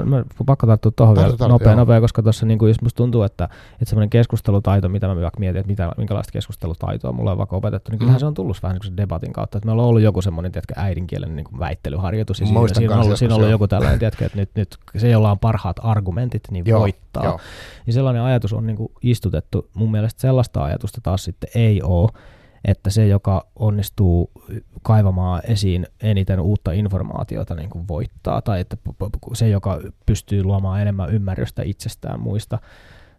[0.06, 3.86] Mä pakko tarttua tuohon vielä nopea, nopea, koska tuossa niinku, jos musta tuntuu, että, että
[3.86, 8.00] semmoinen keskustelutaito, mitä mä vaikka mietin, että mitä, minkälaista keskustelutaitoa mulla on vaikka opetettu, niin
[8.00, 8.20] kyllähän Mm.
[8.20, 9.58] se on tullut vähän niin debatin kautta.
[9.58, 13.18] Että meillä on ollut joku semmoinen, tiedätkö, äidinkielen niin väittelyharjoitus, ja siinä, siinä, on ollut,
[13.18, 16.66] siinä on ollut joku tällainen, tiedätkö, että nyt, nyt se, jolla on parhaat argumentit, niin
[16.68, 17.24] Joo, voittaa.
[17.26, 17.40] joo.
[17.86, 19.70] Niin sellainen ajatus on niin kuin istutettu.
[19.74, 22.10] Mun mielestä sellaista ajatusta taas sitten ei ole,
[22.66, 24.32] että se, joka onnistuu
[24.82, 28.78] kaivamaan esiin eniten uutta informaatiota, niin kuin voittaa, tai että
[29.34, 32.60] se, joka pystyy luomaan enemmän ymmärrystä itsestään muista,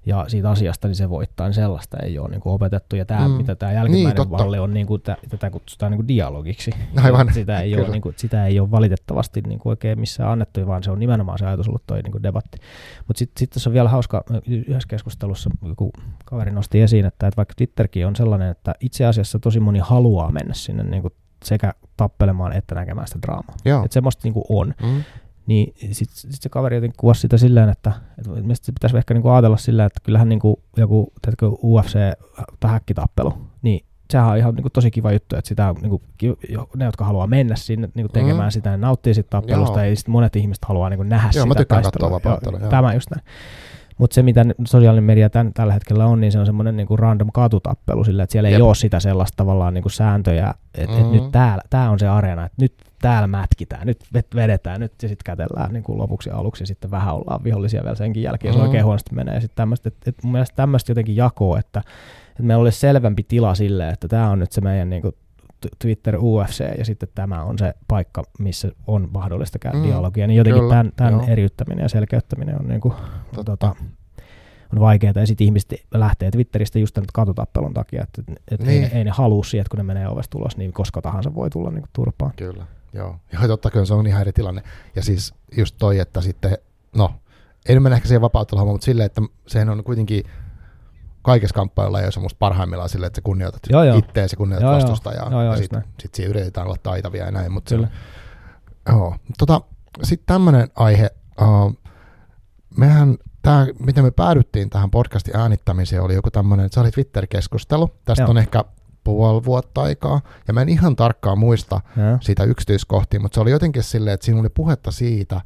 [0.06, 2.96] ja siitä asiasta, niin se voittaa, niin sellaista ei ole niin kuin opetettu.
[2.96, 3.34] Ja tämä, mm.
[3.34, 6.70] mitä tämä jälkimmäinen niin, malli on, niin kuin, tätä kutsutaan niin kuin dialogiksi.
[7.04, 7.34] Aivan.
[7.34, 10.82] Sitä ei, ole, niin kuin, sitä ei ole valitettavasti niin kuin oikein missään annettu, vaan
[10.82, 12.58] se on nimenomaan se ajatus ollut toi niin kuin debatti.
[13.06, 15.92] Mutta sitten sit tässä on vielä hauska, yhdessä keskustelussa joku
[16.24, 20.32] kaveri nosti esiin, että, että vaikka Twitterkin on sellainen, että itse asiassa tosi moni haluaa
[20.32, 23.54] mennä sinne niin kuin sekä tappelemaan että näkemään sitä draamaa.
[23.84, 24.74] Että semmoista niin kuin on.
[24.82, 25.02] Mm.
[25.46, 29.28] Niin sitten sit se kaveri jotenkin kuvasi sitä silleen, että, että se pitäisi ehkä niinku
[29.28, 31.96] ajatella silleen, että kyllähän niinku joku teetkö, UFC
[32.60, 36.02] tai häkkitappelu, niin sehän on ihan niinku tosi kiva juttu, että sitä niinku,
[36.76, 38.50] ne, jotka haluaa mennä sinne niinku tekemään mm.
[38.50, 39.90] sitä, ne nauttii siitä tappelusta, joo.
[39.90, 42.58] ja sitten monet ihmiset haluaa niinku nähdä joo, sitä mä tykkään katsoa vapauttelua.
[42.58, 43.24] Tämä just näin.
[43.98, 47.28] Mutta se, mitä sosiaalinen media tämän, tällä hetkellä on, niin se on semmoinen niinku random
[47.32, 48.56] katutappelu sillä, että siellä Jep.
[48.56, 51.14] ei ole sitä sellaista tavallaan niinku sääntöjä, että mm-hmm.
[51.14, 51.32] et nyt
[51.70, 53.98] tämä on se areena, että nyt täällä mätkitään, nyt
[54.34, 57.82] vedetään, nyt ja sitten kätellään niin kuin lopuksi ja aluksi, ja sitten vähän ollaan vihollisia
[57.82, 58.66] vielä senkin jälkeen, jos mm.
[58.66, 59.34] oikein huonosti menee.
[59.34, 61.82] Ja sitten tämmöistä, että, että mun mielestä tämmöistä jotenkin jakoo, että,
[62.28, 65.14] että meillä olisi selvempi tila sille, että tämä on nyt se meidän niin kuin
[65.78, 70.38] Twitter UFC ja sitten tämä on se paikka, missä on mahdollista käydä mm, dialogia, niin
[70.38, 72.94] jotenkin kyllä, tämän, tämän eriyttäminen ja selkeyttäminen on, niin kuin,
[73.44, 73.74] tota,
[74.72, 78.84] on vaikeaa, ja sitten ihmiset lähtee Twitteristä just tämän katutappelun takia, että, että niin.
[78.84, 81.50] ei, ei ne halua siihen, että kun ne menee ovesta tulos, niin koska tahansa voi
[81.50, 82.32] tulla niin kuin turpaan.
[82.36, 82.66] Kyllä.
[82.92, 84.62] Joo, ja totta kai se on ihan eri tilanne.
[84.96, 86.58] Ja siis just toi, että sitten,
[86.96, 87.14] no,
[87.68, 90.24] ei nyt mennä ehkä siihen vapautteluun, mutta silleen, että sehän on kuitenkin
[91.22, 93.62] kaikessa kamppailulla ei ole musta parhaimmillaan silleen, että sä kunnioitat
[93.98, 97.52] itteesi, kunnioitat joo, vastustajaa, joo, joo, ja sitten sit siinä yritetään olla taitavia ja näin,
[97.52, 97.86] mutta Kyllä.
[97.86, 99.16] Se, joo.
[99.38, 99.60] Tota,
[100.02, 101.76] sitten tämmöinen aihe, uh,
[102.76, 108.22] mehän tämä, miten me päädyttiin tähän podcastin äänittämiseen, oli joku tämmöinen, se oli Twitter-keskustelu, tästä
[108.22, 108.30] joo.
[108.30, 108.64] on ehkä
[109.04, 112.18] puoli vuotta aikaa, ja mä en ihan tarkkaan muista ja.
[112.20, 115.40] sitä yksityiskohtia, mutta se oli jotenkin silleen, että siinä oli puhetta siitä,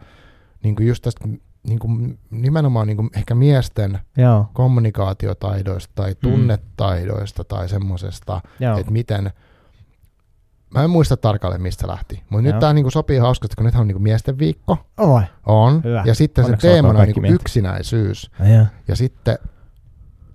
[0.62, 1.28] niin kuin just tästä
[1.68, 4.46] niin kuin nimenomaan niin kuin ehkä miesten Joo.
[4.52, 6.16] kommunikaatiotaidoista tai mm.
[6.22, 7.46] tunnetaidoista mm.
[7.46, 8.40] tai semmoisesta,
[8.80, 9.30] että miten,
[10.74, 13.86] mä en muista tarkalleen mistä lähti, mutta nyt tämä niin sopii hauskasti, kun nyt on
[13.86, 14.78] niin kuin miesten viikko.
[14.96, 15.22] Oi.
[15.46, 15.80] On.
[15.84, 16.02] Hyvä.
[16.06, 18.30] Ja sitten Onneksi se teemana on niin kuin yksinäisyys.
[18.40, 19.38] Ja, ja sitten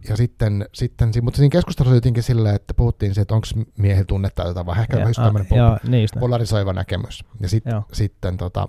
[0.10, 3.47] ja sitten, sitten mutta siinä keskustelussa jotenkin silleen, että puhuttiin siitä, että onko
[3.78, 5.47] miehillä tunnetta vai ehkä just tämmöinen
[5.88, 7.24] niin polarisoiva näkemys.
[7.39, 8.68] Ja sit, sitten tota,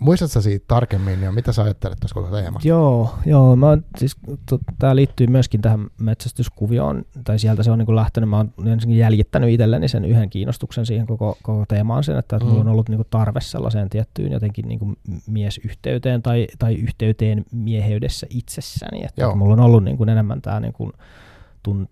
[0.00, 2.68] Muistatko siitä tarkemmin ja mitä sä ajattelet tuossa koko teemasta?
[2.68, 4.16] Joo, joo mä siis,
[4.78, 9.50] tämä liittyy myöskin tähän metsästyskuvioon, tai sieltä se on niin lähtenyt, mä oon ensinnäkin jäljittänyt
[9.50, 12.50] itselleni sen yhden kiinnostuksen siihen koko, koko teemaan sen, että, että mm.
[12.50, 19.04] mulla on ollut niin tarve sellaiseen tiettyyn jotenkin niin miesyhteyteen tai, tai yhteyteen mieheydessä itsessäni,
[19.04, 20.92] että, että mulla on ollut niin enemmän tämä niin kuin,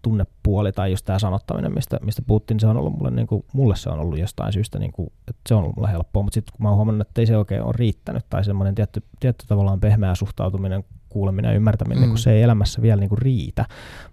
[0.03, 3.77] tunnepuoli tai just tämä sanottaminen, mistä, mistä puhuttiin, se on ollut mulle, niin kuin, mulle
[3.77, 6.53] se on ollut jostain syystä, niin kuin, että se on ollut mulle helppoa, mutta sitten
[6.57, 9.81] kun mä oon huomannut, että ei se oikein ole riittänyt tai semmoinen tietty, tietty tavallaan
[9.81, 12.01] pehmeä suhtautuminen kuuleminen ja ymmärtäminen, mm.
[12.01, 13.65] niin kun se ei elämässä vielä niin kuin riitä,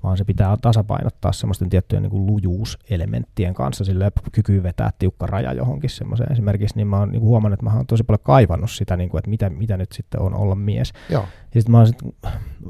[0.03, 5.53] vaan se pitää tasapainottaa semmoisten tiettyjen niin kuin lujuuselementtien kanssa, sille kyky vetää tiukka raja
[5.53, 8.71] johonkin semmoiseen esimerkiksi, niin mä oon niin kuin huomannut, että mä oon tosi paljon kaivannut
[8.71, 10.93] sitä, niin kuin, että mitä, mitä nyt sitten on olla mies.
[11.09, 11.25] Joo.
[11.55, 11.97] Ja sitten mä sit,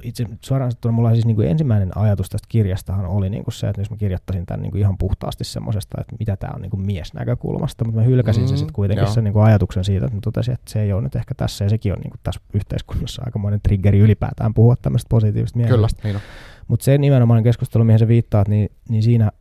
[0.03, 3.69] itse suoraan sanottuna, mulla siis niin kuin ensimmäinen ajatus tästä kirjastahan oli niin kuin se,
[3.69, 6.69] että jos mä kirjoittaisin tämän niin kuin ihan puhtaasti semmoisesta, että mitä tämä on niin
[6.69, 9.13] kuin mies näkökulmasta, mutta mä hylkäsin mm, se sitten kuitenkin joo.
[9.13, 11.65] sen niin kuin ajatuksen siitä, että mä totesin, että se ei ole nyt ehkä tässä,
[11.65, 16.01] ja sekin on niin kuin tässä yhteiskunnassa aikamoinen triggeri ylipäätään puhua tämmöistä positiivista mielestä.
[16.01, 16.21] Kyllä, niin
[16.67, 19.31] Mutta se nimenomaan keskustelu, mihin se viittaat, niin, niin siinä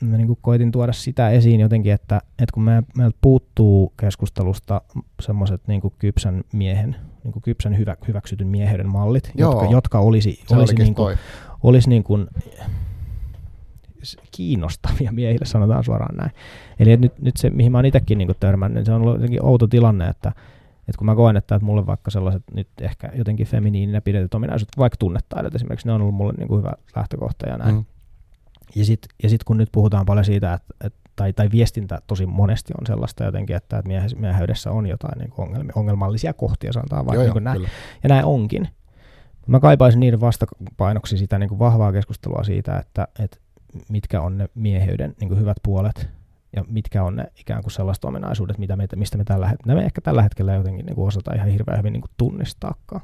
[0.00, 4.80] mä niin koitin tuoda sitä esiin jotenkin, että, että kun me, meiltä puuttuu keskustelusta
[5.22, 6.96] semmoiset niin kypsän miehen,
[7.26, 11.18] niin kuin kypsän hyvä, hyväksytyn mieheyden mallit, Joo, jotka, jotka olisi, olisi, niin kuin,
[11.62, 12.26] olisi niin kuin
[14.30, 16.30] kiinnostavia miehille, sanotaan suoraan näin.
[16.78, 19.44] Eli nyt, nyt se, mihin mä oon itsekin niin törmännyt, niin se on ollut jotenkin
[19.44, 20.28] outo tilanne, että,
[20.88, 24.78] että kun mä koen, että, että mulle vaikka sellaiset nyt ehkä jotenkin feminiininä pidetyt ominaisuudet,
[24.78, 27.74] vaikka tunnetaidot esimerkiksi, ne on ollut mulle niin kuin hyvä lähtökohta ja näin.
[27.74, 27.84] Mm.
[28.74, 32.26] Ja sitten ja sit kun nyt puhutaan paljon siitä, että, että tai, tai viestintä tosi
[32.26, 37.24] monesti on sellaista jotenkin, että, että mieheydessä on jotain niin ongelmia, ongelmallisia kohtia, sanotaan vaikka
[37.24, 37.62] joo, niin näin.
[38.02, 38.68] Ja näin onkin.
[39.46, 43.38] Mä kaipaisin niiden vastapainoksi sitä niin kuin vahvaa keskustelua siitä, että, että
[43.88, 46.08] mitkä on ne mieheyden niin kuin hyvät puolet
[46.56, 50.00] ja mitkä on ne ikään kuin sellaiset ominaisuudet, mitä me, mistä me tällä, me ehkä
[50.00, 53.00] tällä hetkellä jotenkin niin kuin osataan ihan hirveän hyvin niin kuin tunnistaakaan.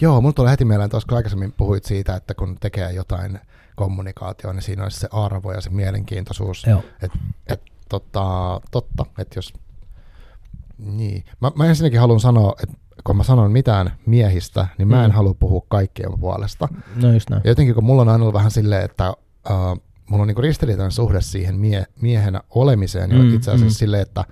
[0.00, 3.38] Joo, mun tulee heti mieleen, tuossa kun aikaisemmin puhuit siitä, että kun tekee jotain
[3.76, 6.64] kommunikaatioa, niin siinä olisi se arvo ja se mielenkiintoisuus.
[7.02, 9.52] Että et, totta, totta, että jos...
[10.78, 11.24] Niin.
[11.40, 15.14] Mä, mä ensinnäkin haluan sanoa, että kun mä sanon mitään miehistä, niin mä en mm.
[15.14, 16.68] halua puhua kaikkien puolesta.
[16.96, 17.42] No just näin.
[17.44, 20.92] Ja jotenkin kun mulla on aina ollut vähän silleen, että uh, mulla on niinku ristiriitainen
[20.92, 23.78] suhde siihen mie- miehenä olemiseen, mm, itse asiassa mm.
[23.78, 24.24] silleen, että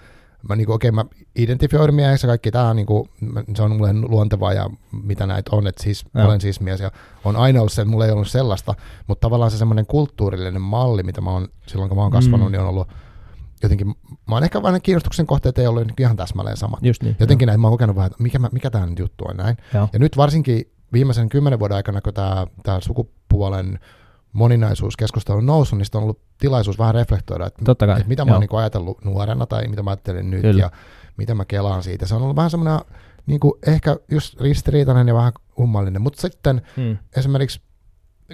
[0.48, 3.08] mä niinku, okei, okay, mä identifioidun mieheksi ja kaikki tämä on niinku,
[3.56, 4.70] se on mulle luontevaa ja
[5.02, 6.26] mitä näitä on, että siis Joo.
[6.26, 6.90] olen siis mies ja
[7.24, 8.74] on aina ollut se, että mulla ei ollut sellaista,
[9.06, 12.52] mutta tavallaan se semmoinen kulttuurillinen malli, mitä mä oon silloin kun mä oon kasvanut, Mm.
[12.52, 12.88] niin on ollut
[13.62, 13.86] jotenkin,
[14.28, 16.80] mä oon ehkä vähän kiinnostuksen kohteet ei ollut ihan täsmälleen samat.
[16.82, 17.16] Just niin.
[17.20, 19.56] Jotenkin näin, mä oon kokenut vähän, että mikä, mä- mikä tämä nyt juttu on näin.
[19.74, 19.88] Joo.
[19.92, 23.78] Ja nyt varsinkin viimeisen kymmenen vuoden aikana, kun tämä sukupuolen
[24.32, 27.96] moninaisuuskeskustelu on noussut, niin on ollut tilaisuus vähän reflektoida, että, Totta kai.
[27.96, 30.60] että mitä mä oon niin ajatellut nuorena tai mitä mä ajattelin nyt Kyllä.
[30.60, 30.70] ja
[31.16, 32.06] mitä mä kelaan siitä.
[32.06, 32.80] Se on ollut vähän semmoinen
[33.26, 36.98] niin kuin ehkä just ristiriitainen ja vähän kummallinen, mutta sitten Mm.
[37.16, 37.60] esimerkiksi,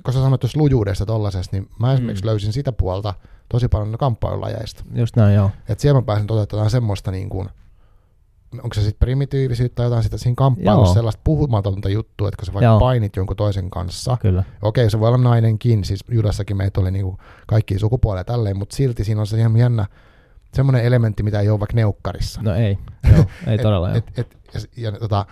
[0.05, 2.27] kun sä sanoit tuossa lujuudesta tollasesta, niin mä esimerkiksi Mm.
[2.27, 3.15] löysin sitä puolta
[3.49, 4.85] tosi paljon kamppailulajeista.
[4.95, 5.51] Just näin, joo.
[5.69, 7.49] Että siellä mä pääsin toteuttamaan semmoista niin kuin,
[8.55, 10.95] onko se sitten primitiivisyyttä tai jotain sitä siinä kamppailussa Joo.
[10.95, 12.81] sellaista puhumatonta juttua, että kun sä vaikka Joo.
[12.81, 14.45] painit jonkun toisen kanssa, Kyllä.
[14.63, 19.05] okei se voi olla nainenkin, siis judassakin meitä oli niinku kaikki sukupuolia tälleen, mutta silti
[19.05, 19.87] siinä on se ihan jännä
[20.55, 22.43] semmoinen elementti, mitä ei ole vaikka neukkarissa.
[22.43, 22.79] No ei,
[23.17, 23.97] joo, ei todella joo.
[23.97, 25.27] et, et, ja, ja, tota,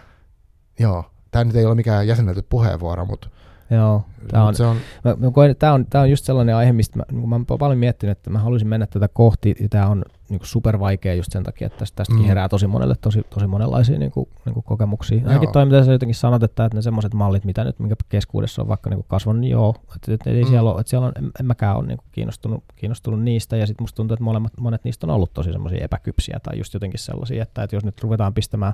[0.79, 3.29] joo, tämä nyt ei ole mikään jäsennelty puheenvuoro, mutta
[3.71, 4.05] joo.
[4.31, 6.99] Tää on, se on, mä, mä koen, tämä on, tää on just sellainen aihe, mistä
[6.99, 10.05] mä, niin mä oon paljon miettinyt, että mä haluaisin mennä tätä kohti, ja tämä on
[10.31, 12.28] niin super vaikea just sen takia, että tästä, tästäkin Mm.
[12.28, 15.20] herää tosi monelle tosi, tosi monenlaisia niin kuin, niin kuin kokemuksia.
[15.26, 18.62] Ainakin toi, mitä sä jotenkin sanot, että, että ne semmoiset mallit, mitä nyt, minkä keskuudessa
[18.62, 20.49] on vaikka niin kuin kasvanut, niin joo, että, että, ei Mm.
[20.49, 23.66] siellä ole, että siellä on, en, en mäkään ole niin kuin kiinnostunut, kiinnostunut niistä, ja
[23.66, 27.01] sitten musta tuntuu, että molemmat, monet niistä on ollut tosi semmoisia epäkypsiä, tai just jotenkin
[27.01, 28.72] sellaisia, että, että jos nyt ruvetaan pistämään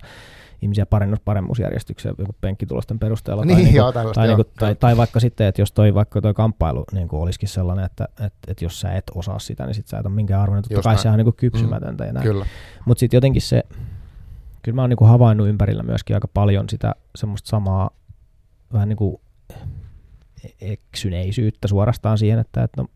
[0.62, 4.52] ihmisiä paremmus, paremmuusjärjestykseen joku penkkitulosten perusteella, tai niin, niin kuin, joo, tällaista, tai, joo, niinku,
[4.58, 8.34] tai, tai vaikka sitten, että jos toi, vaikka toi kamppailu niin olisikin sellainen, että et,
[8.48, 10.62] et jos sä et osaa sitä, niin sit sä et ole minkään arvoinen.
[10.62, 11.02] Totta Just kai näin.
[11.02, 12.44] sehän on niin kypsymätöntä ja näin.
[12.84, 13.62] Mutta sitten jotenkin se,
[14.62, 17.90] kyllä mä oon niin havainnut ympärillä myöskin aika paljon sitä semmoista samaa
[18.72, 19.20] vähän niin kuin
[20.60, 22.88] eksyneisyyttä suorastaan siihen, että, että no,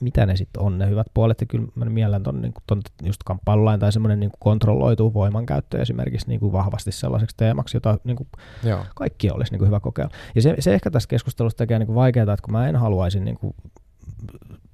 [0.00, 1.40] mitä ne sitten on ne hyvät puolet.
[1.40, 6.28] Ja kyllä mä miellän ton, niin ton just kamppailulain tai semmoinen niin kontrolloitu voimankäyttö esimerkiksi
[6.28, 8.28] niin kuin vahvasti sellaiseksi teemaksi, jota niin kuin
[8.64, 10.14] joo, kaikki olisi niin kuin hyvä kokeilla.
[10.34, 13.20] Ja se, se ehkä tässä keskustelussa tekee niin kuin vaikeaa, että kun mä en haluaisi,
[13.20, 13.54] niin kuin,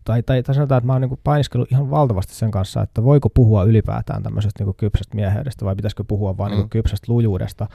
[0.04, 3.30] tai, tai, tai sanotaan, että mä oon niin painiskellut ihan valtavasti sen kanssa, että voiko
[3.30, 6.54] puhua ylipäätään tämmöisestä niin kuin kypsästä mieheydestä vai pitäisikö puhua vaan Mm.
[6.54, 7.66] niin kuin kypsästä lujuudesta,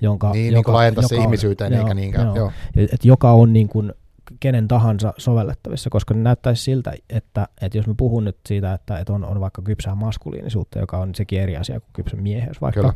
[0.00, 2.36] jonka, niin, joka, niin kuin laajentaa se ihmisyyteen, joo, eikä niinkään, joo.
[2.36, 2.52] joo,
[2.92, 3.92] Et joka on niin kuin
[4.40, 8.98] kenen tahansa sovellettavissa, koska ne näyttäisi siltä, että, että jos mä puhun nyt siitä, että,
[8.98, 12.80] että on, on vaikka kypsää maskuliinisuutta, joka on sekin eri asia kuin kypsä mieheys vaikka,
[12.80, 12.94] Kyllä.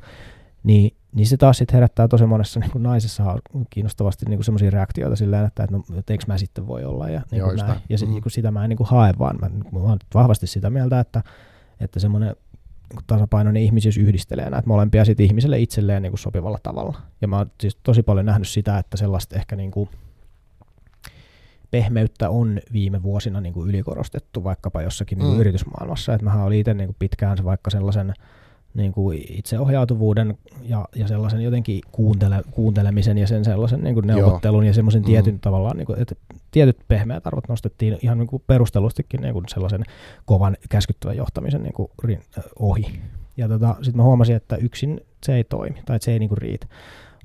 [0.62, 3.36] niin, niin se taas sitten herättää tosi monessa niin kuin naisessa
[3.70, 7.22] kiinnostavasti niin semmoisia reaktioita silleen, että, että, no, että eikö mä sitten voi olla ja,
[7.30, 7.80] niin kuin näin.
[7.88, 8.12] ja sit, Mm.
[8.12, 11.00] niin kuin sitä mä en niin kuin hae, vaan mä, mä oon vahvasti sitä mieltä,
[11.00, 11.22] että,
[11.80, 16.58] että semmoinen niin kuin tasapainoinen ihmisyys yhdistelee näitä molempia sit ihmiselle itselleen niin kuin sopivalla
[16.62, 17.00] tavalla.
[17.20, 19.88] Ja mä oon siis tosi paljon nähnyt sitä, että sellaista ehkä niin kuin
[21.74, 25.40] pehmeyttä on viime vuosina niin kuin ylikorostettu vaikkapa jossakin niin kuin Mm.
[25.40, 26.14] yritysmaailmassa.
[26.14, 28.14] Että mähän olin itse niin kuin pitkään se vaikka sellaisen
[28.74, 34.16] niin kuin itseohjautuvuuden ja, ja sellaisen jotenkin kuuntele, kuuntelemisen ja sen sellaisen niin kuin Joo.
[34.16, 35.06] neuvottelun ja semmoisen Mm.
[35.06, 36.14] tietyn tavallaan, niin kuin, että
[36.50, 39.84] tietyt pehmeät arvot nostettiin ihan niin kuin perustellustikin niin kuin sellaisen
[40.24, 41.90] kovan käskyttävän johtamisen niin kuin
[42.58, 43.00] ohi.
[43.36, 46.28] Ja tota, sitten mä huomasin, että yksin se ei toimi tai että se ei niin
[46.28, 46.66] kuin riitä,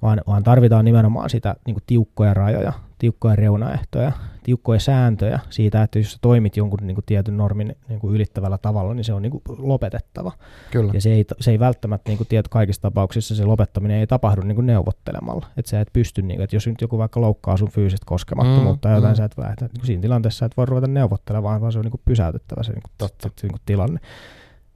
[0.02, 4.12] vaan, vaan tarvitaan nimenomaan sitä niin kuin tiukkoja rajoja, tiukkoja reunaehtoja,
[4.44, 8.58] tiukkoja sääntöjä siitä, että jos sä toimit jonkun niin kuin tietyn normin niin kuin ylittävällä
[8.58, 10.32] tavalla, niin se on niin kuin lopetettava.
[10.72, 14.08] kyllä, Ja se ei, se ei välttämättä niin kuin tiedät, kaikissa tapauksissa se lopettaminen ei
[14.08, 15.48] tapahdu niin kuin neuvottelemalla.
[15.58, 18.88] Että sä et pysty, niin kuin, että jos nyt joku vaikka loukkaa sun fyysistä koskemattomuutta
[18.88, 19.18] Mm, tai jotain, mm.
[19.18, 21.92] sä et, että niin kuin siinä tilanteessa et voi ruveta neuvottelemaan, vaan se on niin
[21.92, 23.30] kuin pysäytettävä se, niin kuin, Totta.
[23.38, 24.00] se niin kuin tilanne.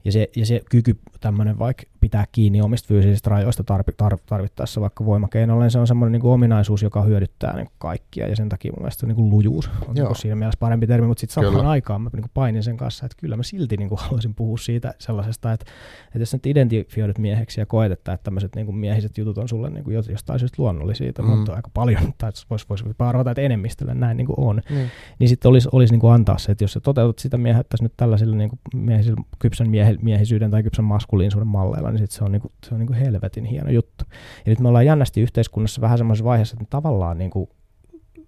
[0.05, 4.82] Ja se, ja se kyky tämmöinen vaikka pitää kiinni omista fyysisistä rajoista tarvi, tar, tarvittaessa
[4.82, 8.28] vaikka voimakeinolla, niin se on semmoinen niin kuin ominaisuus, joka hyödyttää niin kuin kaikkia.
[8.28, 10.14] Ja sen takia mun mielestä niin kuin lujuus on niin Joo.
[10.14, 11.70] siinä mielessä parempi termi, mutta sitten samaan Kyllä.
[11.70, 14.58] aikaan mä niin kuin painin sen kanssa, että kyllä mä silti niin kuin haluaisin puhua
[14.58, 15.66] siitä sellaisesta, että,
[16.06, 19.49] että jos sä nyt identifioidut mieheksi ja koet, että tämmöiset niin kuin miehiset jutut on
[19.49, 21.26] sulle niin kuin jostain syystä luonnollisia, mm.
[21.26, 21.30] Mm.
[21.30, 24.89] mutta aika paljon, tai voisi vois arvata, että enemmistölle näin niin kuin on, niin.
[25.20, 27.93] niin sitten olisi, olisi niin kuin antaa se, että jos sä toteutat sitä mieheyttäisi nyt
[27.97, 29.68] tällaisilla niin kuin miehisillä, kypsän
[30.01, 33.00] miehisyyden tai kypsän maskuliinisuuden malleilla, niin sit se on, niin kuin, se on niin kuin
[33.00, 34.06] helvetin hieno juttu.
[34.46, 37.50] Ja nyt me ollaan jännästi yhteiskunnassa vähän semmoisessa vaiheessa, että tavallaan niin kuin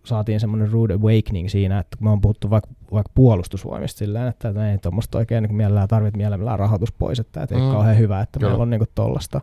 [0.05, 4.71] saatiin semmoinen rude awakening siinä, että kun me on puhuttu vaikka, vaikka puolustusvoimista silleen, että
[4.71, 7.71] ei tuommoista oikein niin mielellään tarvitse mielellään rahoitus pois, että, että ei Mm.
[7.71, 8.49] kauhean hyvä, että Kyllä.
[8.51, 9.41] meillä on niin kuin tollasta.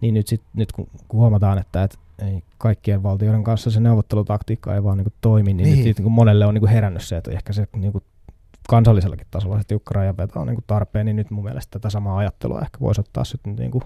[0.00, 4.74] Niin nyt, sit, nyt kun, kun huomataan, että, että ei kaikkien valtioiden kanssa se neuvottelutaktiikka
[4.74, 5.76] ei vaan niin kuin toimi, niin, Niin.
[5.84, 8.04] nyt niin kuin monelle on niin kuin herännyt se, että ehkä se niin kuin
[8.68, 12.18] kansallisellakin tasolla se tiukka rajanveto on niin kuin tarpeen, niin nyt mun mielestä tätä samaa
[12.18, 13.84] ajattelua ehkä voisi ottaa sitten niin kuin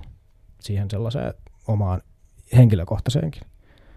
[0.60, 1.34] siihen sellaiseen
[1.68, 2.02] omaan
[2.56, 3.42] henkilökohtaiseenkin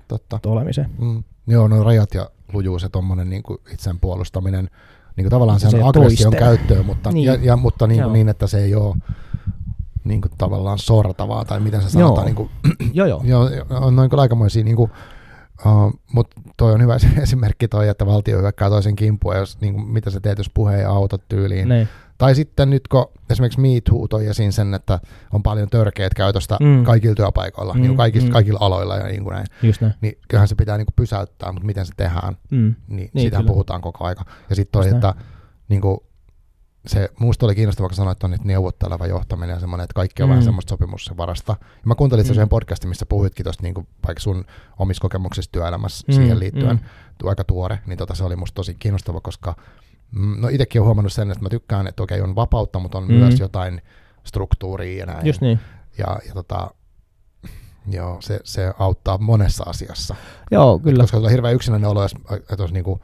[0.08, 0.40] totta.
[0.46, 0.90] olemiseen.
[1.00, 1.24] Mm.
[1.48, 4.70] Joo, no rajat ja lujuus ja tuommoinen niin itsen puolustaminen,
[5.16, 6.46] niin kuin tavallaan Se sen aggression toiste.
[6.46, 7.26] käyttöön, mutta, Niin.
[7.26, 8.96] ja, ja, mutta niin, kuin niin, että se ei ole
[10.04, 12.18] niin kuin tavallaan sortavaa, tai miten se sanotaan.
[12.18, 12.26] Joo.
[12.26, 12.50] Niin kuin,
[12.94, 13.22] joo, joo.
[13.24, 14.92] joo, on noin kyllä aikamoisia, niin kuin,
[15.66, 19.88] uh, mutta toi on hyvä esimerkki toi, että valtio hyökkää toisen kimppuun, jos, niin kuin,
[19.88, 21.70] mitä sä teet, jos puheen ja autot tyyliin.
[21.70, 21.88] Niin.
[22.18, 25.00] Tai sitten nyt, kun esimerkiksi Me Too toi esiin sen, että
[25.34, 26.84] on paljon törkeät käytöstä Mm.
[26.84, 27.82] kaikilla työpaikoilla, mm.
[27.82, 28.32] niin kaikilla, mm.
[28.34, 29.94] kaikilla aloilla ja niin kuin näin, Just näin.
[30.02, 32.58] niin kyllähän se pitää niin kuin pysäyttää, mutta miten se tehdään, Mm.
[32.58, 33.48] niin, Niin, siitä kyllä.
[33.48, 34.26] puhutaan koko aika.
[34.50, 35.14] Ja sitten toi, Just että
[35.70, 35.98] niin kuin,
[36.88, 40.24] se, musta oli kiinnostavaa, kun sanoit, että on nyt neuvotteleva johtaminen ja semmoinen, että kaikki
[40.24, 40.32] on mm.
[40.32, 40.46] vähän Mm.
[40.46, 41.56] semmoista sopimuksen varasta.
[41.62, 42.32] Ja mä kuuntelin Mm.
[42.32, 43.74] yhden podcastin, missä puhuitkin tuosta niin
[44.08, 44.46] vaikka sun
[44.80, 46.80] omissa kokemuksissa työelämässä Mm, siihen liittyen,
[47.24, 47.28] mm.
[47.30, 49.56] aika tuore, niin tota, se oli musta tosi kiinnostava, koska
[50.12, 53.04] mm, no itsekin olen huomannut sen, että mä tykkään, että okei on vapautta, mutta on
[53.08, 53.14] Mm.
[53.14, 53.82] myös jotain
[54.24, 55.28] struktuuria ja näin.
[55.28, 55.60] Just niin.
[55.98, 56.72] Ja, ja tota,
[57.88, 60.16] joo, se, se auttaa monessa asiassa.
[60.52, 61.04] Joo, kyllä.
[61.04, 63.00] Koska on hirveän yksinäinen olo, jos, että jos niinku,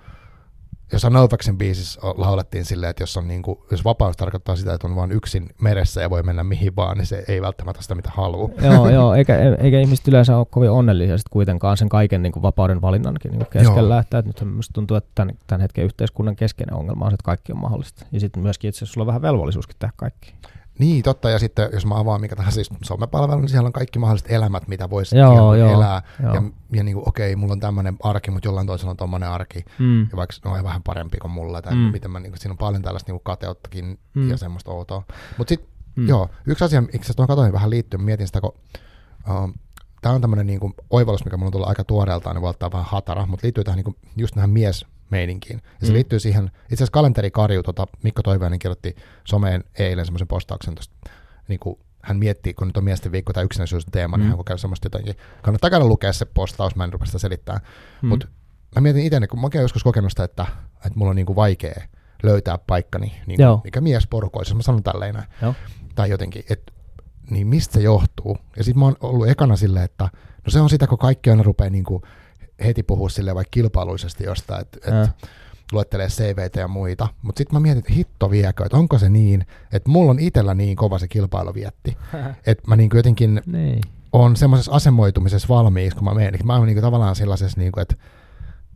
[0.96, 4.96] jossain Novaksen biisissä laulettiin silleen, että jos, on niinku, jos vapaus tarkoittaa sitä, että on
[4.96, 8.50] vain yksin meressä ja voi mennä mihin vaan, niin se ei välttämättä sitä mitä haluaa.
[8.74, 12.43] joo, joo, eikä, eikä ihmiset yleensä ole kovin onnellisia sit kuitenkaan sen kaiken niin kuin
[12.43, 14.00] vapauden valinnankin niin keskellä.
[14.00, 17.26] Että, että nyt minusta tuntuu, että tämän, tämän hetken yhteiskunnan keskeinen ongelma on se, että
[17.26, 18.06] kaikki on mahdollista.
[18.12, 20.34] Ja sitten myöskin itse asiassa sulla on vähän velvollisuuskin tehdä kaikki.
[20.80, 21.30] Niin, totta.
[21.30, 24.68] Ja sitten jos mä avaan mikä tahansa siis somepalvelu, niin siellä on kaikki mahdolliset elämät,
[24.68, 26.02] mitä voisi Joo, joo, elää.
[26.24, 26.34] joo.
[26.34, 26.42] Ja,
[26.74, 29.66] ja niin kuin, okei, mulla on tämmöinen arki, mutta jollain toisella on tommonen arki.
[29.80, 30.02] Mm.
[30.02, 31.80] Ja vaikka ne on vähän parempi kuin mulla, tai Mm.
[31.80, 34.30] miten mä, niin kuin, siinä on paljon tällaista niin kuin kateuttakin Mm.
[34.30, 35.04] ja semmoista outoa.
[35.38, 36.08] Mutta sitten, Mm.
[36.08, 38.52] joo, yksi asia, miksi tuon katoin vähän liittyy, mietin sitä, kun
[39.30, 39.54] uh,
[40.02, 42.72] tämä on tämmöinen niin kuin oivallus, mikä mulla on tullut aika tuoreeltaan, niin voi ottaa
[42.72, 44.50] vähän hatara, mutta liittyy tähän niin kuin, just tähän
[45.12, 45.62] miesmeininkiin.
[45.82, 45.93] Ja se Mm.
[45.93, 48.95] liittyy siihen, itse asiassa kalenteri Karju, tota, Mikko Toivainen kirjoitti
[49.26, 50.95] someen eilen semmoisen postauksen tuosta,
[51.47, 54.22] niin kuin hän miettii, kun nyt on miesten viikko tai yksinäisyys teema, mm.
[54.22, 54.30] niin Mm.
[54.30, 55.16] hän kokee semmoista jotenkin.
[55.41, 57.62] Kannattaa käydä lukea se postaus, mä en rupea sitä selittämään.
[58.01, 58.10] Mm.
[58.10, 58.30] Mut
[58.76, 60.45] mä mietin itse, kun mä oon joskus kokenut sitä, että,
[60.76, 61.82] että mulla on niinku vaikea
[62.24, 63.62] löytää paikkani, niin Joo.
[63.64, 65.28] mikä mies porukoissa, mä sanon tälleen näin.
[65.41, 65.53] Joo.
[65.95, 66.74] Tai jotenkin, että
[67.30, 68.38] niin mistä se johtuu?
[68.58, 70.03] Ja sitten mä oon ollut ekana silleen, että
[70.45, 72.01] no se on sitä, kun kaikki aina rupeaa niinku
[72.64, 75.14] heti puhua silleen vaikka kilpailuisesti jostain, että et Ää.
[75.72, 77.08] luettelee CVT ja muita.
[77.22, 80.53] Mutta sitten mä mietin, että hitto viekö, että onko se niin, että mulla on itsellä
[80.53, 81.97] niin kova se kilpailuvietti,
[82.47, 83.82] että mä niinku jotenkin niin.
[84.14, 86.39] on semmoisessa asemoitumisessa valmiiksi, kun mä menen.
[86.43, 87.95] Mä oon niinku tavallaan sellaisessa, niinku, että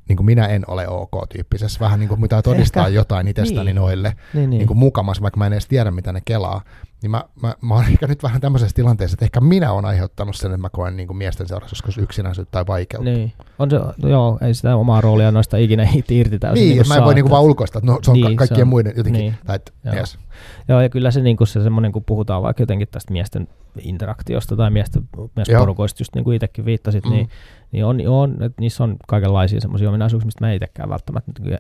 [0.10, 2.96] niinku minä en ole ok-tyyppisessä, vähän niin kuin mitä todistaa Ehkä.
[2.96, 3.76] jotain itsestäni Niin.
[3.76, 4.58] noille Niin, niin.
[4.58, 6.62] niin kuin mukamas, vaikka mä en edes tiedä, mitä ne kelaa.
[7.02, 10.36] Niin mä, mä, mä oon ehkä nyt vähän tämmöisessä tilanteessa, että ehkä minä olen aiheuttanut
[10.36, 13.10] sen, että mä koen niin kuin miesten seurassa joskus yksinäisyyttä tai vaikeutta.
[13.12, 13.34] Niin.
[13.60, 16.62] On se, joo, ei sitä omaa roolia noista ikinä irti täysin.
[16.64, 18.24] Niin, kuin että mä en voi niinku että- vaan ulkoista, että no, se on Niin,
[18.26, 19.22] niin, se kaikkien on- muiden jotenkin.
[19.22, 19.32] niin.
[19.34, 19.46] Niin.
[19.48, 19.96] Tai, että, Joo.
[19.96, 20.18] yes.
[20.68, 23.48] Joo, ja kyllä se, niin se semmoinen, kun puhutaan vaikka jotenkin tästä miesten
[23.82, 25.04] interaktiosta tai miesten,
[25.36, 27.04] miesporukoista, just niin kuin itsekin viittasit.
[27.06, 27.12] Mm.
[27.12, 27.30] niin,
[27.72, 31.58] niin on, on, että niissä on kaikenlaisia semmoisia ominaisuuksia, mistä mä itsekään välttämättä niin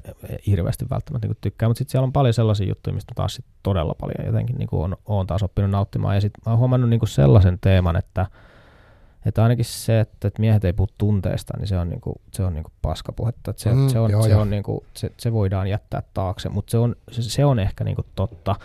[0.47, 3.45] hirveästi välttämättä niin kuin tykkään, mutta sitten siellä on paljon sellaisia juttuja, mistä taas sit
[3.63, 6.89] todella paljon jotenkin niin kuin on, on taas oppinut nauttimaan, ja sitten mä oon huomannut
[6.89, 8.25] niin kuin sellaisen teeman, että
[9.25, 12.53] että ainakin se, että, että miehet ei puhu tunteista, niin se on, niinku, se on
[12.53, 13.51] niinku paskapuhetta.
[13.51, 14.41] Että se, Mm, se, on, joo, se, joo.
[14.41, 18.05] on niinku, se, se, voidaan jättää taakse, mutta se on, se, se on ehkä niinku
[18.15, 18.55] totta,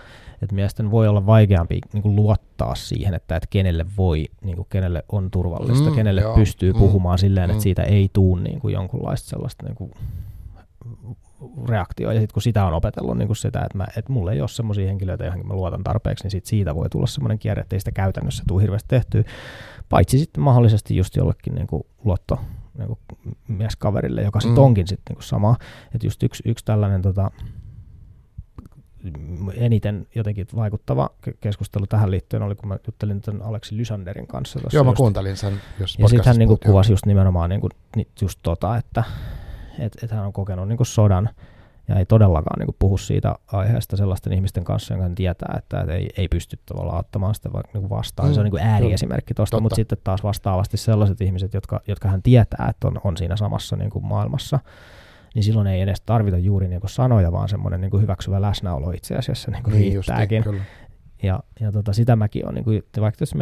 [0.42, 5.30] että miesten voi olla vaikeampi niinku luottaa siihen, että, että kenelle voi, niinku, kenelle on
[5.30, 7.62] turvallista, Mm, kenelle joo, pystyy mm, puhumaan silleen, että mm.
[7.62, 9.90] siitä ei tuu niinku jonkunlaista sellaista niinku,
[11.68, 12.12] reaktioa.
[12.12, 14.48] Ja sitten kun sitä on opetellut niin kuin sitä, että, mä, että mulla ei ole
[14.48, 17.80] semmoisia henkilöitä, joihin mä luotan tarpeeksi, niin sit siitä voi tulla semmoinen kierre, että ei
[17.80, 19.22] sitä käytännössä tule hirveästi tehtyä.
[19.88, 22.38] Paitsi sitten mahdollisesti just jollekin niin kuin luotto
[22.78, 22.98] niin kuin
[23.48, 24.64] mieskaverille, joka sitten Mm.
[24.64, 25.56] onkin sitten niin kuin sama.
[25.94, 27.30] Että just yksi, yksi tällainen tota,
[29.54, 34.60] eniten jotenkin vaikuttava ke- keskustelu tähän liittyen oli, kun mä juttelin tämän Aleksi Lysanderin kanssa.
[34.72, 34.96] Joo, mä just.
[34.96, 39.04] kuuntelin sen, jos Ja sitten hän niinku kuvasi just nimenomaan niinku, ni- just tota, että
[39.78, 41.30] et, et hän on kokenut niinku sodan
[41.88, 46.10] ja ei todellakaan niinku puhu siitä aiheesta sellaisten ihmisten kanssa, jonka tietää, että et ei,
[46.16, 48.28] ei pysty tavallaan ottamaan sitä vaikka niinku vastaan.
[48.28, 52.22] Mm, se on niinku ääriesimerkki tuosta, mutta sitten taas vastaavasti sellaiset ihmiset, jotka, jotka hän
[52.22, 54.58] tietää, että on, on siinä samassa niinku maailmassa,
[55.34, 59.50] niin silloin ei edes tarvita juuri niinku sanoja, vaan semmoinen niinku hyväksyvä läsnäolo itse asiassa
[59.50, 60.36] niinku niin riittääkin.
[60.36, 60.64] justiin, kyllä.
[61.22, 63.38] Ja, ja tota, sitä mäkin olen niin vaikka tässä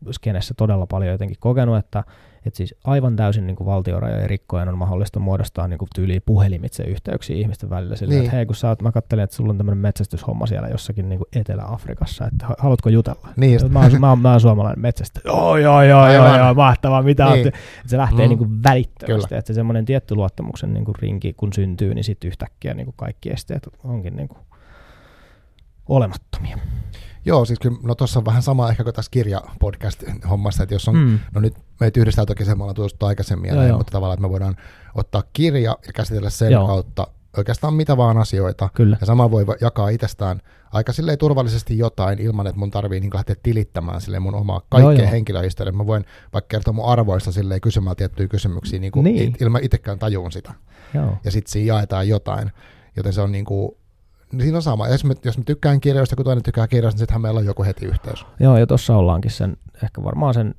[0.00, 2.04] metsästysskenessä todella paljon jotenkin kokenut, että,
[2.46, 6.82] että siis aivan täysin niin kuin valtiorajojen rikkojen on mahdollista muodostaa niin kuin tyyliin puhelimitse
[6.82, 7.96] yhteyksiä ihmisten välillä.
[7.96, 8.24] Sillä, Niin.
[8.24, 11.18] että hei, kun sä oot, mä katselin, että sulla on tämmöinen metsästyshomma siellä jossakin niin
[11.18, 13.28] kuin Etelä-Afrikassa, että ha- haluatko jutella?
[13.36, 13.72] Niin.
[13.72, 15.20] Mä oon, mä, oon, mä oon suomalainen metsästä.
[15.24, 17.34] Joo, joo, joo, joo, joo, mahtavaa, mitä Niin.
[17.34, 17.46] niin.
[17.48, 18.28] Että se lähtee Mm.
[18.28, 19.38] niin kuin välittömästi, Kyllä.
[19.38, 22.94] että se semmoinen tietty luottamuksen niin kuin rinki, kun syntyy, niin sitten yhtäkkiä niin kuin
[22.98, 24.38] kaikki esteet onkin niin kuin
[25.88, 26.58] olemattomia.
[27.26, 30.96] Joo, siis kyllä, no tuossa on vähän sama ehkä kuin tässä kirjapodcast-hommassa, että jos on,
[30.96, 31.18] mm.
[31.34, 33.78] No nyt meitä yhdistää toki se, me ollaan tuosta aikaisemmin, ja Joo, näin, joo.
[33.78, 34.56] mutta tavallaan, että me voidaan
[34.94, 36.66] ottaa kirja ja käsitellä sen Joo.
[36.66, 37.06] kautta
[37.36, 38.68] oikeastaan mitä vaan asioita.
[38.74, 38.96] Kyllä.
[39.00, 40.40] Ja sama voi jakaa itsestään
[40.72, 45.04] aika silleen turvallisesti jotain ilman, että mun tarvii niin lähteä tilittämään silleen mun omaa kaikkea
[45.04, 45.10] joo.
[45.10, 45.76] henkilöhistoriaa.
[45.76, 49.28] Mä voin vaikka kertoa mun arvoista silleen kysymällä tiettyjä kysymyksiä niin kuin Niin.
[49.28, 50.54] It, ilman itsekään tajuun sitä.
[50.94, 51.18] Joo.
[51.24, 52.52] Ja sitten siinä jaetaan jotain.
[52.96, 53.76] Joten se on niin kuin,
[54.32, 54.88] niin siinä on sama.
[54.88, 57.64] Jos mä, jos mä tykkään kirjoista, kun toinen tykkää kirjoista, niin sittenhän meillä on joku
[57.64, 58.26] heti yhteys.
[58.40, 60.54] Joo, ja tuossa ollaankin sen, ehkä varmaan sen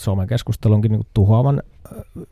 [0.00, 1.62] somekeskustelunkin niin tuhoavan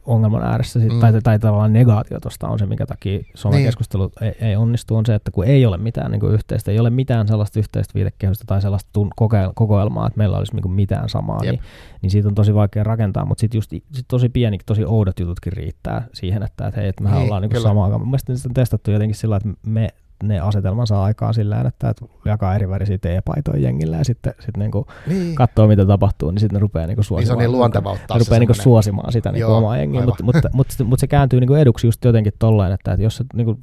[0.06, 1.00] ongelman ääressä, Mm.
[1.00, 4.34] tai, tai tavallaan negaatio tuosta on se, minkä takia somekeskustelu niin.
[4.40, 6.90] ei, ei onnistu, on se, että kun ei ole mitään niin kuin yhteistä, ei ole
[6.90, 9.10] mitään sellaista yhteistä viitekehystä tai sellaista tun,
[9.54, 11.52] kokoelmaa, että meillä olisi niin kuin mitään samaa, Jep.
[11.52, 11.62] niin,
[12.02, 15.52] niin siitä on tosi vaikea rakentaa, mutta sitten just sit tosi pieni, tosi oudot jututkin
[15.52, 17.98] riittää siihen, että, että hei, että mehän Niin, ollaan niin kuin samaa.
[17.98, 19.88] Mun mielestä on testattu jotenkin sillä, että me
[20.22, 24.58] ne asetelman saa aikaan sillä että, että jakaa eri värisiä teepaitoja jengillä ja sitten, sitten
[24.60, 25.34] niin kuin Niin.
[25.34, 27.38] katsoo, mitä tapahtuu, niin sitten ne rupeaa niinku niin se on suosimaan.
[27.38, 30.50] niin luontevaa ottaa ne se rupeaa niinku semmoinen- suosimaan sitä niinku omaa jengiä, mutta, mutta,
[30.52, 33.58] mutta, mutta, se kääntyy niinku eduksi just jotenkin tolleen, että, että jos sä niinku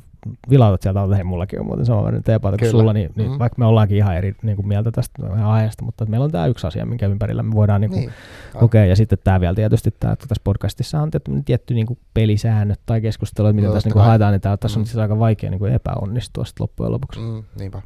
[0.49, 3.39] vilautat sieltä alta, hei mullakin on muuten sama teepaita kuin sulla, niin, niin Mhm.
[3.39, 6.67] vaikka me ollaankin ihan eri niinku mieltä tästä aiheesta, mutta että meillä on tämä yksi
[6.67, 8.11] asia, minkä ympärillä me voidaan niinku Niin.
[8.59, 8.85] kokea.
[8.85, 13.01] Ja sitten tämä vielä tietysti, tää, että tässä podcastissa on tietty, tietty niinku pelisäännöt tai
[13.01, 14.07] keskustelu, että mitä Joo, tässä niinku kai.
[14.07, 14.85] haetaan, niin tää, tässä on Mm.
[14.85, 17.19] siis aika vaikea niinku epäonnistua sitten loppujen lopuksi.
[17.19, 17.81] Mm, niinpä.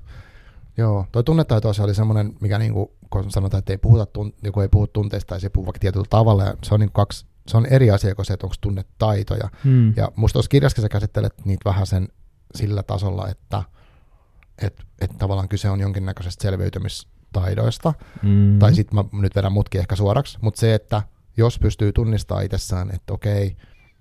[0.78, 4.68] Joo, toi tunnetaito oli semmoinen, mikä niinku, kun sanotaan, että ei puhuta, tun, joku ei
[4.70, 7.58] puhu tunteista tai se ei puhu vaikka tietyllä tavalla, ja se on niinku kaksi, se
[7.58, 9.50] on eri asia kuin se, että onko tunnetaitoja.
[9.64, 9.94] Mm.
[9.96, 12.08] Ja musta tuossa kirjassakin sä käsittelet niitä vähän sen
[12.56, 13.64] sillä tasolla, että
[14.62, 17.94] et, et tavallaan kyse on jonkinnäköisestä selviytymistaidoista,
[18.24, 18.60] mm.
[18.60, 21.02] tai sitten mä nyt vedän mutkin ehkä suoraksi, mutta se, että
[21.38, 23.58] jos pystyy tunnistamaan itsessään, että okei,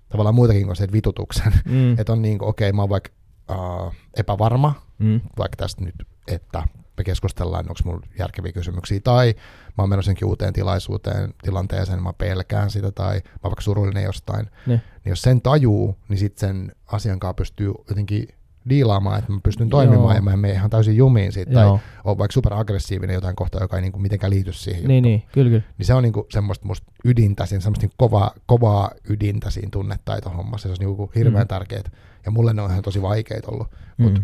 [0.09, 1.99] tavallaan muitakin kuin se että vitutuksen, mm.
[1.99, 3.09] että on niin kuin, okei, mä oon vaikka
[3.51, 5.21] uh, epävarma, mm.
[5.37, 5.95] vaikka tästä nyt,
[6.27, 6.63] että
[6.97, 9.35] me keskustellaan, onko mulla järkeviä kysymyksiä, tai
[9.77, 14.49] mä oon menossa uuteen tilaisuuteen, tilanteeseen, mä pelkään sitä, tai mä oon vaikka surullinen jostain,
[14.65, 14.81] Niin.
[15.05, 18.27] niin jos sen tajuu, niin sitten sen asian kanssa pystyy jotenkin
[18.69, 20.13] diilaamaan, että mä pystyn toimimaan Joo.
[20.15, 21.79] ja mä en mene ihan täysin jumiin siitä, tai Joo.
[22.03, 25.63] on vaikka superaggressiivinen jotain kohtaa, joka ei niinku mitenkään liity siihen Niin, niin, kyllä, kyllä.
[25.77, 30.67] niin se on niinku semmoista musta ydintä siinä, semmoista niinku kovaa, kovaa ydintä siinä tunnetaitohommassa.
[30.67, 31.47] Se on niinku hirveän Mm.
[31.47, 31.91] tärkeät.
[32.25, 33.67] Ja mulle ne on ihan tosi vaikeita ollut.
[33.97, 34.03] Mm.
[34.03, 34.21] Mutta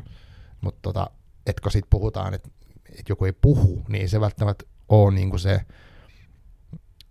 [0.62, 1.10] mut tota,
[1.46, 2.50] et kun siitä puhutaan, että
[3.00, 5.62] et joku ei puhu, niin ei se välttämättä ole niinku se,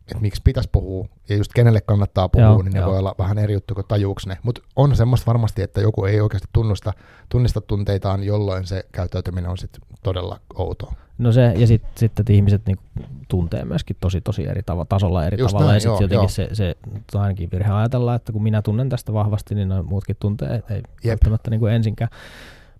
[0.08, 2.90] että miksi pitäisi puhua, ja just kenelle kannattaa puhua, Joo, niin ne joo.
[2.90, 4.38] voi olla vähän eri juttu kuin tajuuks ne.
[4.42, 6.92] Mutta on semmoista varmasti, että joku ei oikeasti tunnusta,
[7.28, 10.94] tunnista tunteitaan, jolloin se käyttäytyminen on sitten todella outoa.
[11.18, 12.82] No se, ja sitten sit, että ihmiset niinku
[13.28, 15.66] tuntee myöskin tosi tosi eri tav- tasolla eri Just tavalla.
[15.66, 16.28] näin, ja sitten jotenkin joo.
[16.28, 16.76] se, se
[17.14, 20.82] on ainakin virhe ajatella, että kun minä tunnen tästä vahvasti, niin noin muutkin tuntee, ei
[21.04, 21.10] Jep.
[21.12, 22.10] välttämättä niinku ensinkään.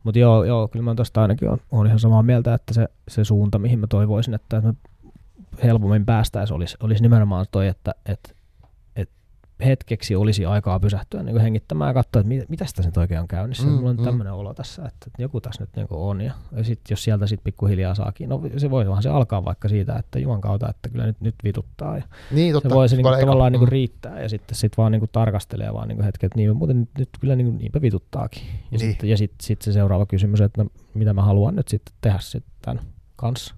[0.03, 3.25] Mutta joo, joo, kyllä mä tuosta ainakin on, on ihan samaa mieltä, että se, se
[3.25, 4.75] suunta, mihin mä toivoisin, että me
[5.63, 8.31] helpommin päästäisiin, olisi, olisi nimenomaan toi, että, että,
[8.97, 9.15] että
[9.65, 13.29] hetkeksi olisi aikaa pysähtyä niin hengittämään ja katsoa, että mit, mitä sitä nyt oikein on
[13.29, 13.67] käynnissä.
[13.67, 14.05] Mm, Mulla on mm.
[14.05, 16.21] tämmöinen olo tässä, että joku tässä nyt niin on.
[16.21, 19.69] Ja, ja sitten jos sieltä sitten pikkuhiljaa saakin, no se voi vaan se alkaa vaikka
[19.69, 21.97] siitä, että Juman kautta, että kyllä nyt, nyt vituttaa.
[21.97, 22.69] Ja Niin, totta.
[22.69, 23.71] se voi se niinku Voi- tavallaan niinku mm.
[23.71, 27.09] riittää ja sitten sit vaan niinku tarkastelee vaan niinku hetken, että niin, muuten nyt, nyt
[27.21, 28.43] kyllä niinku, niinpä vituttaakin.
[28.71, 28.81] Ja Niin.
[28.81, 32.53] sitten sit, sit se seuraava kysymys, että no, mitä mä haluan nyt sitten tehdä sitten
[32.63, 32.83] tämän
[33.17, 33.55] kanssa.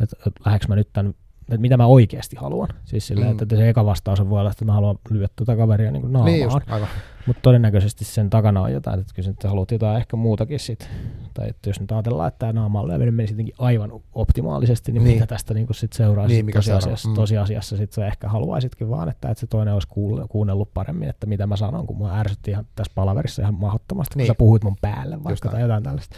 [0.00, 1.14] Että et, lähdekö mä nyt tämän,
[1.48, 2.68] että mitä mä oikeasti haluan.
[2.84, 3.42] Siis silleen, Mm.
[3.42, 6.24] että se eka vastaus on voi olla, että mä haluan lyödä tuota kaveria niin naamaan.
[6.24, 6.88] Niin just, aivan.
[7.26, 10.88] Mutta todennäköisesti sen takana on jotain, että kyllä sä haluat jotain ehkä muutakin sit.
[11.34, 15.14] Tai että jos nyt ajatellaan, että tämä naamaan lyöminen menisi jotenkin aivan optimaalisesti, niin, Niin.
[15.14, 17.20] mitä tästä niin sit seuraa Niin, mikä tosiasiassa, seuraa, mm.
[17.22, 19.88] tosiasiassa sit sä ehkä haluaisitkin vaan, että, että se toinen olisi
[20.28, 24.26] kuunnellut, paremmin, että mitä mä sanon, kun mua ärsytti ihan tässä palaverissa ihan mahdottomasti, Niin.
[24.26, 25.52] kun sä puhuit mun päälle vaikka näin.
[25.52, 26.16] tai jotain tällaista.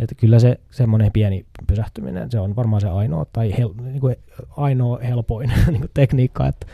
[0.00, 4.16] Että kyllä se semmoinen pieni pysähtyminen, se on varmaan se ainoa tai hel, niin kuin
[4.56, 6.66] ainoa helpoin niin kuin tekniikka, että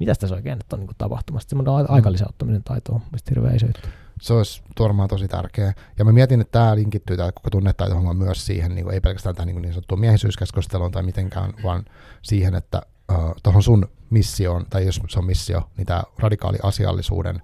[0.00, 1.48] mitä tässä oikein nyt on niin kuin tapahtumassa.
[1.48, 3.88] Semmoinen a- aikalisäyttämisen taito on mielestäni hirveän iso juttu.
[4.20, 5.72] Se olisi varmaan tosi tärkeä.
[5.98, 9.34] Ja mä mietin, että tämä linkittyy tämä koko tunnetaitohomma myös siihen, niin kuin ei pelkästään
[9.34, 11.84] tähän niin, niin sanottuun miehisyyskeskusteluun tai mitenkään, vaan
[12.22, 17.42] siihen, että uh, tuohon sun missioon, tai jos se on missio, niin tämä radikaali asiallisuuden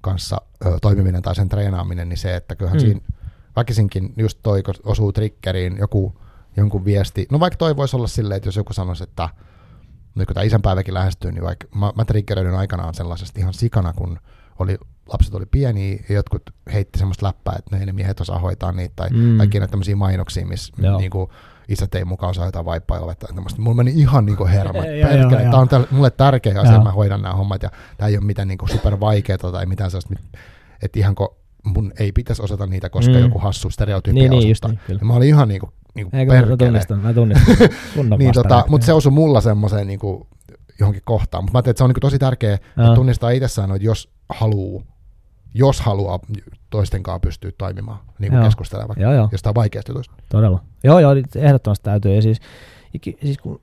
[0.00, 2.86] kanssa uh, toimiminen tai sen treenaaminen, niin se, että kyllähän Mm.
[2.86, 2.90] mm.
[2.90, 3.00] siinä
[3.56, 6.20] väkisinkin just toi, kun osuu triggeriin joku,
[6.56, 9.28] jonkun viesti, no vaikka toi voisi olla silleen, että jos joku sanoisi, että
[10.14, 14.18] nyt kun tämä isänpäiväkin lähestyy, niin vaikka mä, mä triggeröidyn aikanaan sellaisesta ihan sikana, kun
[14.58, 14.78] oli,
[15.12, 16.42] lapset oli pieniä ja jotkut
[16.72, 19.36] heitti semmoista läppää, että ne, ne miehet osaa hoitaa niitä tai Mm.
[19.38, 20.98] kaikki näitä tämmöisiä mainoksia, missä Joo.
[20.98, 21.30] niinku,
[21.68, 23.62] isät ei mukaan osaa jotain vaippailla tai tämmöistä.
[23.62, 24.84] Mulla meni ihan niinku hermot.
[24.84, 25.50] Joo, Perkele, joo.
[25.50, 28.24] tämä on täl, mulle tärkeä asia, että mä hoidan nämä hommat ja tämä ei ole
[28.24, 30.14] mitään niinku super vaikeaa tai mitään sellaista,
[30.82, 31.36] että ihan kun
[31.66, 33.18] mun ei pitäisi osata niitä, koska Mm.
[33.18, 34.82] joku hassu stereotyypia Niin, niin, just osoittaa.
[34.82, 35.00] niin, kyllä.
[35.00, 36.56] Ja mä olin ihan niinku, niinku Eikö mä perkele.
[36.56, 37.56] tunnistan, mä tunnistan.
[38.18, 40.26] Niin, tota, mutta se osui mulla semmoiseen niinku,
[40.80, 41.44] johonkin kohtaan.
[41.44, 42.86] Mutta mä ajattelin, että se on niinku tosi tärkeää, Joo.
[42.86, 44.82] että tunnistaa itsessään, että jos haluu
[45.54, 46.18] jos haluaa
[46.70, 50.14] toisten kanssa pystyä toimimaan, niin kuin keskustelemaan Joo, joo, jostain vaikeasta jutusta.
[50.28, 50.62] todella.
[50.84, 52.14] Joo, joo, ehdottomasti täytyy.
[52.14, 52.38] Ja siis,
[53.22, 53.60] siis kun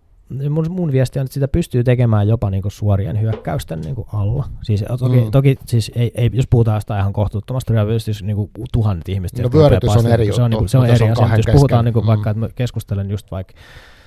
[0.49, 4.45] mun, mun viesti on, että sitä pystyy tekemään jopa niinku suorien hyökkäysten niinku alla.
[4.63, 5.31] Siis toki, Mm.
[5.31, 9.39] toki siis ei, ei, jos puhutaan jostain ihan kohtuuttomasta ryöpyistä, jos niinku tuhannet ihmiset.
[9.39, 11.37] No vyörytys on eri se on, juttu, niinku, se on eri asia.
[11.37, 12.07] Jos puhutaan niinku, mm.
[12.07, 13.53] vaikka, että mä keskustelen just vaikka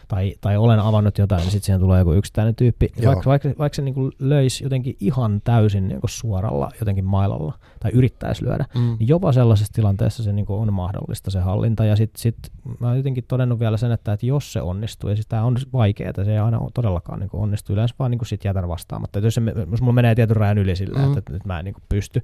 [0.09, 2.93] tai, tai olen avannut jotain, niin sitten siihen tulee joku yksittäinen tyyppi.
[2.97, 3.13] Joo.
[3.15, 8.45] Vaikka, vaikka, vaikka se niinku löisi jotenkin ihan täysin niinku suoralla jotenkin mailalla tai yrittäisi
[8.45, 8.81] lyödä, Mm.
[8.99, 11.85] niin jopa sellaisessa tilanteessa se niin on mahdollista se hallinta.
[11.85, 12.37] Ja sitten sit,
[12.81, 15.57] mä oon jotenkin todennut vielä sen, että, että jos se onnistuu, ja siis tämä on
[15.73, 19.19] vaikeaa, se ei aina todellakaan niin onnistu, yleensä vaan niin sit jätän vastaamatta.
[19.19, 21.05] Et jos, se, jos mulla menee tietyn rajan yli sillä, Mm.
[21.07, 22.21] että, että nyt mä en niin pysty,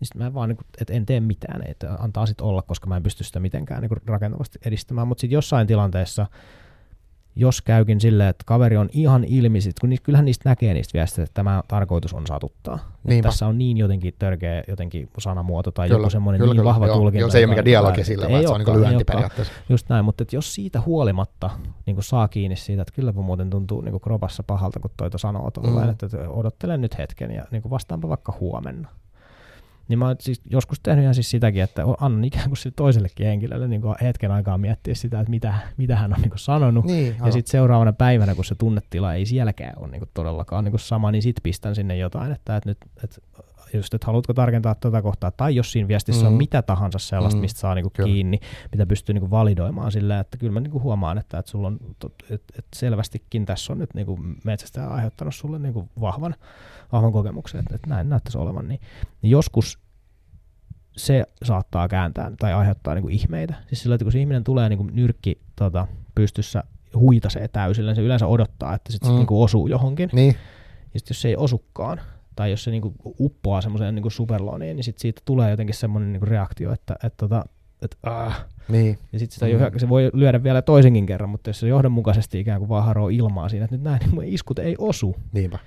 [0.00, 2.86] niin mä en vaan niin kuin, että en tee mitään, että antaa sit olla, koska
[2.86, 5.08] mä en pysty sitä mitenkään niin rakentavasti edistämään.
[5.08, 6.26] Mutta sitten jossain tilanteessa,
[7.36, 10.98] jos käykin silleen, että kaveri on ihan ilmi, sit, kun niistä, kyllähän niistä näkee niistä
[10.98, 12.78] viesteistä, että tämä tarkoitus on satuttaa.
[13.22, 16.86] Tässä on niin jotenkin törkeä jotenkin sanamuoto tai Kyllä, joku semmoinen kyllä, niin kyllä, vahva
[16.86, 16.96] joo.
[16.96, 17.20] tulkinta.
[17.20, 19.52] Joo, se ei ole mikään dialogi sillä, vaan se on niin lyönti periaatteessa.
[19.68, 21.50] Just näin, mutta että jos siitä huolimatta
[21.86, 25.18] niin kuin saa kiinni siitä, että kylläpä muuten tuntuu niin kuin kropassa pahalta, kun toita
[25.18, 25.90] sanoo tolleen, Mm.
[25.90, 28.88] että, että odottelen nyt hetken ja niin kuin vastaanpa vaikka huomenna.
[29.92, 33.26] Niin mä oon siis joskus tehnyt ihan siis sitäkin, että annan ikään kuin sille toisellekin
[33.26, 36.84] henkilölle niin kuin hetken aikaa miettiä sitä, että mitä, mitä hän on niin kuin sanonut.
[36.84, 41.10] Niin, Ja sitten seuraavana päivänä, kun se tunnetila ei sielläkään ole niinku todellakaan niinku sama,
[41.10, 43.20] niin sitten pistän sinne jotain, että, että nyt, että
[43.74, 46.26] just, että haluatko tarkentaa tätä kohtaa, tai jos siinä viestissä mm.
[46.26, 48.06] on mitä tahansa sellaista, Mm, mistä saa niinku kyllä.
[48.06, 48.38] kiinni,
[48.72, 51.78] mitä pystyy niinku validoimaan silleen, että kyllä mä niinku huomaan, että, että sulla on,
[52.30, 56.34] että, että selvästikin tässä on nyt niinku metsästäjä aiheuttanut sulle niinku vahvan,
[56.92, 58.80] vahvan kokemuksen, että, että näin näyttäisi olevan, niin,
[59.22, 59.78] niin joskus
[60.96, 63.54] se saattaa kääntää tai aiheuttaa niinku ihmeitä.
[63.66, 66.64] Siis sillä, että kun se ihminen tulee niinku nyrkki tota, pystyssä
[66.94, 69.16] huitasee täysillä, niin se yleensä odottaa, että sit, sit Mm.
[69.18, 70.10] niinku osuu johonkin.
[70.12, 70.34] niin,
[70.94, 72.00] Ja sitten jos se ei osukaan,
[72.36, 76.26] tai jos se niinku uppoaa semmoiseen niinku superloniin, niin sit siitä tulee jotenkin semmoinen niinku
[76.26, 77.44] reaktio, että et, tota,
[77.82, 78.44] et, ah.
[78.68, 78.98] niin.
[79.12, 79.72] ja sitten sitä Mm.
[79.74, 79.78] mm.
[79.78, 83.48] se voi lyödä vielä toisenkin kerran, mutta jos se johdonmukaisesti ikään kuin vaan haroo ilmaa
[83.48, 85.58] siinä, että nyt nämä niin iskut ei osu, Niinpä.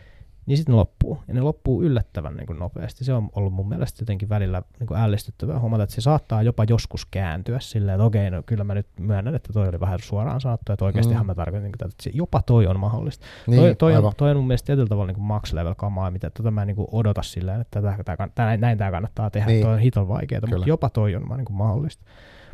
[0.46, 1.18] Niin sitten ne loppuu.
[1.28, 3.04] Ja ne loppuu yllättävän niin kuin nopeasti.
[3.04, 6.64] Se on ollut mun mielestä jotenkin välillä niin kuin ällistyttävää huomata, että se saattaa jopa
[6.70, 10.42] joskus kääntyä silleen, että okei, no kyllä mä nyt myönnän, että toi oli vähän suoraan
[10.42, 11.28] sanottu, että oikeastihan Mm.
[11.28, 13.26] mä tarkoitin tätä, että se, jopa toi on mahdollista.
[13.48, 14.08] Niin, toi, toi, aivan.
[14.08, 16.62] on, toi on mun mielestä tietyllä tavalla niin kuin max level kamaa, mitä tota mä
[16.62, 19.64] en niin kuin odota silleen, että tätä, tätä, tätä, näin, näin tämä kannattaa tehdä, Niin.
[19.64, 20.56] toi on hiton vaikeaa, Kyllä.
[20.56, 22.04] mutta jopa toi on niin kuin mahdollista.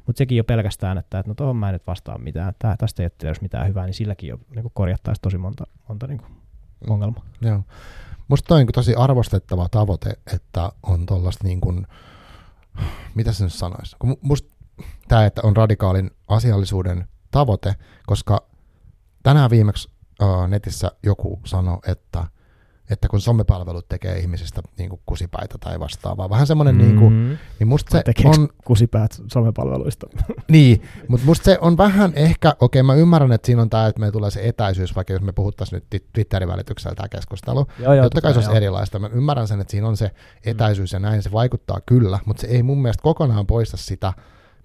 [0.06, 3.04] Mutta sekin jo pelkästään, että, että no tuohon mä en nyt vastaa mitään, tää, tästä
[3.04, 6.32] ei ole mitään hyvää, niin silläkin jo niin korjattaisiin tosi monta, monta niin kuin
[6.89, 7.23] ongelmaa.
[7.41, 7.63] Joo.
[8.27, 11.88] Musta toi on niin tosi arvostettava tavoite, että on tuollaista niin kuin,
[13.15, 13.95] mitä se nyt sanoisi?
[14.21, 14.55] Musta
[15.07, 17.75] tämä, että on radikaalin asiallisuuden tavoite,
[18.05, 18.45] koska
[19.23, 19.89] tänään viimeksi
[20.47, 22.27] netissä joku sanoi, että,
[22.92, 26.82] että kun somepalvelut tekee ihmisistä niin kuin kusipäitä tai vastaavaa, vähän semmoinen, mm.
[26.82, 27.38] niin, kuin, Mm.
[27.60, 30.08] niin musta se on, kusipäät somepalveluista?
[30.52, 34.00] niin, mutta musta se on vähän ehkä, okei mä ymmärrän, että siinä on tämä, että
[34.00, 38.06] me tulee se etäisyys, vaikka jos me puhuttaisiin nyt Twitterin välityksellä tämä keskustelu, joo, Joo,
[38.06, 38.58] Totta kai se olisi joo.
[38.58, 39.00] erilaista.
[39.00, 40.12] Mä ymmärrän sen, että siinä on se
[40.46, 44.14] etäisyys ja näin, se vaikuttaa kyllä, mutta se ei mun mielestä kokonaan poista sitä,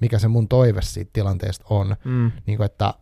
[0.01, 1.97] mikä se mun toive siitä tilanteesta on.
[2.05, 2.33] Mm.
[2.47, 2.95] Niin kuin, että,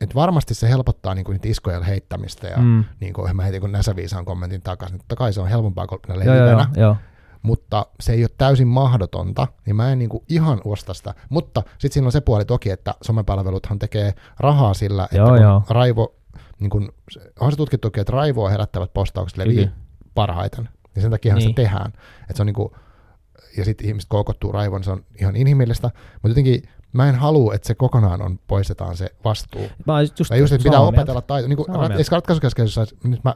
[0.00, 2.84] että varmasti se helpottaa niin kuin niitä iskojen heittämistä ja Mm.
[3.00, 4.98] niin kuin mä heitin kun Näsäviisaan kommentin takaisin.
[4.98, 6.96] Totta kai se on helpompaa kuin Joo, joo, joo, joo.
[7.42, 11.14] mutta se ei ole täysin mahdotonta, niin mä en niin kuin ihan osta sitä.
[11.28, 15.62] Mutta sitten siinä on se puoli toki, että somepalveluthan tekee rahaa sillä, että Joo, joo.
[15.70, 16.14] raivo,
[16.58, 16.88] niin kuin,
[17.40, 19.70] on se tutkittukin, että raivoa herättävät postaukset levii Kyllä.
[20.14, 20.68] parhaiten.
[20.96, 21.48] Ja sen takia niin.
[21.48, 21.92] se tehdään.
[22.20, 22.68] Että se on niin kuin,
[23.56, 25.90] ja sitten ihmiset koukottuu raivoon, se on ihan inhimillistä.
[26.12, 26.62] Mutta jotenkin
[26.96, 29.68] mä en halua, että se kokonaan on, poistetaan se vastuu.
[29.86, 30.88] Mä just, Mä just, että pitää mieltä.
[30.98, 31.48] opetella taito.
[31.48, 33.34] Niin kuin rat, ratkaisukeskeisessä, nyt mä,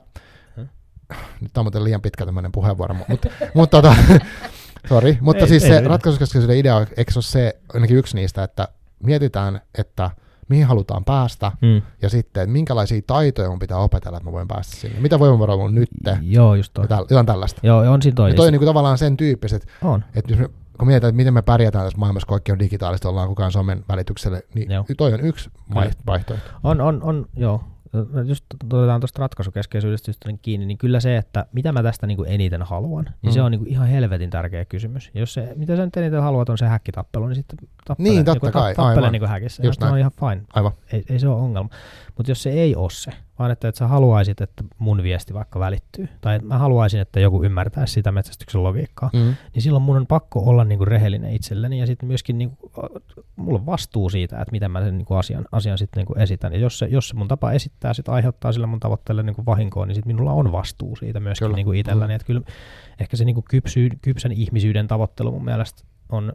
[1.11, 1.19] Häh?
[1.41, 3.95] nyt tämä on muuten liian pitkä tämmöinen puheenvuoro, mutta, mutta tota,
[4.89, 5.91] sorry, mutta Ei- siis ei se mitään.
[5.91, 8.69] ratkaisukeskeisyyden idea, eikö se ole se, ainakin yksi niistä, että
[9.03, 10.11] mietitään, että
[10.49, 11.83] mihin halutaan päästä, Mm.
[12.03, 15.01] ja sitten, että minkälaisia taitoja mun pitää opetella, että mä voin päästä sinne.
[15.01, 15.89] Mitä voimavaroja on nyt?
[16.23, 16.87] Joo, just toi.
[17.11, 17.61] Jotain tällaista.
[17.65, 18.31] Joo, on siinä toi.
[18.31, 20.05] Ja toi on niin kuin tavallaan sen tyyppiset, on.
[20.15, 20.49] että jos me,
[20.81, 24.43] kun mietitään, että miten me pärjätään tässä maailmassa, kaikki on digitaalista, ollaan kukaan somen välitykselle,
[24.55, 24.85] niin Joo.
[24.97, 25.51] toi on yksi
[26.07, 26.51] vaihtoehto.
[26.65, 27.65] On, on, on, joo.
[28.27, 32.63] Just otetaan tuosta ratkaisukeskeisyydestä just kiinni, niin kyllä se, että mitä mä tästä niinku eniten
[32.63, 33.31] haluan, niin Mm.
[33.35, 35.11] se on niinku ihan helvetin tärkeä kysymys.
[35.15, 38.47] Jos se, mitä sä nyt eniten haluat, on se häkkitappelu, niin sitten tappele, Niin, totta
[38.47, 39.13] niinku, kai, tappele aivan.
[39.13, 39.63] niinku häkissä.
[39.67, 40.43] Just Ja se on ihan fine.
[40.55, 40.73] Aivan.
[40.93, 41.69] Ei, ei se ole ongelma.
[42.17, 43.11] Mutta jos se ei ole se,
[43.41, 47.21] vaan että, että sä haluaisit, että mun viesti vaikka välittyy, tai että mä haluaisin, että
[47.21, 49.35] joku ymmärtäisi sitä metsästyksen logiikkaa, Mm.
[49.55, 52.73] niin silloin mun on pakko olla niin kuin rehellinen itselleni ja sitten myöskin niin kuin,
[53.37, 56.21] mulla on vastuu siitä, että miten mä sen niin kuin asian, asian sitten niin kuin
[56.21, 56.53] esitän.
[56.53, 59.47] Ja jos se, jos se mun tapa esittää sit aiheuttaa sillä mun tavoitteelle niin kuin
[59.47, 61.57] vahinkoa, niin sitten minulla on vastuu siitä myöskin Kyllä.
[61.57, 62.13] niin kuin itselläni.
[62.13, 62.17] Mm.
[62.17, 62.41] Että kyllä
[63.01, 66.33] ehkä se niin kuin kypsy, kypsän ihmisyyden tavoittelu mun mielestä on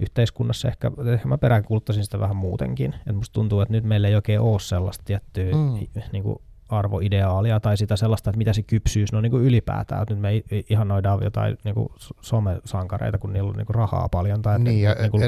[0.00, 2.94] yhteiskunnassa ehkä, ehkä mä peräänkuuluttaisin sitä vähän muutenkin.
[2.94, 5.58] Että musta tuntuu, että nyt meillä ei oikein ole sellaista tiettyä Mm.
[5.58, 6.02] mm.
[6.12, 6.38] niin kuin
[6.68, 10.02] arvoideaalia tai sitä sellaista, että mitä se kypsyys no niin kuin ylipäätään.
[10.02, 11.88] Että nyt me ihannoidaan jotain niin kuin
[12.20, 14.42] somesankareita, kun niillä on niin kuin rahaa paljon.
[14.42, 15.22] Tai että Niin, ja niin kuin,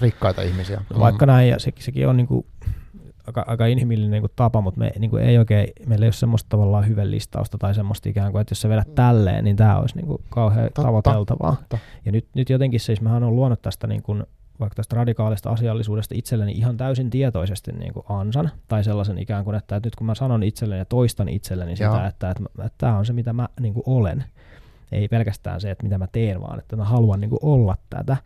[0.00, 0.76] rikkaita ihmisiä.
[0.76, 1.00] Mm.
[1.00, 2.46] vaikka näin, ja se, sekin on niin kuin
[3.28, 6.12] aika, aika inhimillinen niin kuin tapa, mutta me niin kuin ei oikein, meillä ei ole
[6.12, 9.78] semmoista tavallaan hyvän listausta tai semmoista ikään kuin, että jos sä vedät tälleen, niin tämä
[9.78, 11.56] olisi niin kuin kauhean Totta, tavoiteltavaa.
[11.56, 11.78] totta.
[12.04, 14.24] Ja nyt, nyt jotenkin siis mähän on luonut tästä niin kuin,
[14.60, 19.56] vaikka tästä radikaalista asiallisuudesta itselleni ihan täysin tietoisesti niin kuin ansan, tai sellaisen ikään kuin,
[19.56, 21.92] että, että nyt kun mä sanon itselleni ja toistan itselleni Joo.
[21.92, 24.24] sitä, että, että, että, että tämä on se, mitä mä niin kuin olen,
[24.92, 28.16] ei pelkästään se, että mitä mä teen, vaan että mä haluan niin kuin olla tätä,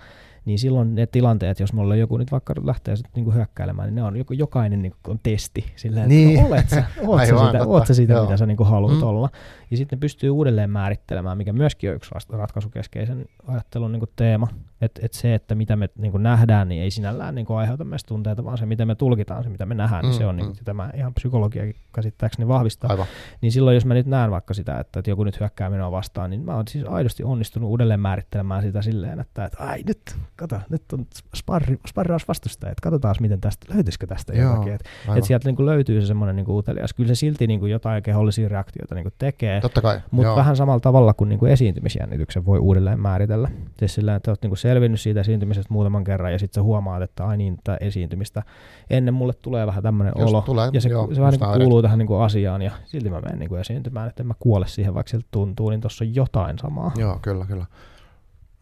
[0.45, 4.03] niin silloin ne tilanteet, jos mulla joku nyt vaikka lähtee sit niinku hyökkäilemään, niin ne
[4.03, 5.65] on joku, jokainen niinku on testi.
[5.77, 6.41] Silleen, että Niin.
[6.41, 9.03] no, olet sä, oot sä sitä, oot sä sitä mitä sä niinku haluat mm.
[9.03, 9.29] olla.
[9.73, 14.49] Ja sitten ne pystyy uudelleen määrittelemään, mikä myöskin on yksi ratkaisukeskeisen ajattelun niinku teema.
[14.81, 18.45] Että et se, että mitä me niinku nähdään, niin ei sinällään niinku aiheuta meistä tunteita,
[18.45, 20.37] vaan se, miten me tulkitaan se, mitä me nähdään, niin Mm, se on, mm.
[20.37, 21.63] niinku, sitä mä ihan psykologia
[21.95, 22.91] käsittääkseni vahvistaa.
[22.91, 23.07] Aivan.
[23.41, 26.31] Niin silloin, jos mä nyt näen vaikka sitä, että, että joku nyt hyökkää minua vastaan,
[26.31, 30.61] niin mä oon siis aidosti onnistunut uudelleen määrittelemään sitä silleen, että, että ai nyt, kato,
[30.71, 34.73] nyt on sparri, sparraus että katsotaan miten tästä, löytyisikö tästä Joo, jotakin.
[34.73, 36.95] Että et sieltä niin löytyy se semmoinen niin utelias.
[36.95, 40.01] Kyllä se silti niin kuin jotain kehollisia reaktioita niin kuin tekee, Totta kai.
[40.11, 43.49] mutta vähän samalla tavalla kuin, niin kuin esiintymisjännityksen voi uudelleen määritellä.
[43.79, 47.03] Siis sillä, että olet niin kuin selvinnyt siitä esiintymisestä muutaman kerran ja sitten sä huomaat,
[47.03, 48.43] että ai niin, tätä esiintymistä
[48.91, 50.41] ennen mulle tulee vähän tämmöinen olo.
[50.41, 51.61] tulee, ja se, joo, se vähän niin kuin näin.
[51.61, 54.35] kuuluu tähän niin kuin asiaan ja silti mä menen niin kuin esiintymään, että en mä
[54.39, 56.93] kuole siihen, vaikka siltä tuntuu, niin tuossa on jotain samaa.
[56.97, 57.67] Joo, kyllä, kyllä.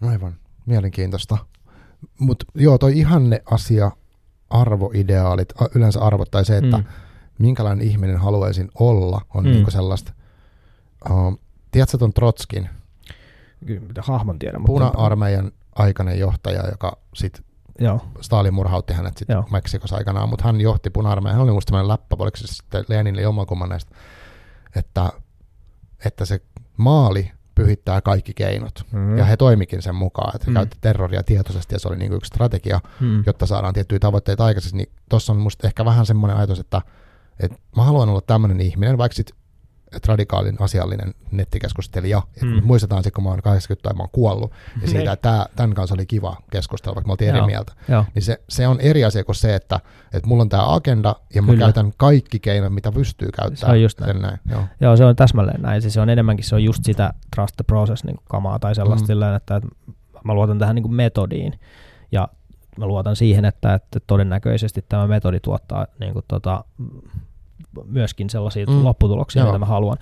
[0.02, 0.34] Aivan.
[0.66, 1.38] Mielenkiintoista.
[2.20, 3.90] Mutta joo, toi ihanne asia,
[4.50, 6.84] arvoideaalit, yleensä arvot tai se, että mm.
[7.40, 9.44] Minkälainen ihminen haluaisin olla, on.
[9.44, 9.50] Mm.
[9.50, 10.12] niinku sellaista.
[11.10, 11.40] Uh,
[11.70, 12.68] tiedätkö ton Trotskin,
[13.66, 14.60] Kyllä, mitä hahmon tiedän.
[14.60, 17.44] mutta- puna-armeijan aikainen johtaja, joka sitten
[17.78, 19.42] Joo, Stalin murhautti hänet sitten.
[19.52, 21.34] Meksikossa aikanaan, mutta hän johti puna-armeijan.
[21.36, 23.94] Hän oli musta tämmöinen läppä, oliko se sitten Leninille jommankumman näistä,
[24.76, 25.10] että,
[26.04, 26.40] että se
[26.76, 28.86] maali pyhittää kaikki keinot.
[28.92, 29.18] mm.
[29.18, 30.54] Ja he toimikin sen mukaan, että he Mm.
[30.54, 33.22] käytti terroria tietoisesti ja se oli niin yksi strategia, mm.
[33.26, 34.76] jotta saadaan tiettyjä tavoitteita aikaiseksi.
[34.76, 36.82] Niin tuossa on musta ehkä vähän semmoinen ajatus, että,
[37.40, 39.32] että mä haluan olla tämmöinen ihminen, vaikka sit
[39.96, 42.22] että radikaalin asiallinen nettikeskustelija.
[42.42, 42.48] Mm.
[42.48, 42.64] Mm.
[42.64, 44.50] Muistetaan se, kun mä oon 80 tai mä oon kuollut.
[44.80, 45.12] Ja siitä, Niin.
[45.12, 47.72] että tää, tämän kanssa oli kiva keskustella, vaikka me oltiin eri mieltä.
[47.88, 48.04] Joo.
[48.14, 49.80] Niin se, se on eri asia kuin se, että,
[50.12, 51.64] että mulla on tämä agenda ja mä Kyllä.
[51.64, 53.56] käytän kaikki keinot, mitä pystyy käyttämään.
[53.56, 54.22] Se on just näin.
[54.22, 54.38] Näin.
[54.50, 54.62] Joo.
[54.80, 55.82] Joo, se on täsmälleen näin.
[55.82, 59.02] Siis se on enemmänkin se on just sitä trust the process niin kamaa tai sellaista
[59.02, 59.04] Mm.
[59.04, 59.06] mm.
[59.06, 59.68] sillä että, että
[60.24, 61.60] mä luotan tähän niin kuin metodiin
[62.12, 62.28] ja
[62.78, 66.64] mä luotan siihen, että, että todennäköisesti tämä metodi tuottaa niin kuin tota,
[67.84, 68.84] myöskin sellaisia Mm.
[68.84, 69.48] lopputuloksia, Joo.
[69.48, 69.96] mitä mä haluan.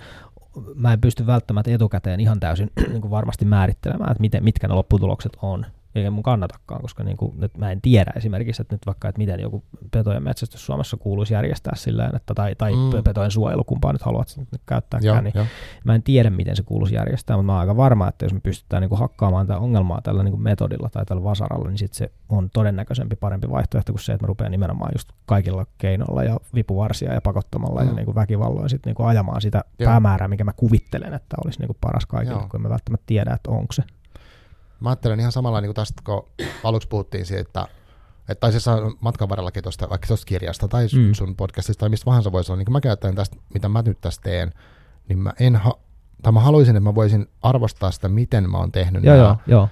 [0.75, 4.73] Mä en pysty välttämättä etukäteen ihan täysin niin kuin varmasti määrittelemään, että miten, mitkä ne
[4.73, 5.65] lopputulokset on.
[5.95, 9.19] Eikä mun kannatakaan, koska niin kuin, nyt mä en tiedä esimerkiksi, että nyt vaikka, että
[9.19, 13.03] miten joku petojen metsästys Suomessa kuuluisi järjestää silleen, että, tai, tai Mm.
[13.03, 15.45] petojen suojelu, kumpaa nyt haluat nyt käyttääkään, Joo, niin joo.
[15.83, 18.39] Mä en tiedä, miten se kuuluisi järjestää, mutta mä oon aika varma, että jos me
[18.39, 21.93] pystytään niin kuin hakkaamaan tätä ongelmaa tällä niin kuin metodilla tai tällä vasaralla, niin sit
[21.93, 26.37] se on todennäköisempi parempi vaihtoehto kuin se, että mä rupean nimenomaan just kaikilla keinoilla ja
[26.55, 27.87] vipuvarsia ja pakottamalla mm.
[27.87, 29.89] Ja niin kuin väkivalloin sit niin kuin ajamaan sitä Joo.
[29.91, 32.47] päämäärää, mikä mä kuvittelen, että olisi niin kuin paras kaikille, Joo.
[32.51, 33.83] kun mä välttämättä tiedä, että onko se.
[34.79, 36.29] Mä ajattelen ihan samalla niin kuin tästä, kun
[36.63, 37.67] aluksi puhuttiin siitä, että
[38.29, 38.65] että tai siis
[39.01, 41.13] matkan varrellakin tuosta, vaikka tuosta kirjasta tai sun, Mm.
[41.13, 43.81] sun podcastista tai mistä vaan se voisi olla, niin kun mä käytän tästä, mitä mä
[43.81, 44.53] nyt tässä teen,
[45.09, 45.79] niin mä en ha-
[46.21, 49.37] tai mä haluaisin, että mä voisin arvostaa sitä, miten mä oon tehnyt Joo, nämä, joo,
[49.47, 49.69] joo.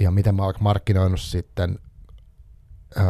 [0.00, 1.78] ja miten mä oon markkinoinut sitten,
[2.96, 3.04] öö,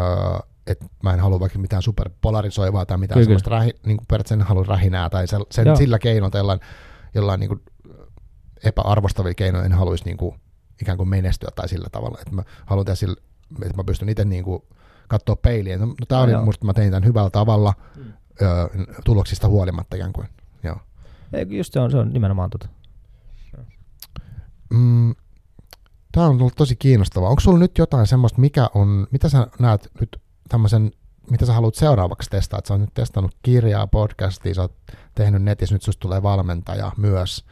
[0.66, 4.34] että mä en halua vaikka mitään superpolarisoivaa tai mitään Kyllä, sellaista rähi, niin kuin periaatteessa
[4.34, 5.76] en halua rähinää tai sen, Joo.
[5.76, 6.60] sillä keinoin tai jollain,
[7.14, 7.62] jollain niin kuin
[8.64, 10.40] epäarvostavilla keinoilla en haluaisi niin kuin,
[10.82, 13.16] ikään kuin menestyä tai sillä tavalla, että mä haluan tehdä sillä,
[13.62, 14.62] että mä pystyn itse niin kuin
[15.08, 15.80] katsoa peiliin.
[15.80, 16.44] No, no tämä oli Joo.
[16.44, 18.12] musta, mä tein tämän hyvällä tavalla Mm.
[18.42, 18.66] öö,
[19.04, 20.28] tuloksista huolimatta ikään kuin.
[20.62, 20.76] Joo.
[21.32, 22.68] Ei, Just se on, se on nimenomaan tota.
[24.70, 25.14] Mm,
[26.12, 27.28] tämä on ollut tosi kiinnostavaa.
[27.28, 30.90] Onko sulla nyt jotain semmoista, mikä on, mitä sä näet nyt tämmöisen,
[31.30, 32.58] mitä sä haluat seuraavaksi testaa?
[32.58, 34.74] Että sä oot nyt testannut kirjaa, podcastia, sä oot
[35.14, 37.44] tehnyt netissä, nyt susta tulee valmentaja myös.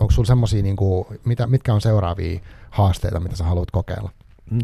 [0.00, 0.76] Onko sulla semmoisia, niin
[1.24, 2.40] mitä, mitkä on seuraavia
[2.70, 4.10] haasteita, mitä sä haluat kokeilla?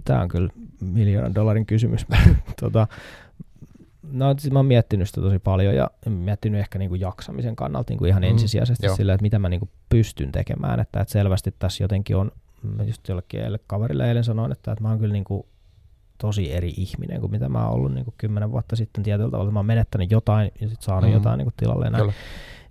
[0.04, 0.48] Tämä on kyllä
[0.80, 2.06] miljoonan dollarin kysymys.
[2.60, 2.86] tota,
[4.12, 8.04] No siis mä oon miettinyt sitä tosi paljon ja miettinyt ehkä niinku jaksamisen kannalta niinku
[8.04, 8.96] ihan Mm, ensisijaisesti joo.
[8.96, 10.80] sillä, että mitä mä niinku pystyn tekemään.
[10.80, 12.32] Että, että selvästi tässä jotenkin on,
[12.76, 15.46] mä just jollekin eilen, kaverille eilen sanoin, että, että mä oon kyllä niinku
[16.18, 19.50] tosi eri ihminen kuin mitä mä oon ollut niinku kymmenen vuotta sitten tietyllä tavalla.
[19.50, 21.08] Mä oon menettänyt jotain ja sitten saanut Mm.
[21.10, 21.14] mm.
[21.14, 21.84] jotain niinku tilalle.
[21.84, 22.02] ja Näin.
[22.02, 22.14] Kyllä.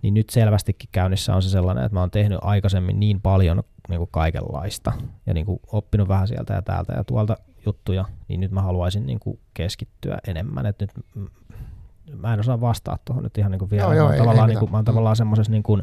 [0.02, 4.08] Niin nyt selvästikin käynnissä on se sellainen, että mä oon tehnyt aikaisemmin niin paljon niinku
[4.08, 4.94] kaikenlaista
[5.26, 9.40] ja niinku oppinut vähän sieltä ja täältä ja tuolta juttuja, niin nyt mä haluaisin niinku
[9.54, 10.66] keskittyä enemmän.
[10.66, 10.92] Et nyt
[12.16, 13.84] mä en osaa vastaa tuohon nyt ihan niinku vielä.
[13.84, 14.72] Joo, mä, joo, oon ei- tavallaan ei niinku, mitään.
[14.72, 15.80] mä oon tavallaan semmoisessa niinku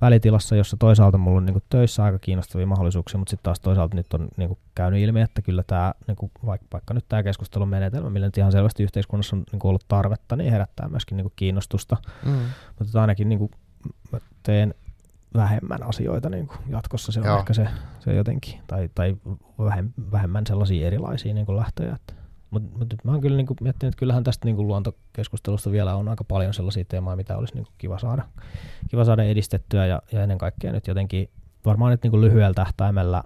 [0.00, 4.14] välitilassa, jossa toisaalta mulla on niinku töissä aika kiinnostavia mahdollisuuksia, mutta sitten taas toisaalta nyt
[4.14, 8.26] on niinku käynyt ilmi, että kyllä tämä, niinku, vaikka, vaikka nyt tämä keskustelun menetelmä, millä
[8.26, 11.96] nyt ihan selvästi yhteiskunnassa on niinku ollut tarvetta, niin herättää myöskin niinku kiinnostusta.
[12.24, 12.32] Mm.
[12.32, 13.50] Mutta että ainakin niin kuin,
[14.12, 14.74] mä teen
[15.34, 17.38] vähemmän asioita niin kuin jatkossa, se on Joo.
[17.38, 17.68] ehkä se,
[18.00, 19.16] se jotenkin, tai, tai
[19.58, 21.96] vähem, vähemmän sellaisia erilaisia niin kuin lähtöjä.
[22.50, 25.94] Mutta mut mä oon kyllä niin kuin miettinyt, että kyllähän tästä niin kuin luontokeskustelusta vielä
[25.94, 28.22] on aika paljon sellaisia teemoja, mitä olisi niin kuin kiva, saada,
[28.90, 31.30] kiva saada edistettyä ja, ja ennen kaikkea nyt jotenkin
[31.64, 33.22] varmaan nyt niin kuin lyhyellä tähtäimellä,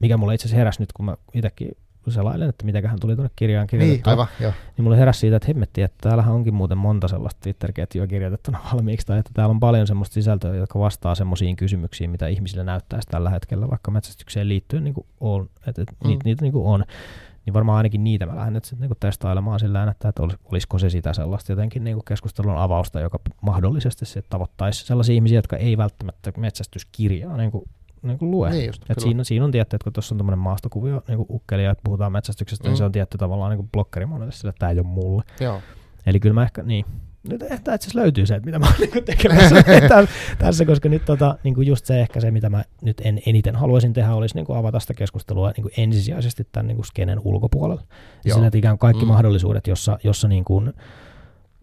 [0.00, 1.70] mikä mulle itse asiassa heräsi nyt, kun mä itsekin
[2.08, 4.52] selailen, että mitäköhän tuli tuonne kirjaan Niin, kirjoitettua aivan, joo.
[4.76, 9.06] niin mulle heräsi siitä, että hemmetti, että täällähän onkin muuten monta sellaista Twitter-ketjua kirjoitettuna valmiiksi,
[9.06, 13.30] tai että täällä on paljon semmoista sisältöä, jotka vastaa semmoisiin kysymyksiin, mitä ihmisille näyttäisi tällä
[13.30, 16.08] hetkellä, vaikka metsästykseen liittyen niin kuin on, että, että Mm.
[16.08, 16.84] niitä, niitä niin kuin on,
[17.46, 20.78] niin varmaan ainakin niitä mä lähden nyt sitten niin testailemaan sillä että, että olis, olisiko
[20.78, 25.56] se sitä sellaista jotenkin niin kuin keskustelun avausta, joka mahdollisesti se tavoittaisi sellaisia ihmisiä, jotka
[25.56, 27.64] ei välttämättä metsästyskirjaa niin kuin,
[28.02, 28.50] niin kuin lue.
[28.50, 29.00] Niin just, Et kyllä.
[29.00, 32.64] siinä, siinä on tietty, että kun tuossa on tämmöinen maastokuvio niin ukkelia, että puhutaan metsästyksestä,
[32.64, 32.68] mm.
[32.68, 32.70] Mm.
[32.70, 35.22] niin se on tietty tavallaan niin blokkeri monelle sille, että tämä ei ole mulle.
[35.40, 35.60] Joo.
[36.06, 36.84] Eli kyllä mä ehkä, niin,
[37.30, 40.06] nyt ehkä itse asiassa löytyy se, että mitä mä oon niin tekemässä tässä,
[40.38, 43.56] tässä, koska nyt tota, niin kuin just se ehkä se, mitä mä nyt en eniten
[43.56, 47.20] haluaisin tehdä, olisi niin kuin avata sitä keskustelua niin kuin ensisijaisesti tämän niin kuin skenen
[47.24, 47.82] ulkopuolella.
[47.84, 47.88] Ja
[48.24, 48.34] Joo.
[48.34, 49.08] sillä, että ikään kuin kaikki Mm.
[49.08, 50.72] mahdollisuudet, jossa, jossa niin kuin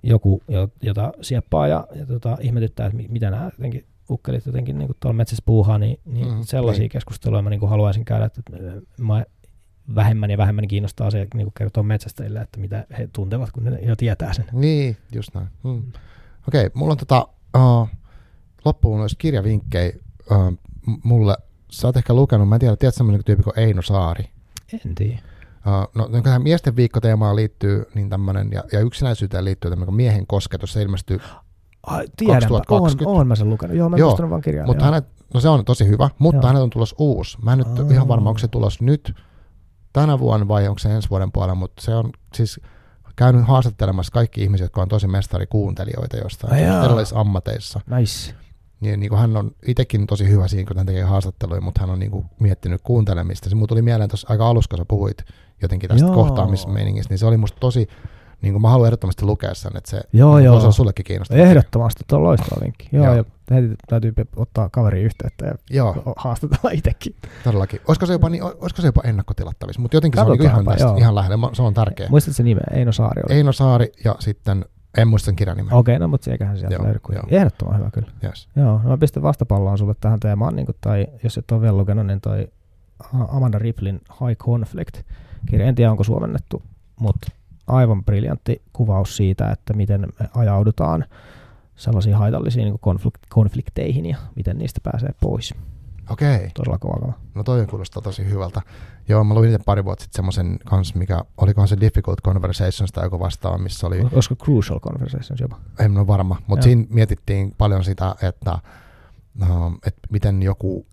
[0.04, 4.78] joku, jo- jota sieppaa ja, ja tota, ihmetyttää, että mi- mitä nämä jotenkin ukkelit jotenkin
[4.78, 6.84] niin kuin tuolla metsässä puuhaa, niin, niin Mm, sellaisia niin.
[6.84, 6.90] niin.
[6.90, 8.42] keskusteluja mä niin kuin haluaisin käydä, että
[8.98, 9.24] mä
[9.96, 13.96] vähemmän ja vähemmän kiinnostaa se niin kertoa metsästäjille, että mitä he tuntevat, kun ne jo
[13.96, 14.46] tietää sen.
[14.52, 15.48] Niin, just näin.
[15.64, 15.78] Mm.
[16.48, 17.88] Okei, okay, mulla on tota, uh,
[18.66, 19.92] loppuun olisi kirjavinkkejä
[20.32, 20.58] uh,
[21.04, 21.38] mulle.
[21.72, 24.30] Sä oot ehkä lukenut, mä en tiedä, tiedät semmoinen tyyppi kuin Eino Saari.
[24.86, 25.20] En tiedä.
[25.68, 30.28] Uh, no, no tähän miesten viikkoteemaan liittyy niin tämmönen, ja, ja yksinäisyyteen liittyy tämmöinen miehen
[30.28, 30.74] kosketus.
[30.74, 31.20] Se ilmestyy,
[31.84, 33.10] Ai, tiedänpä, 2020.
[33.10, 33.78] oon, oon mä sen lukenut.
[33.78, 34.66] Joo, mä en Joo, vaan kirjaa.
[34.66, 34.92] mutta joo.
[34.92, 36.48] hänet, no se on tosi hyvä, mutta Joo.
[36.48, 37.38] hänet on tulossa uusi.
[37.42, 37.86] Mä en nyt Aa.
[37.92, 39.14] ihan varma, onko se tulos nyt
[40.02, 42.60] tänä vuonna vai onko se ensi vuoden puolella, mutta se on siis
[43.16, 47.82] käynyt haastattelemassa kaikki ihmiset, jotka on tosi mestarikuuntelijoita jostain erilaisissa ammateissa.
[47.98, 48.36] Nice.
[48.80, 51.90] Niin, niin kuin hän on itsekin tosi hyvä siinä, kun hän tekee haastatteluja, mutta hän
[51.90, 53.50] on niin kuin miettinyt kuuntelemista.
[53.50, 55.18] Se mulla tuli mieleen tuossa aika alussa, kun sä puhuit
[55.62, 56.16] jotenkin tästä Joo.
[56.16, 57.88] kohtaamismeiningistä, niin se oli musta tosi,
[58.42, 60.60] niin kuin mä haluan ehdottomasti lukea sen, että se Joo, voisi joo.
[60.60, 61.44] olla sullekin kiinnostavaa.
[61.44, 62.90] Ehdottomasti, tuo on loistava vinkki.
[62.92, 63.16] Joo, Joo.
[63.16, 67.16] Ja heti täytyy ottaa kaveri yhteyttä ja Joo, haastatella itsekin.
[67.44, 67.82] todellakin.
[67.88, 70.98] Olisiko se jopa, niin, olisiko se jopa ennakkotilattavissa, mutta jotenkin se on niin ihan, joo.
[70.98, 72.10] ihan lähellä, se on tärkeä.
[72.10, 72.64] Muistatko se nimeä?
[72.72, 73.36] Eino Saari oli.
[73.36, 74.66] Eino Saari ja sitten,
[74.98, 75.76] en muista sen kirjan nimeä.
[75.76, 77.00] Okei, okay, no mutta se eiköhän sieltä Joo, löydy.
[77.14, 77.24] Joo.
[77.30, 78.12] Ehdottoman hyvä kyllä.
[78.24, 78.50] Yes.
[78.56, 81.78] Joo, no mä pistän vastapalloon sulle tähän teemaan, niin kuin, tai jos et ole vielä
[81.78, 82.48] lukenut, niin toi
[83.28, 85.02] Amanda Riplin High Conflict
[85.50, 86.62] kirja, en tiedä onko suomennettu,
[87.00, 87.32] mutta
[87.70, 91.06] aivan briljantti kuvaus siitä, että miten me ajaudutaan
[91.76, 95.54] sellaisiin haitallisiin niin konflikt- konflikteihin ja miten niistä pääsee pois.
[96.10, 98.62] Okei, Todella kova no toi kuulostaa tosi hyvältä.
[99.08, 103.06] Joo, mä luin itse pari vuotta sitten semmoisen kanssa, mikä, olikohan se Difficult Conversations tai
[103.06, 105.60] joku vastaava, missä oli Olisiko Crucial Conversations jopa?
[105.80, 108.60] en ole varma, mutta siinä mietittiin paljon sitä, että,
[109.50, 110.86] um, että miten joku,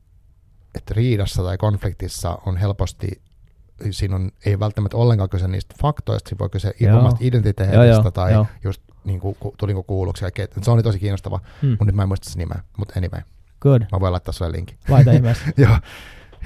[0.74, 3.23] että riidassa tai konfliktissa on helposti,
[3.90, 6.98] siinä on, ei välttämättä ollenkaan kyse niistä faktoista, siinä voi kyse Joo.
[6.98, 8.47] omasta identiteetistä joo, tai joo.
[8.65, 10.24] just niin kuin, ku- tuliko kuulluksi.
[10.24, 11.70] ke- Se oli tosi kiinnostava, Hmm.
[11.70, 13.20] mutta nyt mä en muista sen nimeä, mutta anyway,
[13.61, 13.82] Good.
[13.93, 14.78] mä voin laittaa sulle linkin.
[14.89, 15.44] Laita ihmeessä.
[15.57, 15.77] Joo.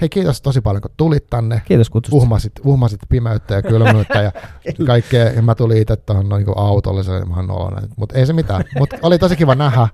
[0.01, 1.61] Hei, kiitos tosi paljon, kun tulit tänne.
[1.65, 2.17] Kiitos kutsusta.
[2.17, 4.31] Uhmasit, uhmasit pimeyttä ja kylmyyttä ja
[4.87, 5.23] kaikkea.
[5.29, 7.89] Ja mä tulin itse tuohon niin autolle, se oli ihan noloinen.
[7.97, 8.63] Mutta ei se mitään.
[8.79, 9.87] Mutta oli tosi kiva nähdä.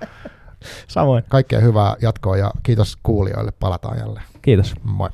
[0.87, 1.23] Samoin.
[1.29, 3.51] Kaikkea hyvää jatkoa ja kiitos kuulijoille.
[3.51, 4.25] Palataan jälleen.
[4.41, 4.73] Kiitos.
[4.83, 5.09] Moi.